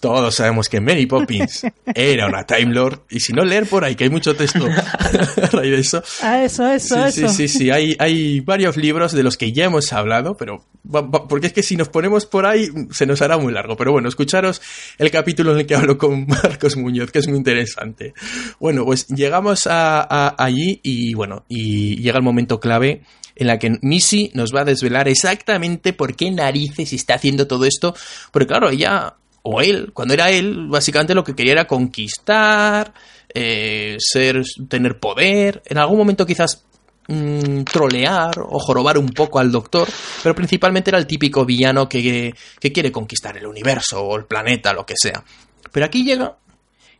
[0.00, 3.00] Todos sabemos que Mary Poppins era una Time Lord.
[3.10, 4.64] Y si no, leer por ahí, que hay mucho texto
[5.42, 6.02] a raíz de eso.
[6.22, 7.28] Ah, eso, eso, Sí, eso.
[7.34, 7.70] sí, sí, sí.
[7.70, 11.52] Hay, hay varios libros de los que ya hemos hablado, pero va- va- porque es
[11.52, 13.76] que si nos ponemos por ahí se nos hará muy largo.
[13.76, 14.62] Pero bueno, escucharos
[14.96, 18.14] el capítulo en el que hablo con Marcos Muñoz, que es muy interesante.
[18.58, 23.02] Bueno, pues llegamos a, a- allí y bueno, y llega el momento clave
[23.36, 27.64] en la que Missy nos va a desvelar exactamente por qué narices está haciendo todo
[27.64, 27.94] esto.
[28.30, 32.92] Porque claro, ella, o él, cuando era él, básicamente lo que quería era conquistar,
[33.32, 36.64] eh, ser, tener poder, en algún momento quizás
[37.08, 39.88] mm, trolear o jorobar un poco al doctor,
[40.22, 44.72] pero principalmente era el típico villano que, que quiere conquistar el universo o el planeta,
[44.72, 45.22] lo que sea.
[45.70, 46.36] Pero aquí llega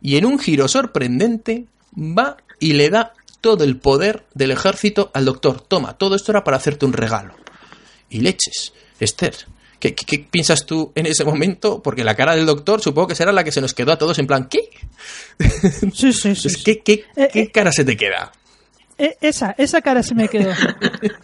[0.01, 5.25] y en un giro sorprendente va y le da todo el poder del ejército al
[5.25, 5.61] doctor.
[5.61, 7.35] Toma, todo esto era para hacerte un regalo.
[8.09, 9.35] Y leches, Esther.
[9.79, 11.81] ¿Qué, qué, qué piensas tú en ese momento?
[11.81, 14.19] Porque la cara del doctor supongo que será la que se nos quedó a todos
[14.19, 14.69] en plan, ¿qué?
[15.93, 16.41] Sí, sí, sí.
[16.43, 17.51] Pues, ¿Qué, qué, Eh, qué eh.
[17.51, 18.31] cara se te queda?
[18.99, 20.51] Eh, Esa, esa cara se me quedó.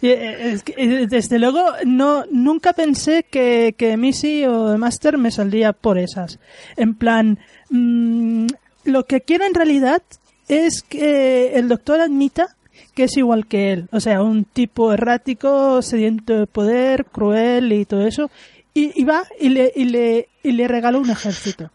[1.08, 6.40] Desde luego, no, nunca pensé que, que Missy o Master me saldría por esas.
[6.76, 7.38] En plan,
[7.70, 8.48] mm,
[8.84, 10.02] lo que quiero en realidad
[10.48, 12.56] es que el doctor admita
[12.94, 13.88] que es igual que él.
[13.92, 18.30] O sea, un tipo errático, sediento de poder, cruel y todo eso.
[18.74, 21.70] Y, y va y le, y, le, y le regaló un ejército.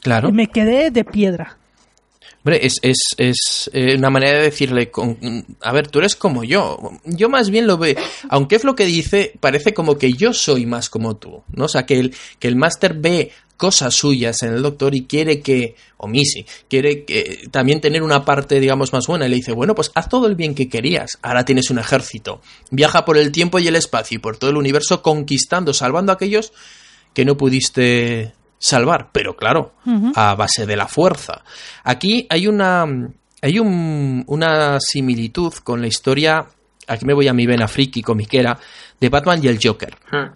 [0.00, 0.30] Claro.
[0.30, 1.58] Y me quedé de piedra.
[2.44, 5.16] Hombre, es, es, es eh, una manera de decirle, con,
[5.62, 6.78] a ver, tú eres como yo.
[7.04, 7.96] Yo más bien lo veo,
[8.28, 11.64] aunque es lo que dice, parece como que yo soy más como tú, ¿no?
[11.64, 15.40] O sea, que el, que el máster ve cosas suyas en el doctor y quiere
[15.40, 19.26] que, o Missy, quiere que, también tener una parte, digamos, más buena.
[19.26, 21.18] Y le dice, bueno, pues haz todo el bien que querías.
[21.22, 22.40] Ahora tienes un ejército.
[22.70, 26.16] Viaja por el tiempo y el espacio y por todo el universo conquistando, salvando a
[26.16, 26.52] aquellos
[27.12, 29.74] que no pudiste salvar, pero claro,
[30.14, 31.42] a base de la fuerza.
[31.84, 32.86] Aquí hay una
[33.42, 36.46] hay un- una similitud con la historia,
[36.86, 38.58] aquí me voy a mi vena friki comiquera,
[38.98, 39.94] de Batman y el Joker.
[40.10, 40.32] Hmm.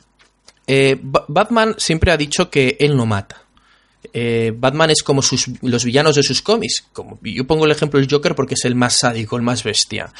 [0.69, 3.43] Eh, Ba- Batman siempre ha dicho que él no mata.
[4.13, 6.85] Eh, Batman es como sus, los villanos de sus cómics.
[6.93, 10.13] Como, yo pongo el ejemplo del Joker porque es el más sádico, el más bestia.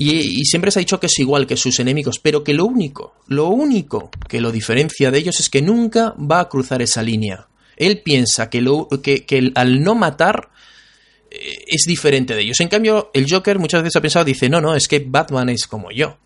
[0.00, 3.16] Y, siempre se ha dicho que es igual que sus enemigos, pero que lo único,
[3.26, 7.48] lo único que lo diferencia de ellos es que nunca va a cruzar esa línea.
[7.76, 10.50] Él piensa que, lo, que, al no matar
[11.32, 12.60] eh, es diferente de ellos.
[12.60, 15.66] En cambio, el Joker muchas veces ha pensado, dice, no, no, es que Batman es
[15.66, 16.16] como yo.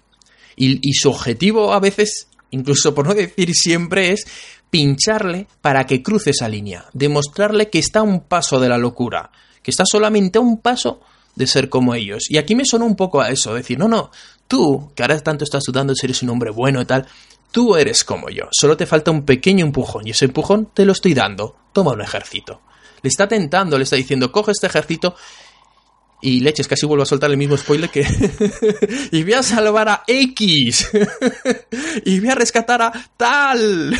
[0.54, 4.24] Y su objetivo a veces, incluso por no decir siempre, es
[4.70, 9.30] pincharle para que cruce esa línea, demostrarle que está a un paso de la locura,
[9.62, 11.00] que está solamente a un paso
[11.34, 12.24] de ser como ellos.
[12.28, 14.10] Y aquí me sonó un poco a eso, decir, no, no,
[14.48, 17.06] tú, que ahora tanto estás dudando si eres un hombre bueno y tal,
[17.52, 20.92] Tú eres como yo, solo te falta un pequeño empujón y ese empujón te lo
[20.92, 21.54] estoy dando.
[21.74, 22.62] Toma un ejército.
[23.02, 25.14] Le está tentando, le está diciendo, coge este ejército
[26.22, 28.06] y leches, casi vuelvo a soltar el mismo spoiler que...
[29.10, 30.88] y voy a salvar a X.
[32.04, 33.98] y voy a rescatar a tal.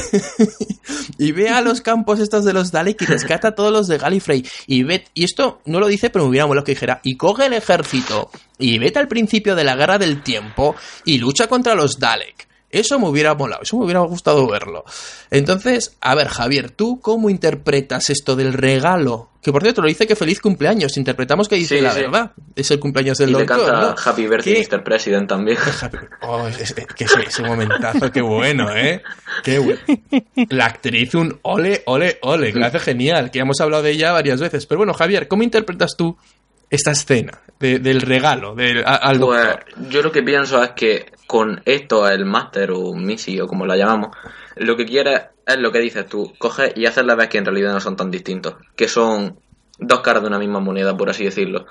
[1.19, 3.99] y ve a los campos estos de los Dalek y rescata a todos los de
[3.99, 4.47] Gallifrey.
[4.69, 5.05] Y ve...
[5.15, 7.01] Y esto no lo dice, pero me hubiera molado que dijera.
[7.03, 8.31] Y coge el ejército.
[8.57, 10.77] Y vete al principio de la guerra del tiempo.
[11.05, 12.52] Y lucha contra los Dalek.
[12.73, 14.85] Eso me hubiera molado, eso me hubiera gustado verlo.
[15.31, 19.28] Entonces, a ver, Javier, ¿tú cómo interpretas esto del regalo?
[19.43, 20.97] Que por cierto, lo dice que feliz cumpleaños.
[20.97, 22.31] Interpretamos que dice la verdad.
[22.55, 23.59] Es el cumpleaños del y doctor.
[23.59, 23.94] Le canta ¿no?
[24.03, 24.85] Happy Birthday, Mr.
[24.85, 25.59] President también.
[26.23, 26.47] Oh,
[26.97, 29.03] que ese, ese, momentazo, qué bueno, ¿eh?
[29.43, 29.81] Qué bueno.
[30.49, 33.90] La actriz, un ole, ole, ole, que lo hace genial, que ya hemos hablado de
[33.90, 34.65] ella varias veces.
[34.66, 36.16] Pero bueno, Javier, ¿cómo interpretas tú
[36.73, 39.59] esta escena de, del regalo del, al pues?
[39.90, 43.77] Yo lo que pienso es que con esto, el máster o misi o como la
[43.77, 44.16] llamamos,
[44.57, 47.44] lo que quieres es lo que dices tú, coges y haces la vez que en
[47.44, 49.39] realidad no son tan distintos, que son
[49.78, 51.66] dos caras de una misma moneda, por así decirlo.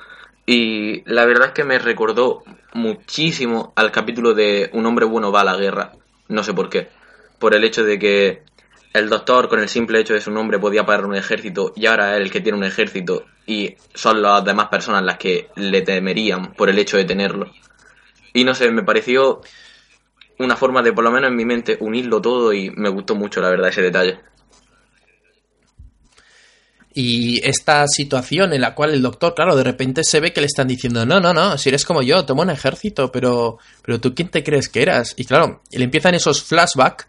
[0.45, 5.41] Y la verdad es que me recordó muchísimo al capítulo de Un hombre bueno va
[5.41, 5.94] a la guerra,
[6.28, 6.90] no sé por qué,
[7.40, 8.44] por el hecho de que
[8.93, 12.15] el doctor, con el simple hecho de su nombre, podía parar un ejército y ahora
[12.15, 16.53] es el que tiene un ejército y son las demás personas las que le temerían
[16.53, 17.51] por el hecho de tenerlo.
[18.34, 19.41] Y no sé, me pareció
[20.39, 23.41] una forma de, por lo menos en mi mente, unirlo todo y me gustó mucho,
[23.41, 24.19] la verdad, ese detalle.
[26.93, 30.47] Y esta situación en la cual el doctor, claro, de repente se ve que le
[30.47, 34.13] están diciendo, no, no, no, si eres como yo, toma un ejército, pero, pero tú
[34.13, 35.13] quién te crees que eras.
[35.15, 37.07] Y claro, le empiezan esos flashbacks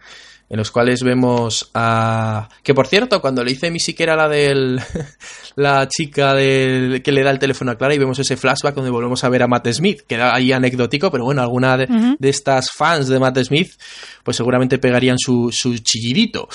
[0.53, 2.47] en los cuales vemos a...
[2.63, 4.79] Que por cierto, cuando le hice mi siquiera la del...
[5.57, 7.01] la chica del...
[7.03, 9.43] que le da el teléfono a Clara y vemos ese flashback donde volvemos a ver
[9.43, 12.17] a Matt Smith, que era ahí anecdótico, pero bueno, alguna de, uh -huh.
[12.19, 13.71] de estas fans de Matt Smith,
[14.23, 16.51] pues seguramente pegarían su, su chillidito.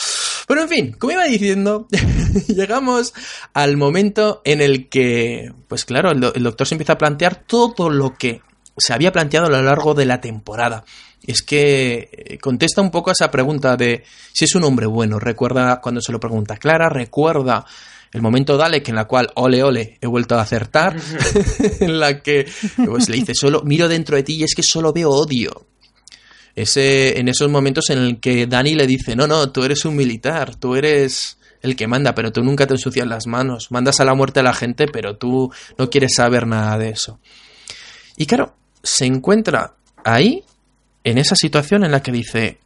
[0.48, 1.88] Pero en fin, como iba diciendo,
[2.50, 3.16] llegamos
[3.56, 7.44] al momento en el que, pues claro, el, do el doctor se empieza a plantear
[7.48, 8.42] todo lo que
[8.78, 10.86] se había planteado a lo largo de la temporada
[11.26, 15.20] es que contesta un poco a esa pregunta de si es un hombre bueno.
[15.20, 17.66] Recuerda cuando se lo pregunta Clara, recuerda
[18.14, 20.96] el momento Dalek en la cual, ole, ole, he vuelto a acertar,
[21.80, 22.48] en la que
[22.86, 25.68] pues, le dice, solo miro dentro de ti y es que solo veo odio.
[26.56, 29.96] Ese, en esos momentos en el que Dani le dice, no, no, tú eres un
[29.96, 34.06] militar, tú eres el que manda, pero tú nunca te ensucias las manos, mandas a
[34.06, 37.20] la muerte a la gente, pero tú no quieres saber nada de eso.
[38.16, 40.44] Y claro, se encuentra ahí
[41.04, 42.60] en esa situación en la que dice,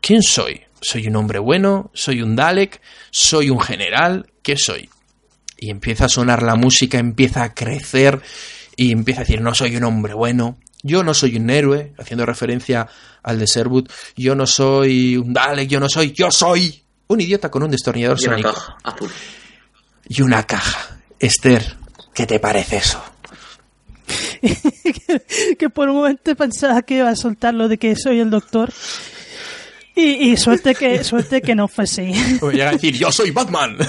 [0.00, 0.62] ¿quién soy?
[0.80, 1.90] ¿Soy un hombre bueno?
[1.94, 2.80] ¿Soy un Dalek?
[3.10, 4.26] ¿Soy un general?
[4.42, 4.88] ¿Qué soy?
[5.58, 8.20] Y empieza a sonar la música, empieza a crecer
[8.76, 12.26] y empieza a decir, no soy un hombre bueno, yo no soy un héroe, haciendo
[12.26, 12.86] referencia
[13.22, 17.50] al de Sherwood, yo no soy un Dalek, yo no soy, yo soy un idiota
[17.50, 18.52] con un destornillador y una sónico.
[18.52, 19.10] caja azul.
[20.08, 20.98] Y una caja.
[21.18, 21.76] Esther,
[22.14, 23.02] ¿qué te parece eso?
[25.58, 28.72] que, por un momento pensaba que iba a soltar lo de que soy el doctor.
[29.94, 32.12] Y, y suerte que suerte que no fue así.
[32.40, 33.76] Voy a decir, yo soy Batman.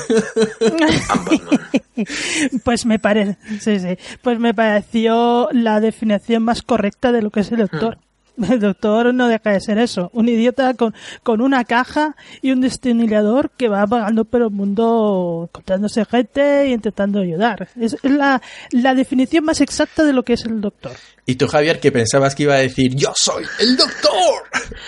[2.63, 3.97] pues me parece, sí, sí.
[4.21, 7.97] Pues me pareció la definición más correcta de lo que es el doctor.
[8.37, 10.93] El doctor no deja de ser eso, un idiota con,
[11.23, 16.73] con una caja y un destornillador que va vagando por el mundo encontrándose gente y
[16.73, 17.69] intentando ayudar.
[17.79, 18.41] Es, es la,
[18.71, 20.93] la definición más exacta de lo que es el doctor.
[21.25, 24.43] ¿Y tú, Javier, que pensabas que iba a decir yo soy el doctor?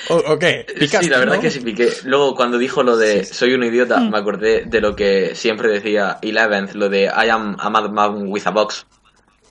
[0.09, 0.65] ¿O, o qué?
[0.79, 1.41] ¿Picaste, sí, la verdad ¿no?
[1.41, 1.89] que sí piqué.
[2.05, 4.09] Luego, cuando dijo lo de soy un idiota, mm.
[4.09, 8.43] me acordé de lo que siempre decía Eleventh, lo de I am a madman with
[8.45, 8.85] a box.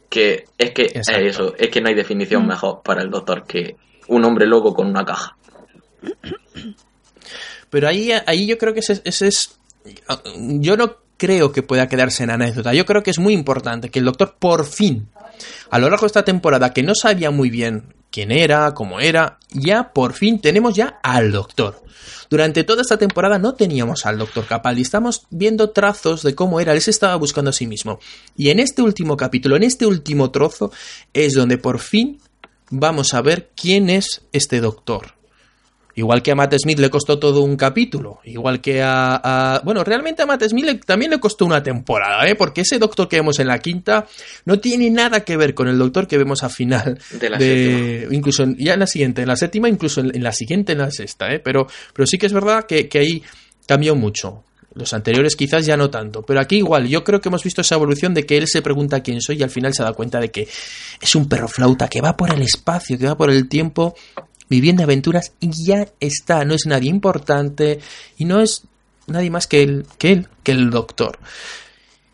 [0.08, 2.48] Que es que es eso, es que no hay definición mm.
[2.48, 3.76] mejor para el doctor que
[4.08, 5.36] un hombre loco con una caja.
[7.70, 9.58] Pero ahí, ahí yo creo que ese, ese, es.
[10.36, 12.72] Yo no creo que pueda quedarse en anécdota.
[12.74, 15.08] Yo creo que es muy importante que el doctor por fin,
[15.70, 19.38] a lo largo de esta temporada, que no sabía muy bien quién era, cómo era,
[19.50, 21.82] ya por fin tenemos ya al doctor.
[22.30, 26.72] Durante toda esta temporada no teníamos al doctor Capaldi, estamos viendo trazos de cómo era,
[26.72, 27.98] él se estaba buscando a sí mismo.
[28.36, 30.70] Y en este último capítulo, en este último trozo,
[31.12, 32.20] es donde por fin
[32.70, 35.18] vamos a ver quién es este doctor.
[35.98, 39.16] Igual que a Matt Smith le costó todo un capítulo, igual que a...
[39.16, 42.36] a bueno, realmente a Matt Smith le, también le costó una temporada, ¿eh?
[42.36, 44.06] porque ese doctor que vemos en la quinta
[44.44, 47.00] no tiene nada que ver con el doctor que vemos a final.
[47.18, 50.22] De la de, Incluso en, ya en la siguiente, en la séptima, incluso en, en,
[50.22, 51.40] la siguiente, en la sexta, ¿eh?
[51.40, 53.22] pero, pero sí que es verdad que, que ahí
[53.66, 54.44] cambió mucho.
[54.74, 57.74] Los anteriores quizás ya no tanto, pero aquí igual, yo creo que hemos visto esa
[57.74, 60.30] evolución de que él se pregunta quién soy y al final se da cuenta de
[60.30, 60.46] que
[61.00, 63.94] es un perro flauta que va por el espacio, que va por el tiempo
[64.48, 66.44] viviendo aventuras y ya está.
[66.44, 67.80] No es nadie importante
[68.16, 68.64] y no es
[69.06, 71.18] nadie más que él, que él, que el doctor.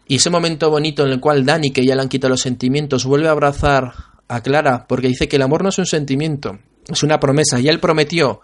[0.06, 3.04] Y ese momento bonito en el cual Dani, que ya le han quitado los sentimientos,
[3.04, 3.92] vuelve a abrazar
[4.28, 6.58] a Clara porque dice que el amor no es un sentimiento,
[6.88, 7.60] es una promesa.
[7.60, 8.40] Y él prometió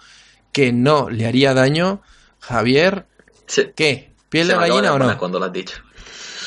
[0.53, 2.03] que no le haría daño.
[2.39, 3.07] Javier,
[3.75, 4.13] ¿qué?
[4.29, 5.19] ¿Piel de gallina o no?
[5.19, 5.77] Cuando lo has dicho.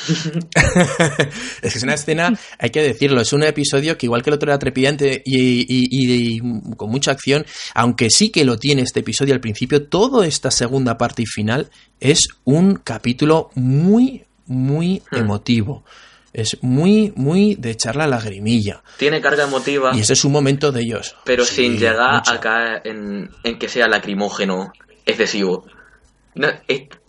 [1.62, 4.34] es que es una escena, hay que decirlo, es un episodio que igual que el
[4.34, 6.40] otro era trepidante y,
[6.76, 7.44] con mucha acción,
[7.74, 11.70] aunque sí que lo tiene este episodio al principio, toda esta segunda parte y final
[12.00, 15.16] es un capítulo muy, muy hmm.
[15.16, 15.84] emotivo.
[16.32, 18.82] Es muy, muy de echar la lagrimilla.
[18.96, 19.92] Tiene carga emotiva.
[19.94, 21.14] Y ese es un momento de ellos.
[21.24, 24.72] Pero sin llegar a caer en, que sea lacrimógeno
[25.06, 25.64] excesivo.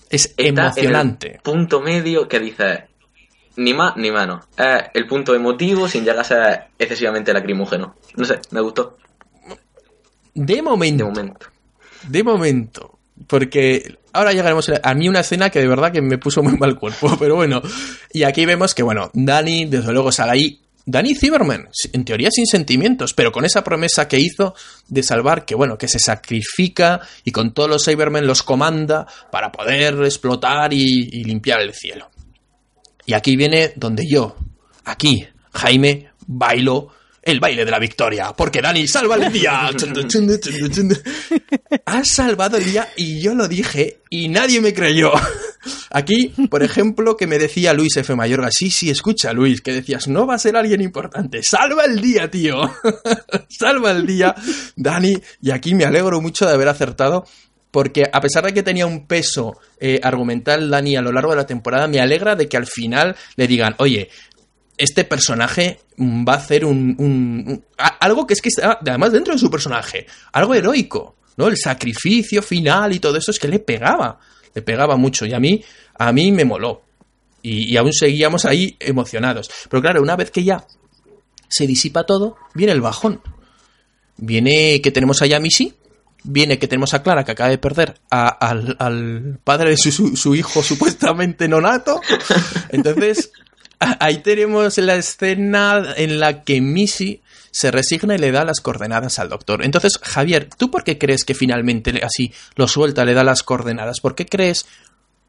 [0.10, 1.40] Es, emocionante.
[1.44, 2.86] punto medio que dice
[3.58, 4.46] ni más ni menos.
[4.58, 7.96] Es el punto emotivo sin llegar a ser excesivamente lacrimógeno.
[8.16, 8.98] No sé, me gustó.
[10.34, 11.06] De momento.
[11.06, 11.48] De momento.
[12.08, 13.00] De momento.
[13.28, 16.78] Porque ahora llegaremos a mí una escena que de verdad que me puso muy mal
[16.78, 17.62] cuerpo, pero bueno.
[18.12, 20.62] Y aquí vemos que, bueno, Dani, desde luego, sale ahí.
[20.86, 24.54] Dani Zimmerman, en teoría sin sentimientos, pero con esa promesa que hizo
[24.88, 29.52] de salvar, que bueno, que se sacrifica y con todos los Cybermen los comanda para
[29.52, 32.10] poder explotar y limpiar el cielo.
[33.06, 34.36] Y aquí viene donde yo,
[34.84, 36.90] aquí, Jaime, bailo
[37.26, 39.72] el baile de la victoria, porque Dani salva el día.
[41.86, 45.12] Has salvado el día y yo lo dije y nadie me creyó.
[45.90, 48.16] Aquí, por ejemplo, que me decía Luis F.
[48.16, 52.00] Mayorga, sí, sí, escucha Luis, que decías, no va a ser alguien importante, salva el
[52.00, 52.62] día, tío.
[53.50, 54.36] salva el día,
[54.76, 57.26] Dani, y aquí me alegro mucho de haber acertado
[57.72, 61.38] porque a pesar de que tenía un peso eh, argumental Dani a lo largo de
[61.38, 64.10] la temporada, me alegra de que al final le digan, oye,
[64.78, 69.50] este personaje va a hacer un, algo que es que está además dentro de su
[69.50, 71.48] personaje, algo heroico, ¿no?
[71.48, 74.20] El sacrificio final y todo eso es que le pegaba,
[74.54, 75.64] le pegaba mucho y a mí
[75.98, 76.84] a mí me moló.
[77.42, 79.50] Y, y aún seguíamos ahí emocionados.
[79.70, 80.66] Pero claro, una vez que ya
[81.48, 83.22] se disipa todo, viene el bajón.
[84.18, 85.74] Viene que tenemos a Missy,
[86.24, 90.36] viene que tenemos a Clara que acaba de perder al, al, padre de su, su,
[90.36, 92.02] hijo supuestamente nonato.
[92.70, 93.32] Entonces,
[94.00, 97.22] ahí tenemos la escena en la que Missy
[97.52, 99.64] se resigna y le da las coordenadas al doctor.
[99.64, 104.02] Entonces, Javier, ¿tú por qué crees que finalmente así lo suelta, le da las coordenadas?
[104.02, 104.68] ¿Por qué crees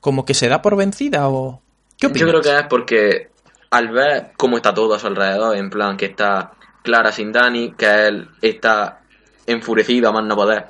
[0.00, 1.62] como que se da por vencida o
[1.98, 2.20] qué opinas?
[2.20, 3.28] Yo creo que es porque
[3.70, 6.52] al ver cómo está todo a su alrededor, en plan que está
[6.82, 9.02] Clara sin Dani, que él está
[9.46, 10.66] enfurecido a más no poder.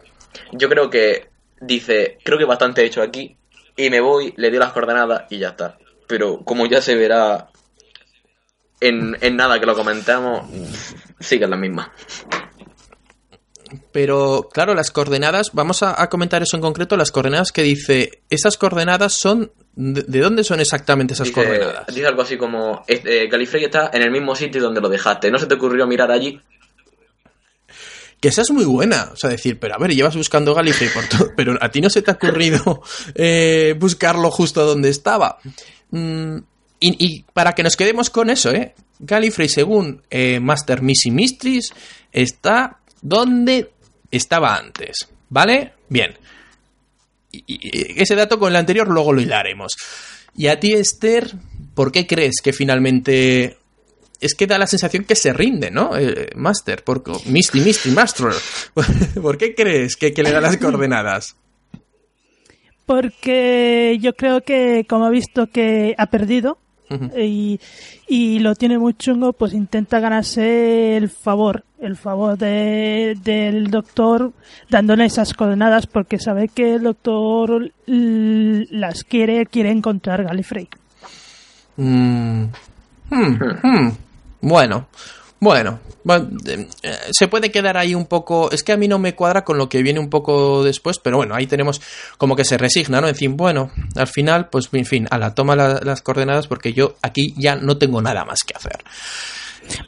[0.53, 1.29] Yo creo que
[1.61, 3.37] dice, creo que bastante hecho aquí,
[3.77, 5.79] y me voy, le dio las coordenadas y ya está.
[6.07, 7.49] Pero como ya se verá
[8.81, 10.49] en, nada que lo comentamos,
[11.21, 11.93] sigue la misma.
[13.93, 18.57] Pero claro, las coordenadas, vamos a, comentar eso en concreto, las coordenadas que dice, esas
[18.57, 21.87] coordenadas son, ¿de, dónde son exactamente esas coordenadas?
[21.89, 25.39] Dice algo así como, eh, Galifrey está en el mismo sitio donde lo dejaste, ¿no
[25.39, 26.41] se te ocurrió mirar allí?
[28.21, 29.11] que esa es muy buena.
[29.13, 31.91] O sea, decir, pero a ver, llevas buscando Gallifrey por todo, pero a ti no
[31.91, 32.83] se te ha ocurrido
[33.15, 35.39] eh, buscarlo justo donde estaba.
[35.91, 36.39] Mm,
[36.81, 38.75] y, para que nos quedemos con eso, ¿eh?
[38.99, 41.73] Gallifrey, según eh, Master Missy Mysteries,
[42.13, 43.71] está donde
[44.11, 45.09] estaba antes.
[45.29, 45.73] ¿Vale?
[45.89, 46.17] Bien.
[47.47, 49.73] Ese dato con el anterior luego lo hilaremos.
[50.35, 51.35] Y a ti, Esther,
[51.75, 53.59] ¿por qué crees que finalmente
[54.21, 55.97] es que da la sensación que se rinde, ¿no?
[55.97, 58.29] Eh, Master, porque Misty, Misty, Master.
[59.23, 61.37] ¿Por qué crees que, le da las coordenadas?
[62.87, 66.59] Porque yo creo que, como ha visto que ha perdido
[68.09, 74.33] y, lo tiene muy chungo, pues intenta ganarse el favor, el favor del doctor
[74.71, 80.69] dándole esas coordenadas porque sabe que el doctor las quiere, quiere encontrar Gallifrey.
[81.77, 82.45] Mm.
[83.11, 83.91] Hmm, hmm.
[84.41, 84.87] Bueno,
[85.39, 85.81] bueno,
[86.47, 86.67] eh,
[87.11, 88.51] se puede quedar ahí un poco.
[88.51, 91.19] Es que a mí no me cuadra con lo que viene un poco después, pero
[91.19, 91.81] bueno, ahí tenemos
[92.17, 93.09] como que se resigna, ¿no?
[93.09, 96.97] En fin, bueno, al final, pues en fin, a la toma las coordenadas porque yo
[97.03, 98.83] aquí ya no tengo nada más que hacer.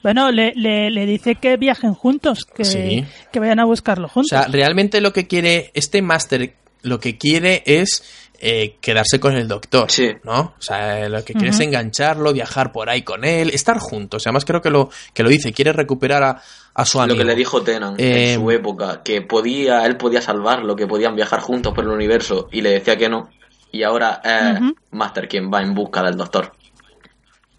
[0.02, 4.32] Bueno, le, le, dice que viajen juntos, que, que vayan a buscarlo juntos.
[4.32, 8.02] O sea, realmente lo que quiere este máster, lo que quiere es
[8.40, 9.88] eh, quedarse con el doctor,
[10.22, 10.40] ¿no?
[10.40, 14.26] O sea, lo que quiere es engancharlo, viajar por ahí con él, estar juntos.
[14.26, 16.42] Además creo que lo, que lo dice, quiere recuperar a,
[16.74, 17.16] a su amigo.
[17.16, 20.86] Lo que le dijo Tenan en su eh, época, que podía, él podía salvarlo, que
[20.86, 23.28] podían viajar juntos por el universo, y le decía que no.
[23.72, 24.60] Y ahora es
[24.92, 26.52] Master quien va en busca del doctor.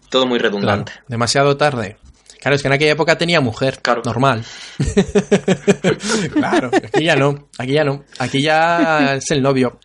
[0.08, 0.92] Todo muy redundante.
[1.06, 1.98] demasiado tarde.
[2.40, 4.02] Claro, es que en aquella época tenía mujer, Claro.
[4.04, 4.44] normal.
[6.32, 9.78] claro, aquí ya no, aquí ya no, aquí ya es el novio.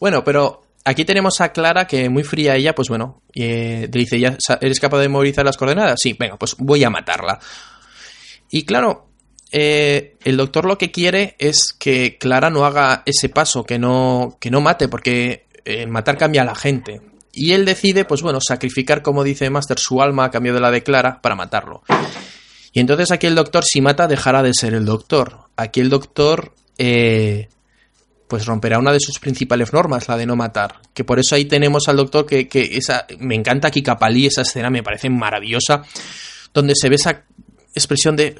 [0.00, 4.18] Bueno, pero aquí tenemos a Clara que muy fría ella, pues bueno, eh, le dice,
[4.18, 5.98] ¿ya eres capaz de memorizar las coordenadas?
[6.02, 7.38] Sí, venga, pues voy a matarla.
[8.50, 9.08] Y claro,
[9.52, 14.36] eh, el doctor lo que quiere es que Clara no haga ese paso, que no,
[14.40, 17.02] que no mate, porque eh, matar cambia a la gente.
[17.38, 20.72] Y él decide, pues bueno, sacrificar, como dice Master, su alma a cambio de la
[20.72, 21.82] de Clara para matarlo.
[22.72, 25.48] Y entonces aquí el doctor, si mata, dejará de ser el doctor.
[25.56, 27.48] Aquí el doctor, eh,
[28.26, 30.80] pues romperá una de sus principales normas, la de no matar.
[30.92, 34.42] Que por eso ahí tenemos al doctor que, que esa, me encanta aquí Capalí, esa
[34.42, 35.82] escena me parece maravillosa,
[36.52, 37.22] donde se ve esa
[37.72, 38.36] expresión de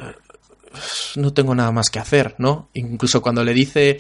[1.14, 2.68] no tengo nada más que hacer, ¿no?
[2.74, 3.98] Incluso cuando le dice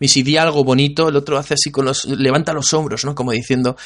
[0.00, 2.06] Missy, di algo bonito, el otro hace así con los.
[2.06, 3.14] levanta los hombros, ¿no?
[3.14, 3.76] Como diciendo.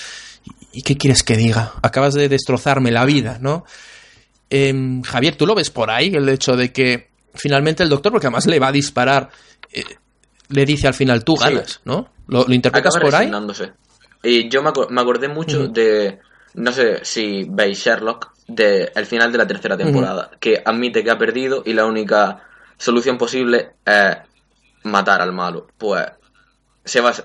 [0.75, 1.73] ¿Y qué quieres que diga?
[1.83, 3.65] Acabas de destrozarme la vida, ¿no?
[4.51, 6.13] Em, Javier, ¿tú lo ves por ahí?
[6.15, 9.31] El hecho de que finalmente el doctor, porque además le va a disparar,
[9.73, 9.85] eh,
[10.49, 11.45] le dice al final, tú Sí.
[11.45, 12.09] ganas, ¿no?
[12.29, 13.21] ¿Lo, lo interpretas Acaba por ahí?
[13.27, 13.73] resignándose.
[14.23, 16.19] Y yo me, aco- me acordé mucho de,
[16.55, 21.11] no sé si veis Sherlock, de el final de la tercera temporada, que admite que
[21.11, 22.43] ha perdido y la única
[22.77, 24.17] solución posible es
[24.85, 25.67] matar al malo.
[25.79, 26.05] Pues
[26.85, 27.25] se basa...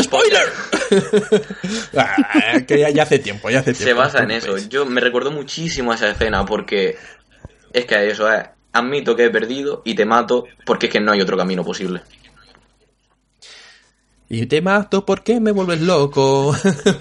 [0.00, 0.48] ¡Spoiler!
[1.94, 3.84] Ah, que ya, ya hace tiempo, ya hace tiempo.
[3.84, 4.56] Se basa en eso.
[4.56, 6.96] Yo me recuerdo muchísimo esa escena porque
[7.74, 8.42] es que eso es,
[8.72, 12.02] admito que he perdido y te mato porque es que no hay otro camino posible.
[14.30, 16.54] Y te mato porque me vuelves loco.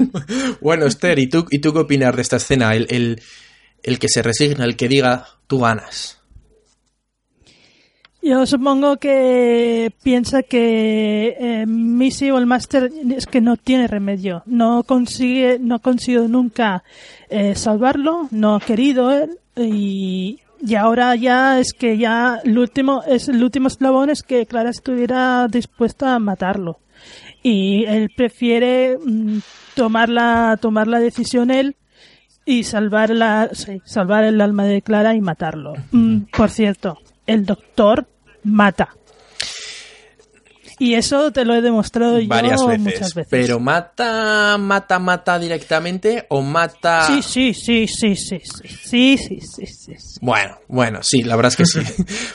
[0.62, 2.74] bueno, Esther, ¿y tú, ¿y tú qué opinas de esta escena?
[2.74, 3.22] El, el,
[3.84, 6.17] el que se resigna, el que diga, tú ganas.
[8.28, 14.44] Yo supongo que piensa que eh, Missy o el Master es que no tiene remedio.
[14.46, 16.84] No consigue, no ha conseguido nunca
[17.30, 23.02] eh, salvarlo, no ha querido él y, y ahora ya es que ya el último,
[23.08, 26.80] es el último eslabón es que Clara estuviera dispuesta a matarlo.
[27.44, 29.38] Y él prefiere mm,
[29.74, 31.78] tomar la, tomar la decisión él
[32.44, 35.76] y salvar la, sí, salvar el alma de Clara y matarlo.
[35.92, 38.06] Mm, por cierto, el doctor
[38.48, 38.90] mata.
[40.80, 42.84] Y eso te lo he demostrado yo Varias veces.
[42.84, 43.28] muchas veces.
[43.32, 47.08] Pero mata, mata, mata directamente o mata.
[47.08, 50.20] Sí, sí, sí, sí, sí, sí, sí, sí, sí, sí, sí.
[50.22, 51.80] Bueno, bueno, sí, la verdad es que sí.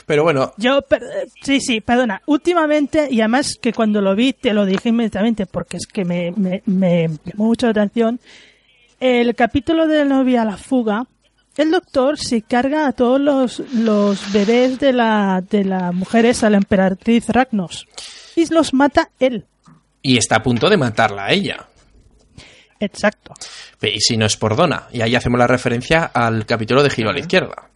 [0.05, 2.21] Pero bueno, Yo, per- eh, sí, sí, perdona.
[2.25, 6.31] Últimamente, y además que cuando lo vi te lo dije inmediatamente porque es que me,
[6.35, 8.19] me, me llamó mucho la atención.
[8.99, 11.05] El capítulo de la novia a la fuga,
[11.57, 16.49] el doctor se carga a todos los, los bebés de la, de la mujer esa,
[16.49, 17.87] la emperatriz Ragnos.
[18.35, 19.45] Y los mata él.
[20.01, 21.67] y está a punto de matarla a ella.
[22.79, 23.33] Exacto.
[23.81, 24.87] Y si no es por Donna.
[24.91, 27.69] Y ahí hacemos la referencia al capítulo de Giro a la izquierda.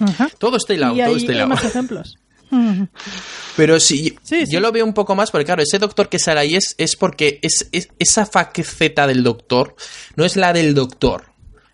[0.00, 0.28] Ajá.
[0.38, 2.16] Todo está hilado, todo hay, está hay más ejemplos.
[3.56, 4.60] Pero sí, Sí, yo sí.
[4.60, 7.38] lo veo un poco más, porque claro, ese doctor que sale ahí es, es porque
[7.42, 9.74] es, es- esa faceta del doctor
[10.16, 11.26] no es la del doctor,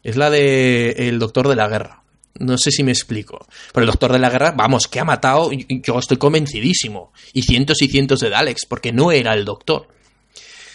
[0.07, 2.05] es la de el doctor de la guerra.
[2.39, 3.45] No sé si me explico.
[3.73, 7.13] Pero el doctor de la guerra, vamos, que ha matado, yo estoy convencidísimo.
[7.33, 9.89] Y cientos y cientos de Daleks, porque no era el doctor.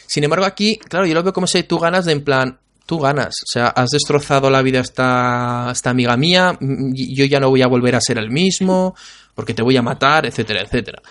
[0.05, 2.99] Sin embargo, aquí, claro, yo lo veo como si tú ganas de en plan, tú
[2.99, 3.33] ganas.
[3.43, 7.49] O sea, has destrozado la vida a esta, esta amiga mía, mm, yo ya no
[7.49, 8.95] voy a volver a ser el mismo,
[9.33, 11.01] porque te voy a matar, etcétera, etcétera.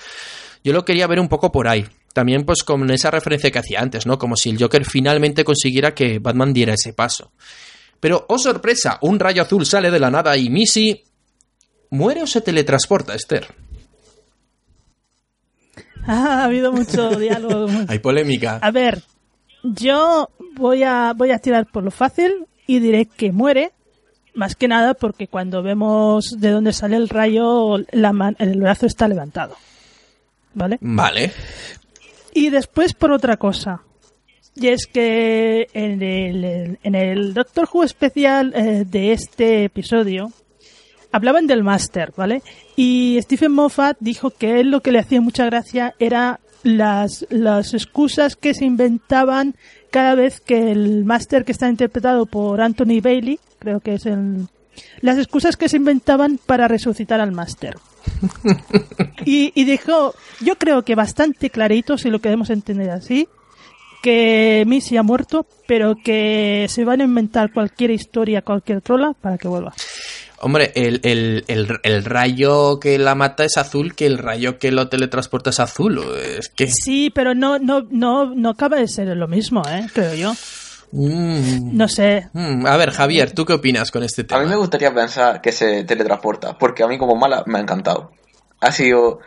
[0.62, 1.86] Yo lo quería ver un poco por ahí.
[2.12, 4.18] También, pues, con esa referencia que hacía antes, ¿no?
[4.18, 7.32] Como si el Joker finalmente consiguiera que Batman diera ese paso.
[8.00, 11.04] Pero, oh sorpresa, un rayo azul sale de la nada y Missy.
[11.90, 13.46] ¿Muere o se teletransporta, Esther?
[16.06, 17.68] Ah, ha habido mucho diálogo.
[17.88, 18.58] Hay polémica.
[18.62, 19.02] A ver,
[19.62, 23.72] yo voy a, voy a tirar por lo fácil y diré que muere.
[24.32, 28.86] Más que nada porque cuando vemos de dónde sale el rayo, la man- el brazo
[28.86, 29.56] está levantado.
[30.54, 30.78] ¿Vale?
[30.80, 31.32] Vale.
[32.32, 33.82] Y después por otra cosa.
[34.60, 40.30] Y es que en el, en el Doctor Who especial eh, de este episodio
[41.12, 42.42] hablaban del Master, ¿vale?
[42.76, 47.72] Y Stephen Moffat dijo que él lo que le hacía mucha gracia era las, las
[47.72, 49.54] excusas que se inventaban
[49.90, 54.46] cada vez que el Master que está interpretado por Anthony Bailey, creo que es el...
[55.00, 57.78] Las excusas que se inventaban para resucitar al Master.
[59.26, 63.28] Y, y dejó, yo creo que bastante clarito, si lo queremos entender así,
[64.02, 69.38] que Missy ha muerto, pero que se van a inventar cualquier historia, cualquier trola para
[69.38, 69.72] que vuelva.
[70.42, 74.72] Hombre, el, el- el- el rayo que la mata es azul, que el rayo que
[74.72, 76.00] lo teletransporta es azul.
[76.38, 76.66] Es que.
[76.68, 79.86] Sí, pero no, no, no, no acaba de ser lo mismo, ¿eh?
[79.92, 80.32] creo yo.
[80.92, 81.76] Mm.
[81.76, 82.28] No sé.
[82.32, 84.42] Mm, A ver, Javier, ¿tú qué opinas con este A tema?
[84.42, 88.10] mí me gustaría pensar que se teletransporta, porque a mí como mala me ha encantado.
[88.60, 89.20] Ha sido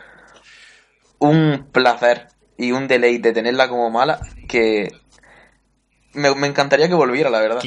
[1.20, 4.90] un placer y un deleite tenerla como mala que
[6.12, 7.62] me, me encantaría que volviera, la verdad.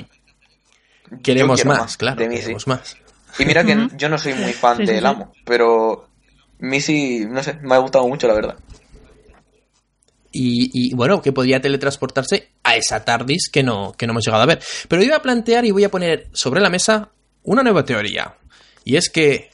[1.23, 2.41] Queremos más, más, claro, de Missy.
[2.41, 2.97] queremos más.
[3.39, 5.05] Y mira que yo no soy muy fan Sí, del sí.
[5.05, 6.09] amo, pero
[6.59, 8.57] Missy, no sé, me ha gustado mucho, la verdad.
[10.31, 14.43] y, y, bueno, que podría teletransportarse a esa TARDIS que no, que no hemos llegado
[14.43, 14.59] a ver.
[14.87, 17.11] Pero iba a plantear y voy a poner sobre la mesa
[17.43, 18.35] una nueva teoría.
[18.83, 19.49] Y es que,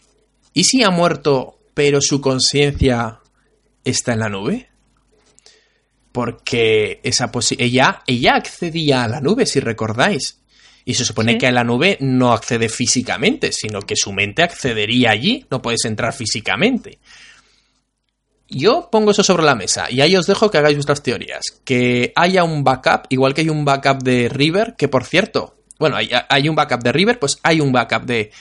[0.53, 3.19] ¿y si ha muerto pero su conciencia
[3.83, 4.69] está en la nube?
[6.13, 10.39] Porque esa ella, ella accedía a la nube, si recordáis.
[10.85, 11.37] Y se supone Sí.
[11.39, 15.83] que a la nube no accede físicamente, sino que su mente accedería allí, no puedes
[15.85, 16.99] entrar físicamente.
[18.49, 21.41] Yo pongo eso sobre la mesa y ahí os dejo que hagáis vuestras teorías.
[21.63, 25.95] Que haya un backup, igual que hay un backup de River, que por cierto, bueno,
[25.95, 28.31] hay, hay un backup de River, pues hay un backup de,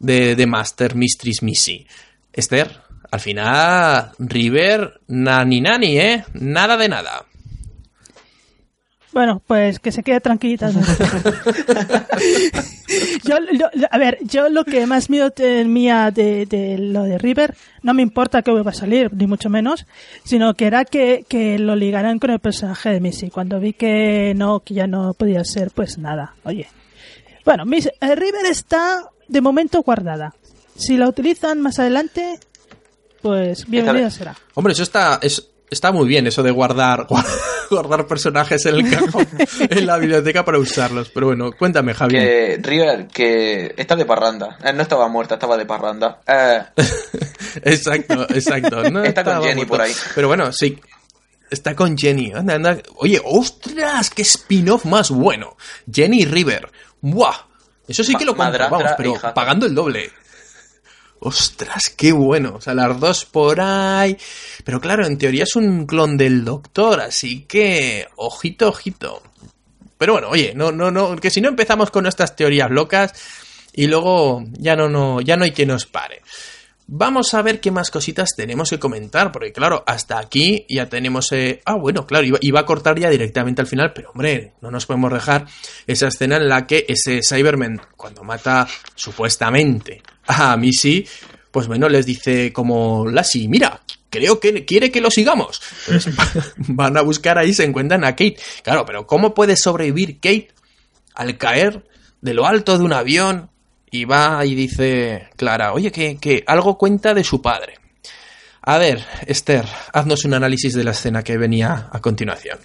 [0.00, 1.86] de, de Master Mistress Missy.
[2.32, 2.80] Esther,
[3.10, 6.24] al final, River, nani nani, ¿eh?
[6.34, 7.24] Nada de nada.
[9.12, 10.70] Bueno, pues que se quede tranquilita.
[10.70, 10.80] ¿no?
[13.24, 17.54] yo, yo- a ver, yo lo que más miedo tenía de, de lo de River,
[17.82, 19.86] no me importa que vuelva a salir, ni mucho menos,
[20.24, 23.30] sino que era que, que lo ligaran con el personaje de Missy.
[23.30, 26.66] Cuando vi que no, que ya no podía ser, pues nada, oye.
[27.44, 30.34] Bueno, Miss, eh, River está de momento guardada.
[30.76, 32.38] Si la utilizan más adelante,
[33.26, 34.34] pues bienvenida será.
[34.54, 37.06] Hombre, eso está, es- está muy bien, eso de guardar,
[37.70, 39.26] guardar personajes en el cajón,
[39.70, 41.10] en la biblioteca para usarlos.
[41.10, 42.22] Pero bueno, cuéntame, Javier.
[42.22, 44.58] Que River, que está de parranda.
[44.64, 46.20] Eh, no estaba muerta, estaba de parranda.
[46.26, 46.62] Eh,
[47.62, 48.90] Exacto, exacto.
[48.90, 49.68] No Está con Jenny muerto.
[49.72, 49.92] por ahí.
[50.14, 50.78] Pero bueno, sí.
[51.50, 52.32] Está con Jenny.
[52.32, 52.78] Anda, anda.
[52.96, 55.56] Oye, ostras, qué spin-off más bueno.
[55.90, 56.70] Jenny River.
[57.00, 57.34] ¡Buah!
[57.88, 60.10] Eso sí que lo compro, vamos, pero pagando el doble.
[61.26, 62.54] Ostras, qué bueno.
[62.56, 64.16] O sea, las dos por ahí.
[64.64, 68.06] Pero claro, en teoría es un clon del doctor, así que.
[68.14, 69.22] Ojito, ojito.
[69.98, 73.12] Pero bueno, oye, no, no, no, que si no empezamos con nuestras teorías locas
[73.72, 76.22] y luego ya no, no, ya no hay quien nos pare.
[76.88, 81.32] Vamos a ver qué más cositas tenemos que comentar, porque claro, hasta aquí ya tenemos...
[81.32, 84.70] eh, Ah, bueno, claro, iba, iba a cortar ya directamente al final, pero hombre, no
[84.70, 85.46] nos podemos dejar
[85.88, 91.06] esa escena en la que ese Cyberman, cuando mata supuestamente a Missy,
[91.50, 95.60] pues bueno, les dice como Lassie, mira, creo que quiere que lo sigamos.
[95.86, 96.08] Pues
[96.56, 98.36] van a buscar ahí, se encuentran a Kate.
[98.62, 100.48] Claro, pero ¿cómo puede sobrevivir Kate
[101.14, 101.84] al caer
[102.20, 103.50] de lo alto de un avión
[103.90, 107.74] y va y dice Clara, oye, que, que algo cuenta de su padre.
[108.62, 112.58] A ver, Esther, haznos un análisis de la escena que venía a continuación.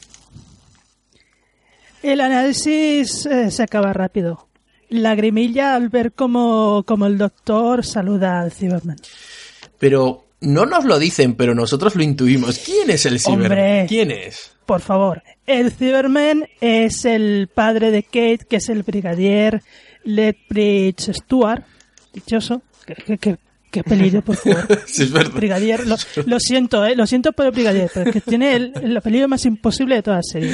[2.01, 4.47] El análisis eh, se acaba rápido.
[4.89, 8.97] Lagrimilla al ver cómo, cómo el doctor saluda al Cyberman.
[9.77, 12.57] Pero no nos lo dicen, pero nosotros lo intuimos.
[12.57, 13.51] ¿Quién es el Cyberman?
[13.51, 13.85] Hombre.
[13.87, 14.53] ¿Quién es?
[14.65, 19.61] Por favor, el Cyberman es el padre de Kate, que es el brigadier
[20.03, 21.63] Lethbridge Stewart.
[22.13, 22.61] Dichoso.
[22.85, 23.37] ¿Qué, qué, qué,
[23.69, 24.67] qué apellido, por favor?
[24.85, 25.33] Sí, es verdad.
[25.33, 25.95] Brigadier, lo,
[26.25, 29.27] lo siento, eh, lo siento por el Brigadier, pero es que tiene el, el apellido
[29.27, 30.51] más imposible de toda la serie.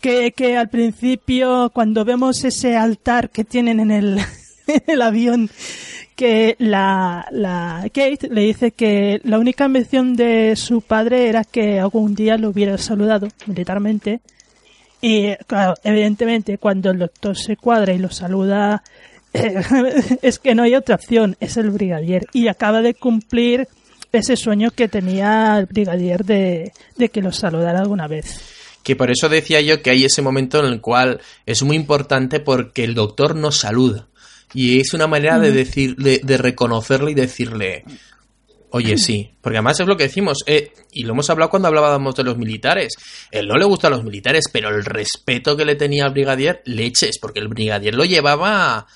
[0.00, 4.18] Que, que al principio, cuando vemos ese altar que tienen en el,
[4.66, 5.50] en el avión,
[6.16, 11.78] que la, la Kate le dice que la única ambición de su padre era que
[11.78, 14.20] algún día lo hubiera saludado militarmente.
[15.08, 18.82] Y claro, evidentemente, cuando el doctor se cuadra y lo saluda,
[19.32, 19.62] eh,
[20.22, 22.26] es que no hay otra opción, es el brigadier.
[22.32, 23.68] Y acaba de cumplir
[24.10, 28.40] ese sueño que tenía el brigadier de, de que lo saludara alguna vez.
[28.82, 32.40] Que por eso decía yo que hay ese momento en el cual es muy importante
[32.40, 34.08] porque el doctor nos saluda.
[34.54, 37.84] Y es una manera de decir, de, de reconocerle y decirle,
[38.76, 39.30] oye, sí.
[39.40, 42.36] Porque además es lo que decimos, eh, y lo hemos hablado cuando hablábamos de los
[42.36, 42.94] militares.
[43.30, 46.62] Él no le gusta a los militares, pero el respeto que le tenía al brigadier,
[46.64, 48.86] leches, porque el brigadier lo llevaba,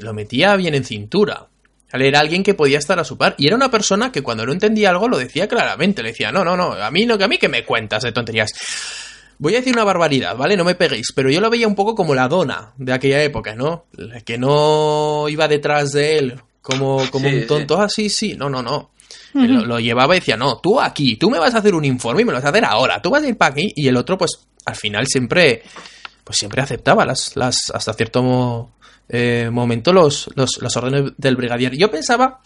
[0.00, 1.48] lo, metía bien en cintura.
[1.90, 3.34] Era alguien que podía estar a su par.
[3.38, 6.02] Y era una persona que cuando no entendía algo lo decía claramente.
[6.02, 8.12] Le decía, no, no, no, a mí no, que a mí que me cuentas de
[8.12, 8.52] tonterías.
[9.38, 10.56] Voy a decir una barbaridad, ¿vale?
[10.56, 13.54] No me peguéis, pero yo lo veía un poco como la dona de aquella época,
[13.54, 13.86] ¿no?
[13.92, 17.80] La que no iba detrás de él como, como Sí, un tonto.
[17.80, 18.90] Ah, sí, sí, no, no, no.
[19.34, 22.22] Lo, lo llevaba y decía, no, tú aquí, tú me vas a hacer un informe
[22.22, 23.72] y me lo vas a hacer ahora, tú vas a ir para aquí.
[23.76, 25.62] Y el otro, pues, al final siempre,
[26.24, 28.74] pues siempre aceptaba las, las, hasta cierto mo-
[29.08, 31.76] eh, momento los, los, las órdenes del brigadier.
[31.76, 32.40] Yo pensaba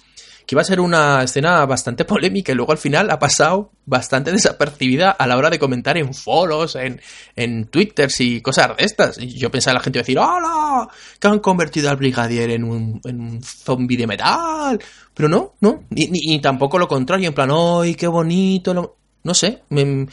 [0.47, 4.33] que iba a ser una escena bastante polémica y luego al final ha pasado bastante
[4.33, 7.01] desapercibida a la hora de comentar en foros, en,
[7.37, 9.19] en twitters y cosas de estas.
[9.19, 10.89] Y yo pensaba la gente decir, ¡Hola!
[11.19, 14.79] Que han convertido al brigadier en un, en un zombie de metal.
[15.15, 18.97] Pero no, no, ni, ni, tampoco lo contrario, en plan, ¡ay, qué bonito!
[19.25, 20.07] No sé, me,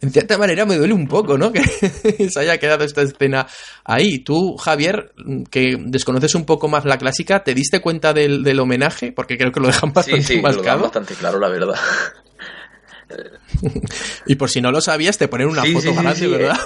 [0.00, 1.52] en cierta manera me duele un poco, ¿no?
[1.52, 3.46] Que se haya quedado esta escena
[3.84, 4.20] ahí.
[4.20, 5.12] Tú, Javier,
[5.50, 9.12] que desconoces un poco más la clásica, ¿te diste cuenta del, del homenaje?
[9.12, 10.42] Porque creo que lo dejan bastante sí, sí.
[10.42, 11.74] Lo dejan bastante claro, la verdad.
[14.26, 16.58] y por si no lo sabías, te ponen una sí, foto grande, ¿verdad?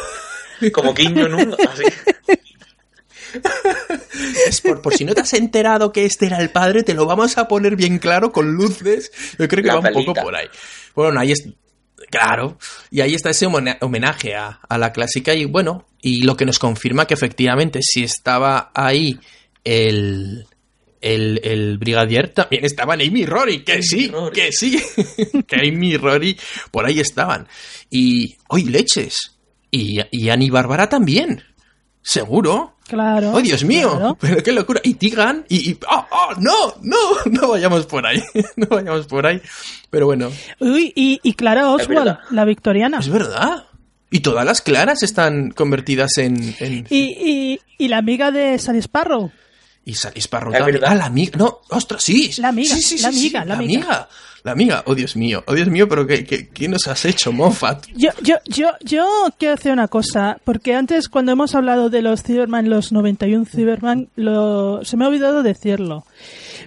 [0.60, 0.70] Eh.
[0.70, 1.54] Como Quiño en un...
[1.54, 1.84] Así.
[4.46, 7.06] Es por, por, si no te has enterado que este era el padre, te lo
[7.06, 9.10] vamos a poner bien claro con luces.
[9.38, 10.46] Yo creo que La va un poco por ahí.
[10.94, 11.48] Bueno, ahí es.
[12.12, 12.58] Claro,
[12.90, 16.44] y ahí está ese homena- homenaje a, a la clásica y bueno, y lo que
[16.44, 19.18] nos confirma que efectivamente si estaba ahí
[19.64, 20.46] el,
[21.00, 24.34] el, el brigadier, también estaban Amy y Rory, que Amy sí, Rory.
[24.34, 24.78] que sí,
[25.46, 26.38] que Amy y Rory
[26.70, 27.48] por ahí estaban.
[27.90, 29.16] Y, hoy leches,
[29.70, 31.42] y, y Annie Bárbara también,
[32.02, 32.74] seguro.
[32.88, 33.30] Claro.
[33.32, 33.90] ¡Oh, Dios mío!
[33.90, 34.16] claro.
[34.20, 34.80] Pero qué locura.
[34.84, 35.70] Y Tigan, y...
[35.70, 36.74] y- ¡Oh, oh, no!
[36.82, 36.96] ¡No!
[37.30, 38.22] No vayamos por ahí.
[38.56, 39.40] No vayamos por ahí.
[39.90, 42.98] Pero bueno, Uy, y, y Clara Oswald, la victoriana.
[42.98, 43.64] es verdad.
[44.10, 46.54] Y todas las claras están convertidas en...
[46.60, 46.86] en...
[46.90, 49.32] Y, y, y la amiga de Sally Sparrow.
[49.84, 49.94] Y
[50.60, 50.80] también.
[50.80, 50.92] verdad.
[50.92, 51.32] Ah, la amiga.
[51.36, 52.30] No, ostras, sí.
[52.38, 54.08] La amiga, Sí, sí, sí, la sí, amiga, la amiga.
[54.44, 54.82] La amiga.
[54.86, 55.44] Oh, Dios mío.
[55.46, 57.86] Oh, Dios mío, pero ¿qué, qué, qué nos has hecho, Moffat?
[57.94, 59.06] Yo, yo, yo, yo
[59.38, 64.08] quiero hacer una cosa, porque antes cuando hemos hablado de los Cyberman, los 91 Cyberman,
[64.16, 66.04] lo, se me ha olvidado decirlo.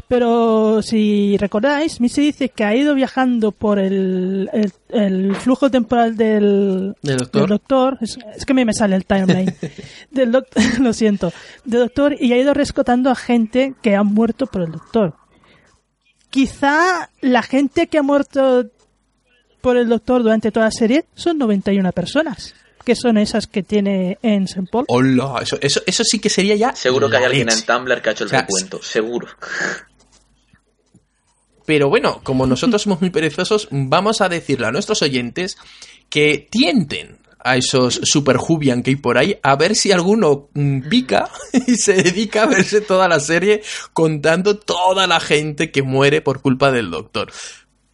[0.08, 6.16] Pero si recordáis, Missy dice que ha ido viajando por el, el, el flujo temporal
[6.18, 7.42] del, ¿Del doctor?
[7.42, 7.98] del doctor.
[8.02, 9.54] Es, es que a mí me sale el timeline.
[10.12, 10.48] del doc-
[10.80, 11.32] lo siento.
[11.64, 15.16] Del doctor y ha ido rescatando a gente que ha muerto por el doctor.
[16.30, 18.66] Quizá la gente que ha muerto
[19.62, 22.54] por el doctor durante toda la serie son 91 personas,
[22.86, 24.68] que son esas que tiene en St.
[24.72, 24.86] Paul.
[24.88, 26.74] Hola, eso, eso, eso sí que sería ya...
[26.76, 27.62] Seguro que hay alguien en.
[27.62, 28.82] Tumblr que ha hecho el O sea, recuento.
[28.82, 29.28] Seguro.
[31.66, 35.58] Pero bueno, como nosotros somos muy perezosos, vamos a decirle a nuestros oyentes
[36.10, 40.90] que tienten a esos super Jubian que hay por ahí, a ver si alguno mm,
[40.90, 41.30] pica
[41.68, 43.62] y se dedica a verse toda la serie
[43.94, 47.32] contando toda la gente que muere por culpa del doctor.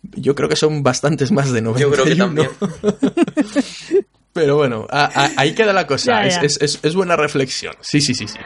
[0.03, 1.79] Yo creo que son bastantes más de 91.
[1.79, 2.49] Yo creo que también.
[4.33, 6.11] Pero bueno, a- a- ahí queda la cosa.
[6.23, 6.41] Ya, Es, ya.
[6.41, 7.75] es- es- es buena reflexión.
[7.81, 8.37] Sí, sí, sí, sí.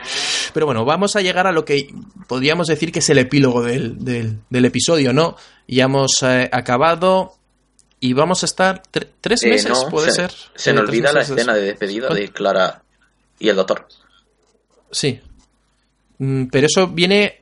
[0.54, 1.88] Pero bueno, vamos a llegar a lo que
[2.28, 5.36] podríamos decir que es el epílogo del, del- del episodio, ¿no?
[5.68, 7.36] Ya hemos eh, acabado
[8.00, 10.32] y vamos a estar tre- tres Eh, meses, no, puede se, ser.
[10.56, 12.82] Se me olvida la escena de despedida de Clara
[13.40, 13.88] y el doctor.
[14.92, 15.20] Sí.
[16.18, 17.42] Mm, Pero eso viene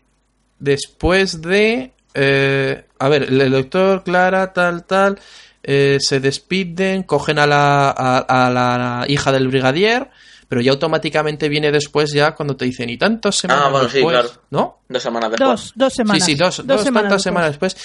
[0.59, 1.91] después de...
[2.13, 5.19] eh, a ver, el doctor, Clara, tal, tal,
[5.63, 10.09] eh, se despiden, cogen a la, a, a la hija del brigadier,
[10.53, 13.95] pero ya automáticamente viene después ya cuando te dicen y tantas semanas Ah, bueno, sí,
[13.95, 14.29] después, claro.
[14.51, 14.81] ¿no?
[14.87, 15.49] Dos semanas después.
[15.49, 16.23] Dos, dos semanas.
[16.23, 17.23] Sí, sí, dos, dos, tantas después.
[17.23, 17.75] semanas después.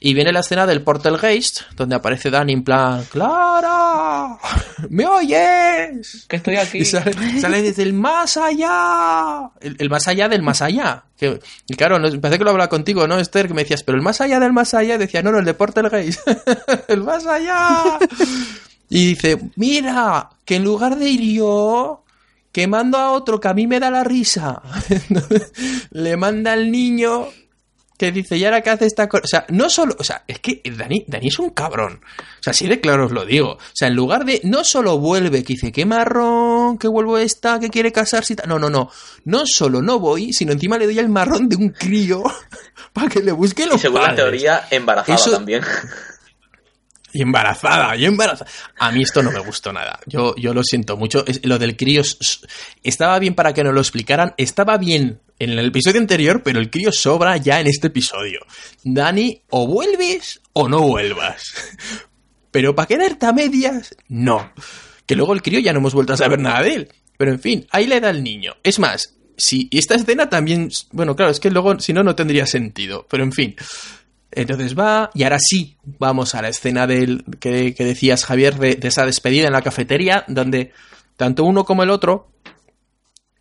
[0.00, 4.38] Y viene la escena del Portalgeist, donde aparece Dani en plan, ¡Clara!
[4.88, 6.24] ¿Me oyes?
[6.26, 6.78] Que estoy aquí.
[6.78, 9.50] Y sale, sale desde el más allá.
[9.60, 11.04] El, el más allá del más allá.
[11.18, 11.38] Que,
[11.68, 13.48] y claro, no, parece que lo hablaba contigo, ¿no, Esther?
[13.48, 14.94] Que me decías, pero el más allá del más allá.
[14.94, 16.26] Y decía, no, no, el de Portalgeist.
[16.88, 17.98] el más allá.
[18.88, 22.03] Y dice, mira, que en lugar de ir yo,
[22.54, 24.62] que mando a otro que a mí me da la risa.
[25.90, 27.26] Le manda al niño
[27.98, 29.22] que dice, ¿y ahora qué hace esta cosa?
[29.24, 32.00] O sea, no solo, o sea, es que Dani, Dani es un cabrón.
[32.04, 33.50] O sea, así de claro os lo digo.
[33.54, 37.58] O sea, en lugar de, no solo vuelve, que dice, qué marrón, que vuelvo esta,
[37.58, 38.48] que quiere casarse y tal.
[38.48, 38.88] No, no, no.
[39.24, 42.22] No solo no voy, sino encima le doy el marrón de un crío
[42.92, 45.62] para que le busque los Y según la teoría, embarazada Eso- también.
[47.14, 48.50] Y embarazada, y embarazada.
[48.76, 50.00] A mí esto no me gustó nada.
[50.04, 51.24] Yo, yo lo siento mucho.
[51.44, 52.02] Lo del crío
[52.82, 54.34] estaba bien para que nos lo explicaran.
[54.36, 58.40] Estaba bien en el episodio anterior, pero el crío sobra ya en este episodio.
[58.82, 61.54] Dani, o vuelves o no vuelvas.
[62.50, 64.52] Pero para quedarte a medias, no.
[65.06, 66.88] Que luego el crío ya no hemos vuelto a saber nada de él.
[67.16, 68.54] Pero en fin, ahí le da el niño.
[68.64, 70.68] Es más, si esta escena también.
[70.90, 73.06] Bueno, claro, es que luego, si no, no tendría sentido.
[73.08, 73.56] Pero en fin.
[74.34, 78.88] Entonces va, y ahora sí, vamos a la escena del que, decías, Javier, de, de
[78.88, 80.72] esa despedida en la cafetería, donde
[81.16, 82.28] tanto uno como el otro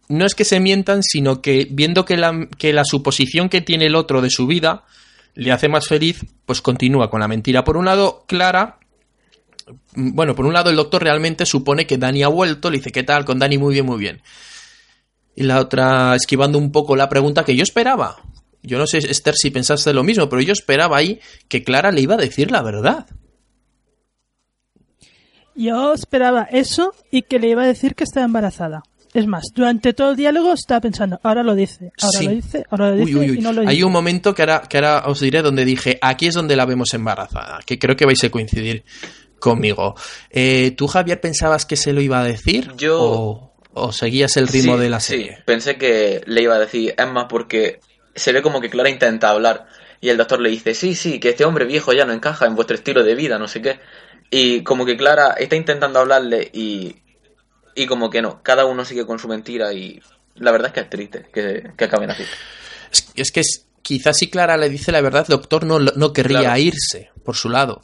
[0.10, 3.86] no es que se mientan, sino que viendo que la, que la suposición que tiene
[3.86, 4.84] el otro de su vida
[5.34, 7.64] le hace más feliz, pues continúa con la mentira.
[7.64, 8.80] Por un lado, Clara,
[9.96, 13.04] bueno, por un lado el doctor realmente supone que Dani ha vuelto, le dice, ¿qué
[13.04, 13.26] tal?
[13.26, 14.22] Con Dani muy bien, muy bien.
[15.36, 18.18] Y la otra esquivando un poco la pregunta que yo esperaba.
[18.64, 21.20] Yo no sé, Esther, si pensaste lo mismo, pero yo esperaba ahí
[21.50, 23.06] que Clara le iba a decir la verdad.
[25.56, 28.82] Yo esperaba eso y que le iba a decir que estaba embarazada.
[29.14, 32.26] Es más, durante todo el diálogo estaba pensando, ahora lo dice, ahora Sí.
[32.26, 33.38] lo dice, ahora lo dice Uy, uy, uy.
[33.38, 33.72] y no lo dice.
[33.72, 36.66] Hay un momento que ahora, que ahora os diré donde dije, aquí es donde la
[36.66, 38.84] vemos embarazada, que creo que vais a coincidir
[39.38, 39.94] conmigo.
[40.32, 42.72] Eh, ¿Tú, Javier, pensabas que se lo iba a decir?
[42.76, 45.38] Yo- ¿O, o seguías el ritmo Sí, de la sí, serie?
[45.46, 47.82] pensé que le iba a decir, es más, porque
[48.16, 49.68] se ve como que Clara intenta hablar
[50.02, 52.56] y el doctor le dice, sí, sí, que este hombre viejo ya no encaja en
[52.56, 53.80] vuestro estilo de vida, no sé qué.
[54.30, 56.96] Y como que Clara está intentando hablarle y,
[57.76, 60.02] y como que no, cada uno sigue con su mentira y
[60.36, 62.24] la verdad es que es triste que, que acaben así.
[62.92, 66.14] Es, es que es- quizás si Clara le dice la verdad, el doctor no, no
[66.14, 66.60] querría Claro.
[66.60, 67.82] irse por su lado.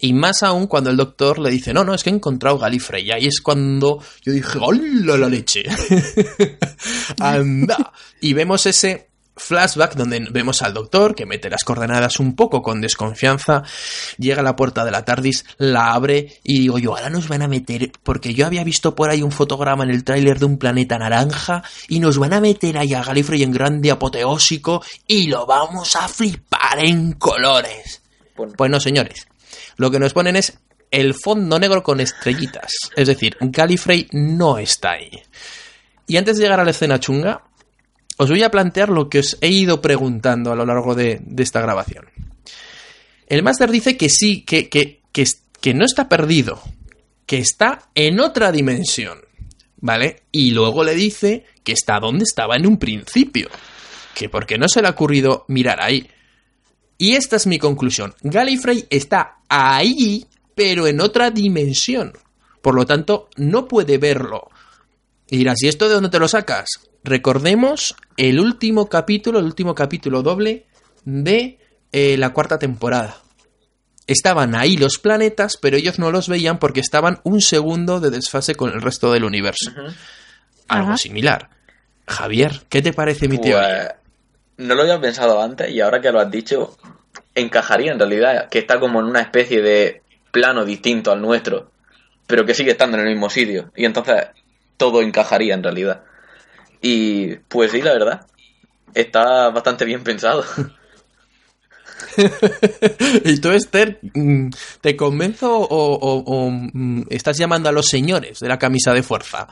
[0.00, 3.04] Y más aún cuando el doctor le dice, no, no, es que he encontrado Galifrey.
[3.04, 5.64] Y ahí es cuando yo dije, ¡hola la leche!
[7.20, 7.92] ¡Anda!
[8.20, 9.08] Y vemos ese
[9.38, 13.62] flashback donde vemos al doctor que mete las coordenadas un poco con desconfianza,
[14.18, 17.42] llega a la puerta de la TARDIS, la abre y digo yo, ahora nos van
[17.42, 20.58] a meter, porque yo había visto por ahí un fotograma en el tráiler de un
[20.58, 25.46] planeta naranja y nos van a meter ahí a Galifrey en grande apoteósico y lo
[25.46, 28.02] vamos a flipar en colores.
[28.36, 29.28] Bueno, Pues no, señores.
[29.76, 30.58] Lo que nos ponen es
[30.90, 32.72] el fondo negro con estrellitas.
[32.96, 35.10] Es decir, Gallifrey no está ahí.
[36.06, 37.42] Y antes de llegar a la escena chunga,
[38.18, 41.60] os voy a plantear lo que os he ido preguntando a lo largo de, esta
[41.60, 42.06] grabación.
[43.28, 45.24] El máster dice que sí, que, que, que,
[45.60, 46.60] que no está perdido,
[47.26, 49.20] que está en otra dimensión,
[49.76, 50.24] ¿vale?
[50.32, 53.48] Y luego le dice que está donde estaba en un principio,
[54.14, 56.10] que porque no se le ha ocurrido mirar ahí.
[56.96, 58.14] Y esta es mi conclusión.
[58.22, 60.26] Gallifrey está ahí,
[60.56, 62.12] pero en otra dimensión.
[62.60, 64.48] Por lo tanto, no puede verlo.
[65.30, 66.87] Y dirás, ¿y esto de dónde te lo sacas?
[67.04, 70.66] Recordemos el último capítulo, el último capítulo doble
[71.04, 71.58] de
[71.92, 73.16] eh, la cuarta temporada.
[74.06, 78.54] Estaban ahí los planetas, pero ellos no los veían porque estaban un segundo de desfase
[78.54, 79.70] con el resto del universo.
[80.66, 80.96] Algo Ajá.
[80.96, 81.50] similar.
[82.06, 83.98] Javier, ¿qué te parece mi pues, teoría?
[84.58, 86.76] no lo había pensado antes y ahora que lo has dicho,
[87.34, 91.70] encajaría en realidad, que está como en una especie de plano distinto al nuestro,
[92.26, 93.72] pero que sigue estando en el mismo sitio.
[93.76, 94.26] Y entonces
[94.76, 96.02] todo encajaría en realidad.
[96.80, 98.26] Y pues sí, la verdad,
[98.94, 100.44] está bastante bien pensado.
[103.24, 104.50] ¿Y tú, Esther, mm,
[104.80, 109.02] te convenzo o, o- o, mm, estás llamando a los señores de la camisa de
[109.02, 109.48] fuerza?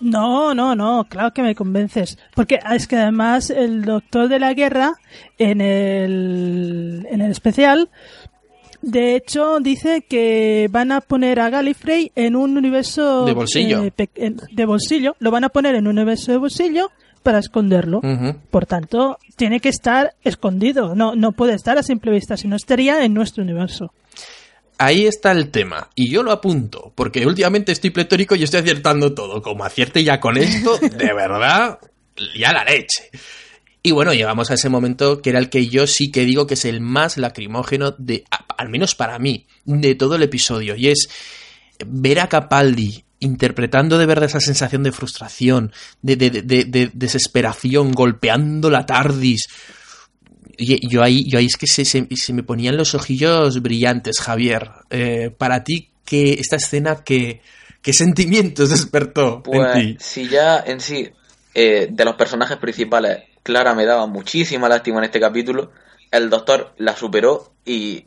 [0.00, 2.18] No, no, no, claro que me convences.
[2.34, 4.94] Porque es que además el doctor de la guerra
[5.38, 7.90] en el, en el especial,
[8.80, 13.84] de hecho, dice que van a poner a Gallifrey en un universo De bolsillo.
[13.84, 13.92] eh,
[14.52, 15.16] de bolsillo.
[15.18, 16.90] Lo van a poner en un universo de bolsillo
[17.22, 18.00] para esconderlo.
[18.50, 20.94] Por tanto, tiene que estar escondido.
[20.94, 23.92] No, no puede estar a simple vista, si no estaría en nuestro universo.
[24.78, 29.12] Ahí está el tema, y yo lo apunto, porque últimamente estoy pletórico y estoy acertando
[29.12, 29.42] todo.
[29.42, 31.80] Como acierte ya con esto, de verdad,
[32.38, 33.10] ya la leche.
[33.82, 36.54] Y bueno, llegamos a ese momento que era el que yo sí que digo que
[36.54, 38.24] es el más lacrimógeno de,
[38.58, 40.76] al menos para mí, de todo el episodio.
[40.76, 41.08] Y es
[41.86, 45.72] ver a Capaldi interpretando de verdad esa sensación de frustración,
[46.02, 49.46] de, de- de- de- de desesperación, golpeando la TARDIS.
[50.56, 54.18] Y yo ahí, yo ahí es que se, se- se me ponían los ojillos brillantes,
[54.20, 54.70] Javier.
[54.90, 57.40] Eh, para ti, que esta escena, ¿qué,
[57.82, 59.96] qué sentimientos despertó en Pues ti?
[60.00, 61.08] si ya en sí,
[61.54, 65.70] eh, de los personajes principales, Clara me daba muchísima lástima en este capítulo,
[66.10, 68.04] el doctor la superó y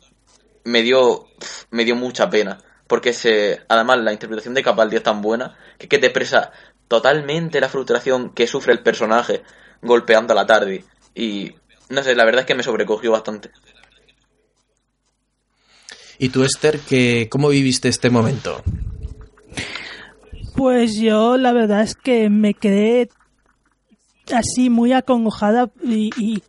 [0.64, 1.26] me dio,
[1.70, 2.58] me dio mucha pena.
[2.86, 6.50] Porque se, además la interpretación de Capaldi es tan buena que, que te expresa
[6.88, 9.42] totalmente la frustración que sufre el personaje
[9.80, 10.84] golpeando a la tarde.
[11.14, 11.54] Y
[11.88, 13.50] no sé, la verdad es que me sobrecogió bastante.
[16.18, 18.62] Y tú, Esther, que, ¿cómo viviste este momento?
[20.54, 23.08] Pues yo la verdad es que me quedé
[24.32, 26.42] así muy acongojada y, y-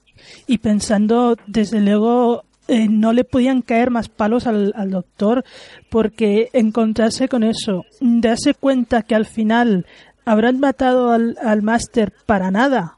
[0.48, 5.43] y pensando, desde luego, eh, no le podían caer más palos al, al doctor
[5.89, 9.85] porque encontrarse con eso, darse cuenta que al final
[10.25, 12.97] habrán matado al, al máster para nada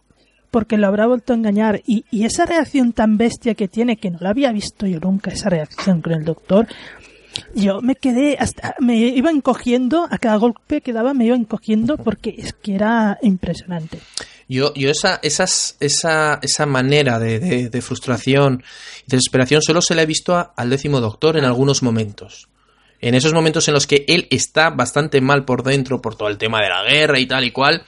[0.49, 1.81] porque lo habrá vuelto a engañar.
[1.85, 5.31] Y, y esa reacción tan bestia que tiene que no la había visto yo nunca
[5.31, 6.67] esa reacción con el doctor
[7.53, 11.97] yo me quedé hasta me iba encogiendo a cada golpe que daba me iba encogiendo
[11.97, 13.99] porque es que era impresionante
[14.47, 17.39] Yo, yo esa, esas, esa, esa manera de,
[17.69, 18.63] de- frustración
[19.07, 22.47] y desesperación solo se la he visto al décimo doctor en algunos momentos.
[23.01, 26.37] En esos momentos en los que él está bastante mal por dentro por todo el
[26.37, 27.83] tema de la guerra y tal y cual,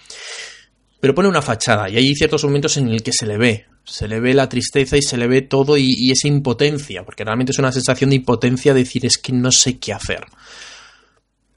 [1.00, 3.66] pero pone una fachada y hay ciertos momentos en el que se le ve.
[3.84, 7.52] Se le ve la tristeza y se le ve todo y esa impotencia, porque realmente
[7.54, 10.26] es una sensación de impotencia decir es que no sé qué hacer.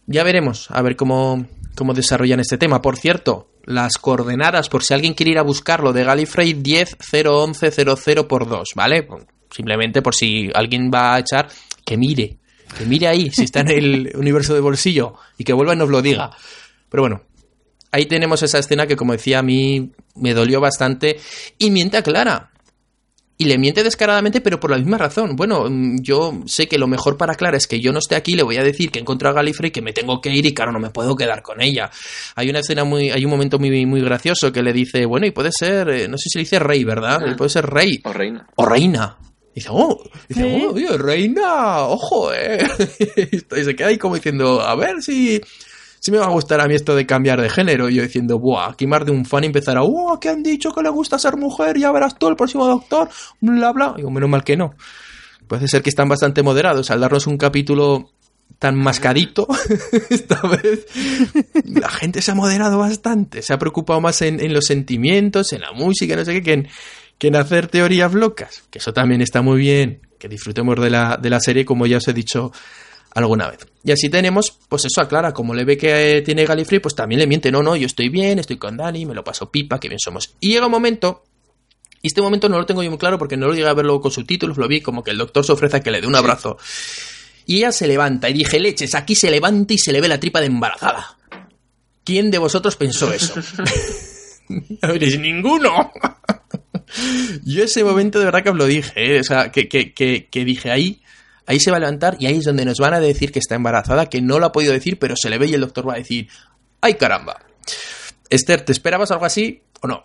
[0.06, 2.82] Ya veremos, a ver cómo, cómo desarrollan este tema.
[2.82, 8.28] Por cierto, las coordenadas, por si alguien quiere ir a buscarlo, de Gallifrey 10 00
[8.28, 9.08] por 2, ¿vale?
[9.50, 11.48] Simplemente por si alguien va a echar,
[11.84, 12.38] que mire,
[12.76, 15.88] que mire ahí, si está en el universo de bolsillo, y que vuelva y nos
[15.88, 16.30] lo diga.
[16.88, 17.22] Pero bueno,
[17.90, 21.18] ahí tenemos esa escena que, como decía, a mí me dolió bastante
[21.58, 22.49] y miente Clara.
[23.40, 25.34] Y le miente descaradamente, pero por la misma razón.
[25.34, 28.34] Bueno, mm, yo sé que lo mejor para Clara es que yo no esté aquí,
[28.34, 30.52] le voy a decir que he encontrado a Gallifrey, que me tengo que ir y
[30.52, 31.90] claro, no me puedo quedar con ella.
[32.34, 35.30] Hay una escena muy, hay un momento muy, muy gracioso que le dice, bueno, y
[35.30, 37.18] puede ser, eh, no sé si le dice rey, ¿verdad?
[37.26, 37.34] Ah.
[37.34, 38.02] puede ser rey.
[38.04, 38.46] O reina.
[38.56, 39.16] O reina.
[39.54, 42.58] Dice, oh, dice, oh, oye, reina, ojo, eh.
[43.56, 45.40] y se queda ahí como diciendo, a ver si,
[46.00, 47.88] si me va a gustar a mí esto de cambiar de género.
[47.88, 50.82] Y yo diciendo, buah, aquí más de un fan empezará, oh, que han dicho que
[50.82, 53.08] le gusta ser mujer, ya verás tú el próximo doctor,
[53.40, 53.94] bla, bla.
[53.96, 54.74] Digo, menos mal que no.
[55.46, 58.10] Puede ser que están bastante moderados al darnos un capítulo
[58.58, 59.46] tan mascadito.
[60.10, 60.86] Esta vez
[61.64, 65.60] la gente se ha moderado bastante, se ha preocupado más en, en los sentimientos, en
[65.60, 66.68] la música, no sé qué, que en,
[67.18, 68.64] que en hacer teorías locas.
[68.70, 71.98] Que eso también está muy bien, que disfrutemos de la, de la serie, como ya
[71.98, 72.52] os he dicho
[73.14, 73.66] alguna vez.
[73.84, 76.94] Y así tenemos, pues eso a Clara, como le ve que eh, tiene Gallifrey, pues
[76.94, 79.80] también le miente, no, no, yo estoy bien, estoy con Dani, me lo paso pipa,
[79.80, 80.34] que bien somos.
[80.40, 81.24] Y llega un momento,
[82.02, 84.00] y este momento no lo tengo yo muy claro porque no lo llegué a verlo
[84.00, 86.16] con subtítulos, lo vi como que el doctor se ofrece a que le dé un
[86.16, 86.58] abrazo.
[87.46, 90.20] Y ella se levanta y dije, leches, aquí se levanta y se le ve la
[90.20, 91.18] tripa de embarazada.
[92.04, 93.34] ¿Quién de vosotros pensó eso?
[94.82, 95.92] A ver, es ninguno.
[97.44, 99.20] Yo ese momento de verdad que os lo dije, ¿eh?
[99.20, 101.02] o sea, que, que, que, que dije ahí,
[101.50, 103.54] ahí se va a levantar y ahí es donde nos van a decir que está
[103.54, 105.94] embarazada, que no lo ha podido decir, pero se le ve y el doctor va
[105.94, 106.28] a decir,
[106.80, 107.38] ¡ay caramba!
[108.28, 110.04] Esther, ¿te esperabas algo así o no?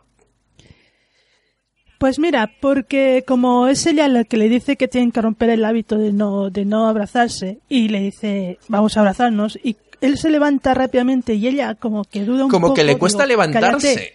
[1.97, 5.63] Pues mira, porque como es ella la que le dice que tienen que romper el
[5.63, 10.29] hábito de no, de no abrazarse y le dice vamos a abrazarnos y él se
[10.29, 12.75] levanta rápidamente y ella como que duda un Como poco.
[12.75, 13.95] que le cuesta digo, levantarse.
[13.95, 14.13] "Cállate,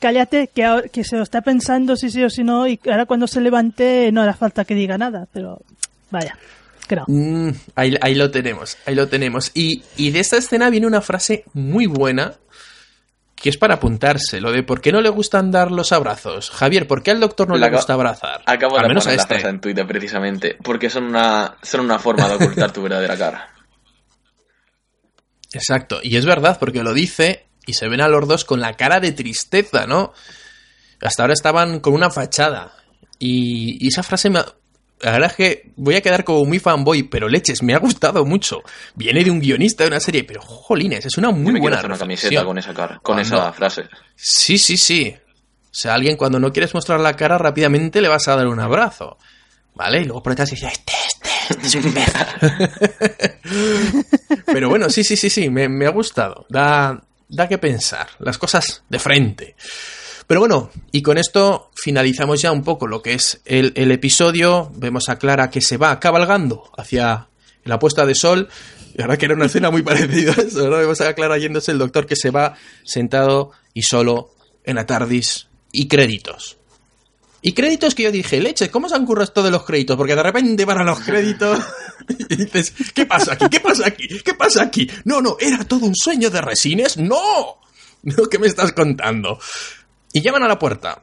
[0.00, 3.26] Cállate, que, que se lo está pensando si sí o si no y ahora cuando
[3.26, 5.62] se levante no hará falta que diga nada, pero
[6.10, 6.38] vaya,
[6.94, 7.04] no.
[7.06, 9.50] Mm, ahí, ahí lo tenemos, ahí lo tenemos.
[9.54, 12.34] Y, y de esta escena viene una frase muy buena
[13.34, 16.50] que es para apuntarse, lo de por qué no le gustan dar los abrazos.
[16.50, 18.42] Javier, ¿por qué al doctor no La le gusta abrazar?
[18.46, 19.34] Acabo Al de menos a poner la este.
[19.34, 23.50] frase en Twitter precisamente, porque son una, son una forma de ocultar tu verdadera cara.
[25.52, 28.74] Exacto, y es verdad, porque lo dice y se ven a los dos con la
[28.74, 30.14] cara de tristeza, ¿no?
[31.02, 32.72] Hasta ahora estaban con una fachada.
[33.18, 34.40] Y, y esa frase me...
[35.00, 38.24] La verdad es que voy a quedar como muy fanboy, pero leches, me ha gustado
[38.24, 38.62] mucho.
[38.94, 41.76] Viene de un guionista de una serie, pero jolines, es una Yo muy me buena
[41.78, 43.82] hacer una camiseta con esa cara, con esa frase.
[44.14, 45.14] Sí, sí, sí.
[45.16, 48.60] O sea, alguien cuando no quieres mostrar la cara rápidamente le vas a dar un
[48.60, 49.18] abrazo.
[49.74, 50.02] ¿Vale?
[50.02, 51.94] Y luego por detrás dice, este, este, este es un.
[54.46, 56.46] Pero bueno, sí, sí, sí, sí, me, me ha gustado.
[56.48, 58.06] Da, da que pensar.
[58.20, 59.56] Las cosas de frente.
[60.26, 64.70] Pero bueno, y con esto finalizamos ya un poco lo que es el, episodio.
[64.74, 67.28] Vemos a Clara que se va cabalgando hacia
[67.64, 68.48] la puesta de sol.
[68.96, 70.76] Y ahora que era una escena muy parecida a eso, ¿no?
[70.76, 74.30] Vemos a Clara yéndose el doctor que se va sentado y solo
[74.64, 76.56] en la TARDIS y créditos.
[77.42, 79.98] Y créditos que yo dije, leche, ¿cómo se han currado de los créditos?
[79.98, 81.60] Porque de repente van a los créditos
[82.30, 83.48] y dices, ¿qué pasa aquí?
[83.50, 84.08] ¿Qué pasa aquí?
[84.24, 84.90] ¿Qué pasa aquí?
[85.04, 86.96] No, no, ¿era todo un sueño de resines?
[86.96, 87.58] ¡No!
[88.04, 89.38] No, ¿qué me estás contando?
[90.14, 91.02] Y llaman a la puerta.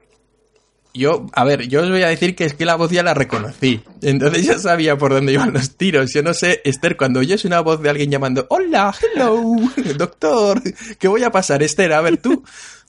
[0.94, 3.14] Yo, a ver, yo os voy a decir que es que la voz ya la
[3.14, 3.82] reconocí.
[4.02, 6.14] Entonces ya sabía por dónde iban los tiros.
[6.14, 9.42] Yo no sé, Esther, cuando oyes una voz de alguien llamando, hola, hello,
[9.98, 10.62] doctor,
[10.98, 11.92] ¿qué voy a pasar, Esther?
[11.92, 12.42] A ver, tú,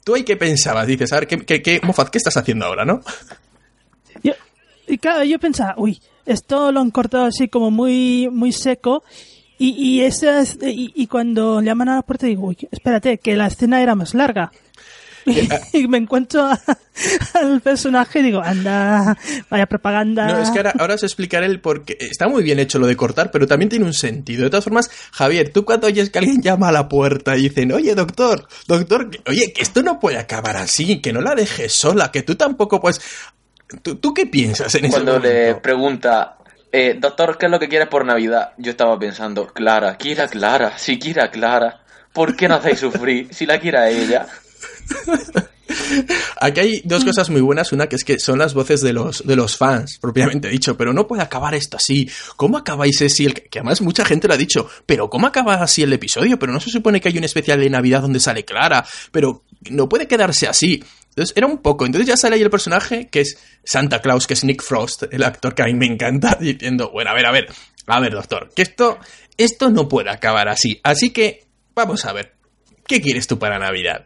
[0.05, 0.87] tú ahí qué pensabas.
[0.87, 3.01] Dices, a ver, ¿qué, qué, qué, Moffat, ¿qué estás haciendo ahora, no?
[4.23, 4.31] Yo,
[4.87, 9.03] y claro, yo pensaba, uy, esto lo han cortado así como muy, muy seco.
[9.57, 13.81] Y, y, y, y cuando llaman a la puerta digo, uy, espérate, que la escena
[13.81, 14.53] era más larga.
[15.73, 16.59] y me encuentro a-
[17.33, 19.17] al personaje y digo, anda,
[19.49, 20.27] vaya propaganda.
[20.27, 21.97] No, es que ahora, ahora os explicaré el por qué.
[21.99, 24.43] Está muy bien hecho lo de cortar, pero también tiene un sentido.
[24.43, 27.71] De todas formas, Javier, tú cuando oyes que alguien llama a la puerta y dicen,
[27.71, 32.11] oye, doctor, doctor, oye, que esto no puede acabar así, que no la dejes sola,
[32.11, 33.01] que tú tampoco puedes...
[33.81, 36.37] ¿Tú, tú qué piensas en ese Cuando le pregunta,
[36.71, 38.51] eh, doctor, ¿qué es lo que quieres por Navidad?
[38.57, 41.81] Yo estaba pensando, Clara, quiera Clara, si quiera Clara,
[42.13, 44.27] ¿por qué no hacéis sufrir si la quiera ella?
[46.39, 47.71] Aquí hay dos cosas muy buenas.
[47.71, 50.75] Una que es que son las voces de los, de los fans, propiamente dicho.
[50.77, 52.09] Pero no puede acabar esto así.
[52.35, 53.25] ¿Cómo acabáis así?
[53.25, 54.69] El, que además mucha gente lo ha dicho.
[54.85, 56.37] Pero ¿cómo acaba así el episodio?
[56.39, 58.85] Pero no se supone que hay un especial de Navidad donde sale Clara.
[59.11, 60.83] Pero no puede quedarse así.
[61.09, 61.85] Entonces era un poco.
[61.85, 65.23] Entonces ya sale ahí el personaje que es Santa Claus, que es Nick Frost, el
[65.23, 67.47] actor que a mí me encanta, diciendo, bueno, a ver, a ver,
[67.87, 68.97] a ver, doctor, que esto,
[69.37, 70.79] esto no puede acabar así.
[70.83, 71.45] Así que,
[71.75, 72.33] vamos a ver,
[72.87, 74.05] ¿qué quieres tú para Navidad?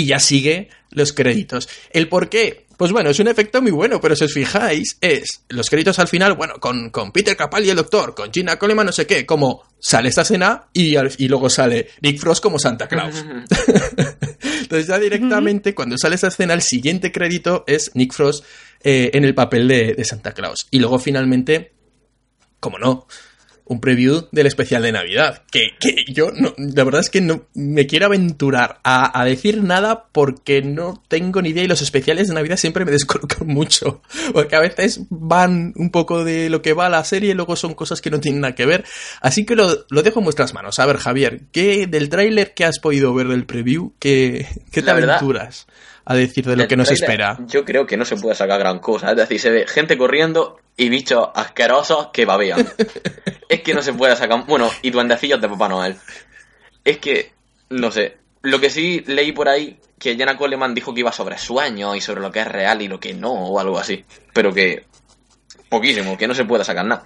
[0.00, 1.68] Y ya sigue los créditos.
[1.90, 2.64] ¿El por qué?
[2.78, 6.08] Pues bueno, es un efecto muy bueno, pero si os fijáis, es los créditos al
[6.08, 9.64] final, bueno, con, con Peter Capaldi el doctor, con Gina Coleman, no sé qué, como
[9.78, 13.22] sale esta escena y, y luego sale Nick Frost como Santa Claus.
[14.62, 18.46] Entonces ya directamente, cuando sale esa escena, el siguiente crédito es Nick Frost
[18.82, 20.66] eh, en el papel de, de Santa Claus.
[20.70, 21.74] Y luego finalmente,
[22.60, 23.06] como no,
[23.70, 25.44] un preview del especial de Navidad.
[25.48, 25.68] Que,
[26.08, 31.00] yo, no, la verdad es que no me quiero aventurar a, decir nada porque no
[31.06, 34.02] tengo ni idea y los especiales de Navidad siempre me descolocan mucho.
[34.32, 37.74] Porque a veces van un poco de lo que va la serie y luego son
[37.74, 38.84] cosas que no tienen nada que ver.
[39.20, 40.80] Así que lo, dejo en vuestras manos.
[40.80, 43.92] A ver, Javier, ¿qué del tráiler que has podido ver del preview?
[44.00, 45.68] ¿Qué, qué te aventuras?
[46.04, 47.38] A decir de lo que nos espera.
[47.46, 49.10] Yo creo que no se puede sacar gran cosa.
[49.10, 52.66] Es decir, se ve gente corriendo y bichos asquerosos que babean.
[53.48, 54.44] es que no se puede sacar.
[54.46, 55.96] Bueno, y duendecillos de Papá Noel.
[56.84, 57.32] Es que,
[57.70, 58.16] no sé.
[58.42, 62.00] Lo que sí leí por ahí, que Jenna Coleman dijo que iba sobre sueños y
[62.00, 64.04] sobre lo que es real y lo que no, o algo así.
[64.32, 64.86] Pero que.
[65.68, 67.04] Poquísimo, que no se puede sacar nada.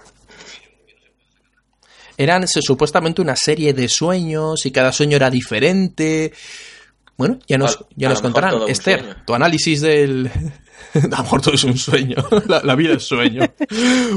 [2.17, 6.31] Eran supuestamente una serie de sueños y cada sueño era diferente.
[7.17, 8.61] Bueno, ya nos, ya nos contarán.
[8.67, 10.29] Esther, tu análisis del...
[11.11, 12.15] Amor, todo es un sueño.
[12.63, 13.43] La, vida es sueño.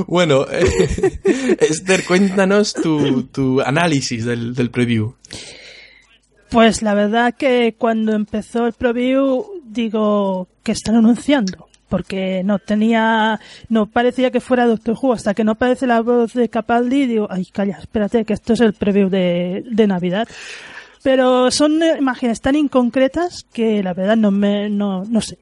[0.06, 5.14] bueno, eh, Esther, cuéntanos tu, tu análisis del, del, preview.
[6.50, 11.68] Pues la verdad que cuando empezó el preview, digo que están anunciando.
[11.88, 16.34] Porque no tenía, no parecía que fuera Doctor Who, hasta que no aparece la voz
[16.34, 20.28] de Capaldi, digo, ay, calla, espérate, que esto es el preview de, de Navidad.
[21.02, 25.38] Pero son imágenes tan inconcretas que la verdad no me, no, no sé.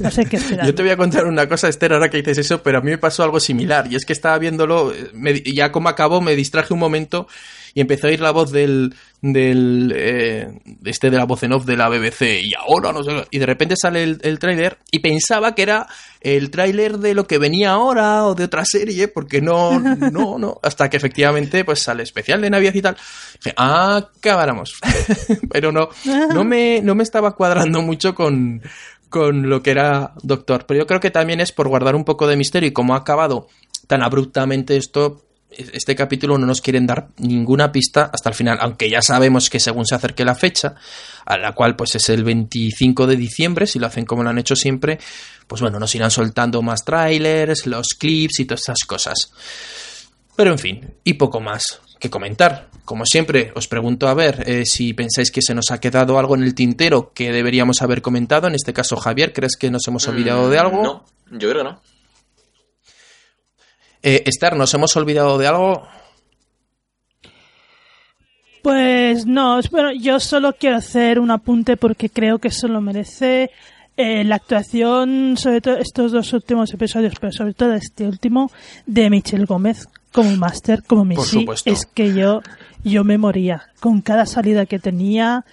[0.00, 0.66] No sé, qué esperar.
[0.66, 2.90] Yo te voy a contar una cosa, Esther, ahora que dices eso, pero a mí
[2.90, 3.86] me pasó algo similar.
[3.90, 7.28] Y es que estaba viéndolo, y ya como acabó, me distraje un momento
[7.72, 8.94] y empecé a oír la voz del,
[9.32, 10.46] del eh,
[10.84, 13.46] este de la voz en off de la BBC y ahora no sé y de
[13.46, 15.86] repente sale el, el tráiler y pensaba que era
[16.20, 19.80] el tráiler de lo que venía ahora o de otra serie porque no
[20.12, 20.58] no no.
[20.62, 22.96] Hasta que efectivamente pues sale especial de Navidad y tal.
[23.42, 24.74] Dije ah acabáramos
[25.50, 28.60] pero no no me no me estaba cuadrando mucho con
[29.08, 30.66] con lo que era Doctor.
[30.66, 32.98] Pero yo creo que también es por guardar un poco de misterio y como ha
[32.98, 33.46] acabado
[33.86, 35.22] tan abruptamente esto
[35.56, 39.60] este capítulo no nos quieren dar ninguna pista hasta el final, aunque ya sabemos que
[39.60, 40.74] según se acerque la fecha,
[41.24, 44.38] a la cual pues es el 25 de diciembre, si lo hacen como lo han
[44.38, 44.98] hecho siempre,
[45.46, 49.32] pues bueno, nos irán soltando más trailers, los clips y todas estas cosas.
[50.36, 52.68] Pero en fin, y poco más que comentar.
[52.84, 56.34] Como siempre, os pregunto a ver eh, si pensáis que se nos ha quedado algo
[56.34, 58.46] en el tintero que deberíamos haber comentado.
[58.46, 60.82] En este caso, Javier, ¿crees que nos hemos olvidado de algo?
[60.82, 61.93] No, yo creo que no.
[64.06, 65.82] Eh, Esther, ¿nos hemos olvidado de algo?
[68.62, 73.50] Pues no, bueno, yo solo quiero hacer un apunte porque creo que eso lo merece.
[73.96, 78.50] Eh, la actuación, sobre todo estos dos últimos episodios, pero sobre todo este último,
[78.84, 82.42] de Michelle Gómez como máster, como Missy, es que yo,
[82.84, 85.46] yo me moría con cada salida que tenía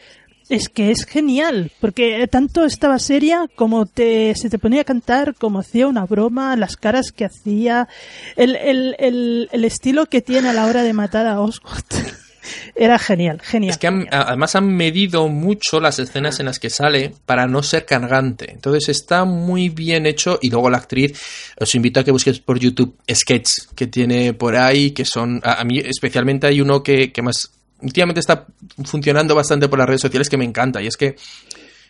[0.52, 5.34] es que es genial, porque tanto estaba seria como te, se te ponía a cantar,
[5.36, 7.88] como hacía una broma, las caras que hacía,
[8.36, 11.86] el, el, el, el estilo que tiene a la hora de matar a Oswald.
[12.76, 13.72] Era genial, genial.
[13.72, 17.86] Es que además han medido mucho las escenas en las que sale para no ser
[17.86, 18.52] cargante.
[18.52, 21.22] Entonces está muy bien hecho y luego la actriz,
[21.60, 25.64] os invito a que busquéis por YouTube sketches que tiene por ahí, que son, a,
[25.64, 27.52] mí especialmente hay uno que, que más
[27.82, 28.46] últimamente está
[28.86, 30.82] funcionando bastante por las redes sociales que me encanta.
[30.82, 31.16] Y es que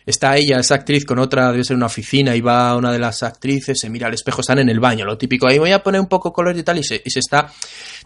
[0.06, 3.22] está ella, esa actriz, con otra, debe ser una oficina, y va una de las
[3.22, 5.48] actrices, se mira al espejo, están en el baño, lo típico.
[5.48, 7.52] Ahí voy a poner un poco color y tal, y se, está,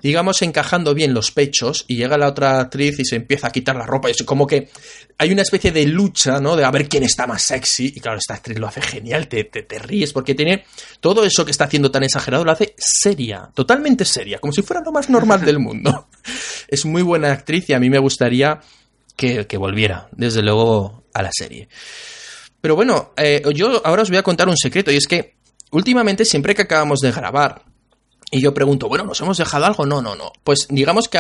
[0.03, 3.77] digamos, encajando bien los pechos, y llega la otra actriz y se empieza a quitar
[3.77, 4.09] la ropa.
[4.09, 4.69] Y es como que
[5.19, 6.57] hay una especie de lucha, ¿no?
[6.57, 7.93] De a ver quién está más sexy.
[7.95, 10.65] Y claro, esta actriz lo hace genial, te, te, te ríes, porque tiene
[11.01, 14.83] todo eso que está haciendo tan exagerado, lo hace seria, totalmente seria, como si fuera
[14.85, 16.09] lo más normal del mundo.
[16.69, 18.61] es muy buena actriz y a mí me gustaría
[19.17, 21.69] que, que volviera, desde luego, a la serie.
[22.61, 25.37] Pero bueno, eh, yo ahora os voy a contar un secreto y es que
[25.71, 27.63] últimamente siempre que acabamos de grabar,
[28.29, 29.87] y yo pregunto, bueno, ¿nos hemos dejado algo?
[29.87, 30.33] No, no, no.
[30.43, 31.19] Pues digamos que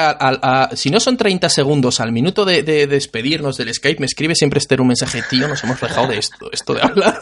[0.74, 4.80] si no son 30 segundos al minuto de, despedirnos del Skype, me escribe siempre este
[4.80, 7.20] un mensaje, tío, nos hemos dejado de esto, esto de hablar.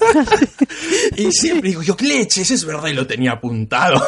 [1.17, 2.51] y siempre digo, yo, ¿qué leches?
[2.51, 4.03] Es verdad, y lo tenía apuntado.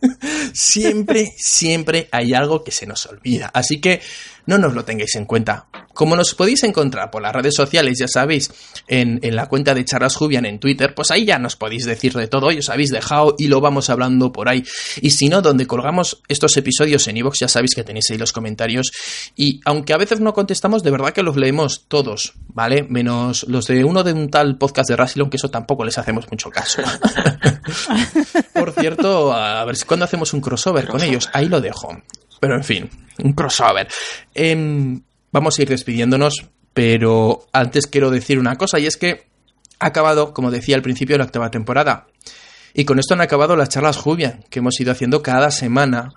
[0.54, 3.50] siempre, siempre hay algo que se nos olvida.
[3.52, 4.00] Así que
[4.48, 5.66] no nos lo tengáis en cuenta.
[5.92, 8.50] Como nos podéis encontrar por las redes sociales, ya sabéis,
[8.86, 12.28] en, la cuenta de Charlas Jubian en Twitter, pues ahí ya nos podéis decir de
[12.28, 14.64] todo y os habéis dejado y lo vamos hablando por ahí.
[15.02, 18.32] Y si no, donde colgamos estos episodios en iVoox, ya sabéis que tenéis ahí los
[18.32, 18.90] comentarios.
[19.36, 22.86] Y aunque a veces no contestamos, de verdad que los leemos todos, ¿vale?
[22.88, 26.26] Menos los de uno de un tal podcast de Rassilon, que eso tampoco les hacemos
[26.30, 26.80] mucho caso.
[28.54, 31.90] por cierto, a ver si cuando hacemos un crossover con ellos, ahí lo dejo.
[32.40, 32.90] Pero en fin,
[33.22, 33.88] un crossover.
[34.34, 35.00] Em,
[35.32, 39.28] vamos a ir despidiéndonos, pero antes quiero decir una cosa, y es que
[39.80, 42.06] ha acabado, como decía al principio, la octava temporada.
[42.74, 46.10] Y con esto han acabado las charlas Jubian, que hemos ido haciendo cada semana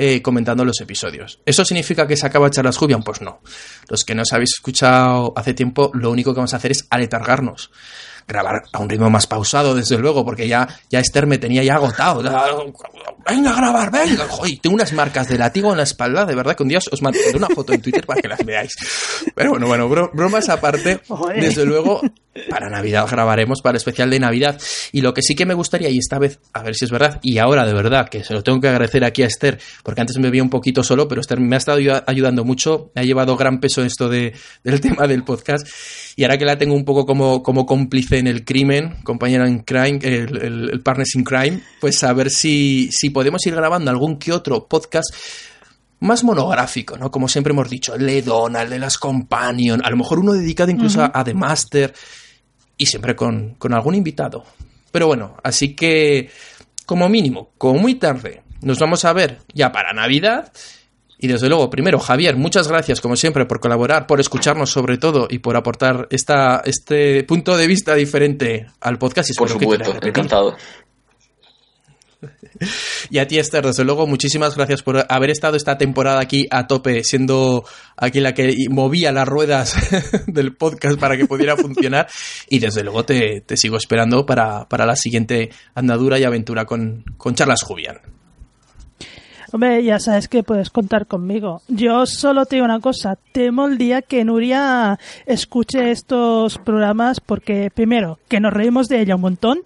[0.00, 1.40] eh, comentando los episodios.
[1.44, 3.02] ¿Eso significa que se acaba Charlas Jubian?
[3.02, 3.40] Pues no.
[3.88, 7.72] Los que nos habéis escuchado hace tiempo, lo único que vamos a hacer es aletargarnos
[8.28, 11.76] grabar a un ritmo más pausado, desde luego, porque ya, ya Esther me tenía ya
[11.76, 12.22] agotado.
[13.28, 14.28] Venga a grabar, venga.
[14.28, 17.02] Joder, tengo unas marcas de látigo en la espalda, de verdad que un día os
[17.02, 18.72] mandaré una foto en Twitter para que las veáis.
[19.34, 21.00] Pero bueno, bueno, bromas aparte,
[21.36, 22.00] desde luego,
[22.48, 24.60] para Navidad grabaremos para el especial de Navidad.
[24.92, 27.18] Y lo que sí que me gustaría, y esta vez, a ver si es verdad,
[27.22, 30.18] y ahora de verdad, que se lo tengo que agradecer aquí a Esther, porque antes
[30.18, 33.36] me veía un poquito solo, pero Esther me ha estado ayudando mucho, me ha llevado
[33.36, 35.66] gran peso esto de, del tema del podcast.
[36.16, 39.60] Y ahora que la tengo un poco como, como cómplice en el crimen, compañera en
[39.60, 44.18] crime, el, el, partners in crime, pues a ver si, si podemos ir grabando algún
[44.18, 45.14] que otro podcast
[46.00, 47.10] más monográfico, ¿no?
[47.10, 50.70] Como siempre hemos dicho, el de Donald, de las Companion, a lo mejor uno dedicado
[50.70, 51.92] incluso a, The Master
[52.76, 54.44] y siempre con, con algún invitado.
[54.92, 56.30] Pero bueno, así que
[56.86, 60.52] como mínimo, como muy tarde, nos vamos a ver ya para Navidad
[61.18, 65.26] y desde luego, primero, Javier, muchas gracias como siempre por colaborar, por escucharnos sobre todo
[65.28, 69.30] y por aportar esta, este punto de vista diferente al podcast.
[69.30, 70.56] Y por supuesto, encantado.
[73.10, 76.66] Y a ti, Esther, desde luego, muchísimas gracias por haber estado esta temporada aquí a
[76.66, 77.64] tope, siendo
[77.96, 79.76] aquí la que movía las ruedas
[80.26, 82.08] del podcast para que pudiera funcionar.
[82.48, 87.62] Y desde luego te, sigo esperando para, la siguiente andadura y aventura con, con Charlas
[87.62, 88.17] Jubian.
[89.50, 91.62] Hombre, ya sabes que puedes contar conmigo.
[91.68, 97.70] Yo solo te digo una cosa, temo el día que Nuria escuche estos programas porque,
[97.74, 99.60] primero, que nos reímos de ella un montón,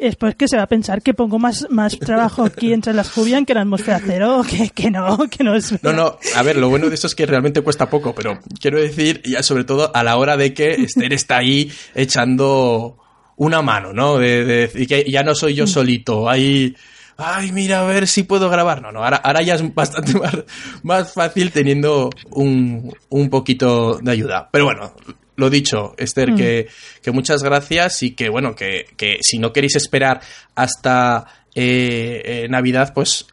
[0.00, 3.46] después que se va a pensar que pongo más, más trabajo aquí entre las Jubian
[3.46, 5.82] que en atmósfera cero, que, que no, que no es...
[5.82, 8.80] No, no, a ver, lo bueno de eso es que realmente cuesta poco, pero quiero
[8.80, 12.98] decir, ya sobre todo a la hora de que Esther está ahí echando
[13.36, 14.18] una mano, ¿no?
[14.18, 15.68] De, de, y que ya no soy yo mm.
[15.68, 16.74] solito, hay
[17.16, 18.82] ay, mira, a ver si puedo grabar.
[18.82, 20.12] No, no, ahora, ahora ya es bastante
[20.82, 24.48] más, fácil teniendo un, un, poquito de ayuda.
[24.50, 24.94] Pero bueno,
[25.36, 26.36] lo dicho, Esther, mm.
[26.36, 26.68] que,
[27.02, 30.20] que, muchas gracias y que, bueno, que, que si no queréis esperar
[30.54, 33.26] hasta eh, eh, Navidad, pues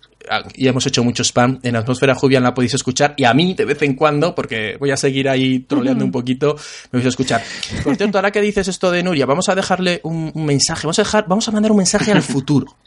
[0.55, 3.65] y hemos hecho mucho spam en Atmósfera Jubian la podéis escuchar y a mí de
[3.65, 6.55] vez en cuando porque voy a seguir ahí troleando un poquito
[6.91, 7.43] me vais a escuchar.
[7.83, 11.03] Por cierto ahora que dices esto de Nuria vamos a dejarle un, mensaje vamos a
[11.03, 12.77] dejar vamos a mandar un mensaje al futuro.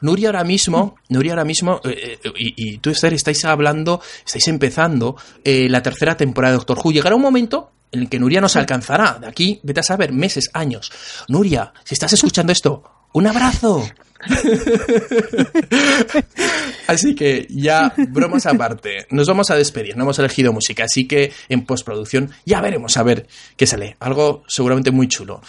[0.00, 5.16] Nuria ahora mismo Nuria ahora mismo eh, eh, y, tú Esther estáis hablando estáis empezando
[5.42, 6.92] eh, la tercera temporada de Doctor Who.
[6.92, 9.18] Llegará un momento en el que Nuria nos alcanzará.
[9.20, 10.90] De aquí vete a saber meses años.
[11.28, 12.82] Nuria si estás escuchando esto
[13.14, 13.82] un abrazo
[16.86, 21.32] así que ya, bromas aparte, nos vamos a despedir, no hemos elegido música, así que
[21.48, 23.26] en postproducción ya veremos a ver
[23.56, 23.96] qué sale.
[24.00, 25.40] Algo seguramente muy chulo.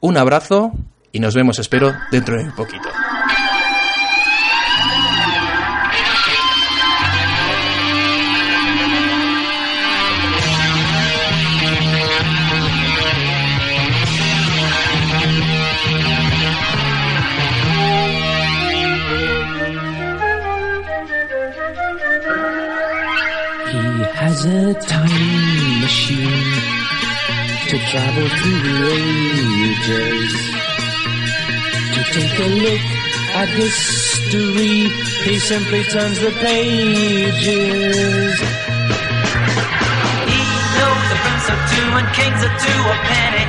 [0.00, 0.72] Un abrazo
[1.12, 2.88] y nos vemos, espero, dentro de un poquito.
[24.20, 26.52] Has a time machine
[27.70, 30.32] to travel through the ages
[31.94, 32.84] to take a look
[33.40, 34.92] at history.
[35.24, 38.36] He simply turns the pages.
[40.28, 40.40] He
[40.76, 43.46] knows the prince of two and kings of two a penny.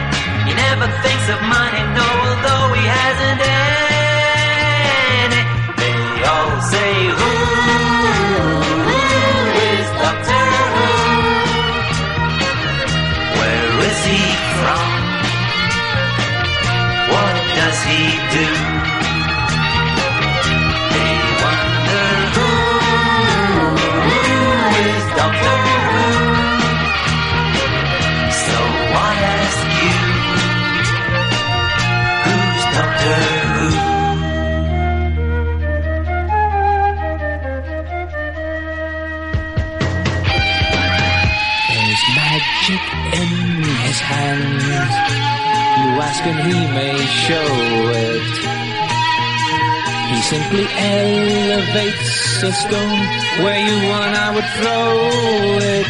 [0.47, 3.50] He never thinks of money, no, although he hasn't
[43.91, 44.63] his hands.
[45.81, 46.95] You ask and he may
[47.27, 47.49] show
[48.07, 48.31] it.
[50.11, 50.65] He simply
[50.95, 53.03] elevates a stone
[53.43, 54.87] where you want I would throw
[55.75, 55.87] it.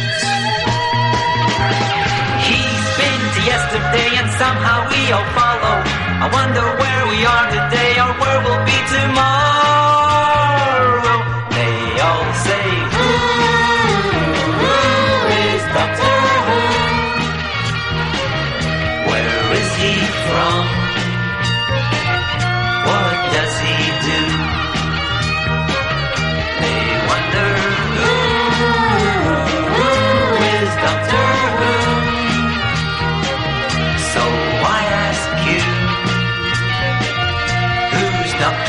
[2.48, 5.76] He's been to yesterday and somehow we all follow.
[6.24, 9.81] I wonder where we are today or where we'll be tomorrow.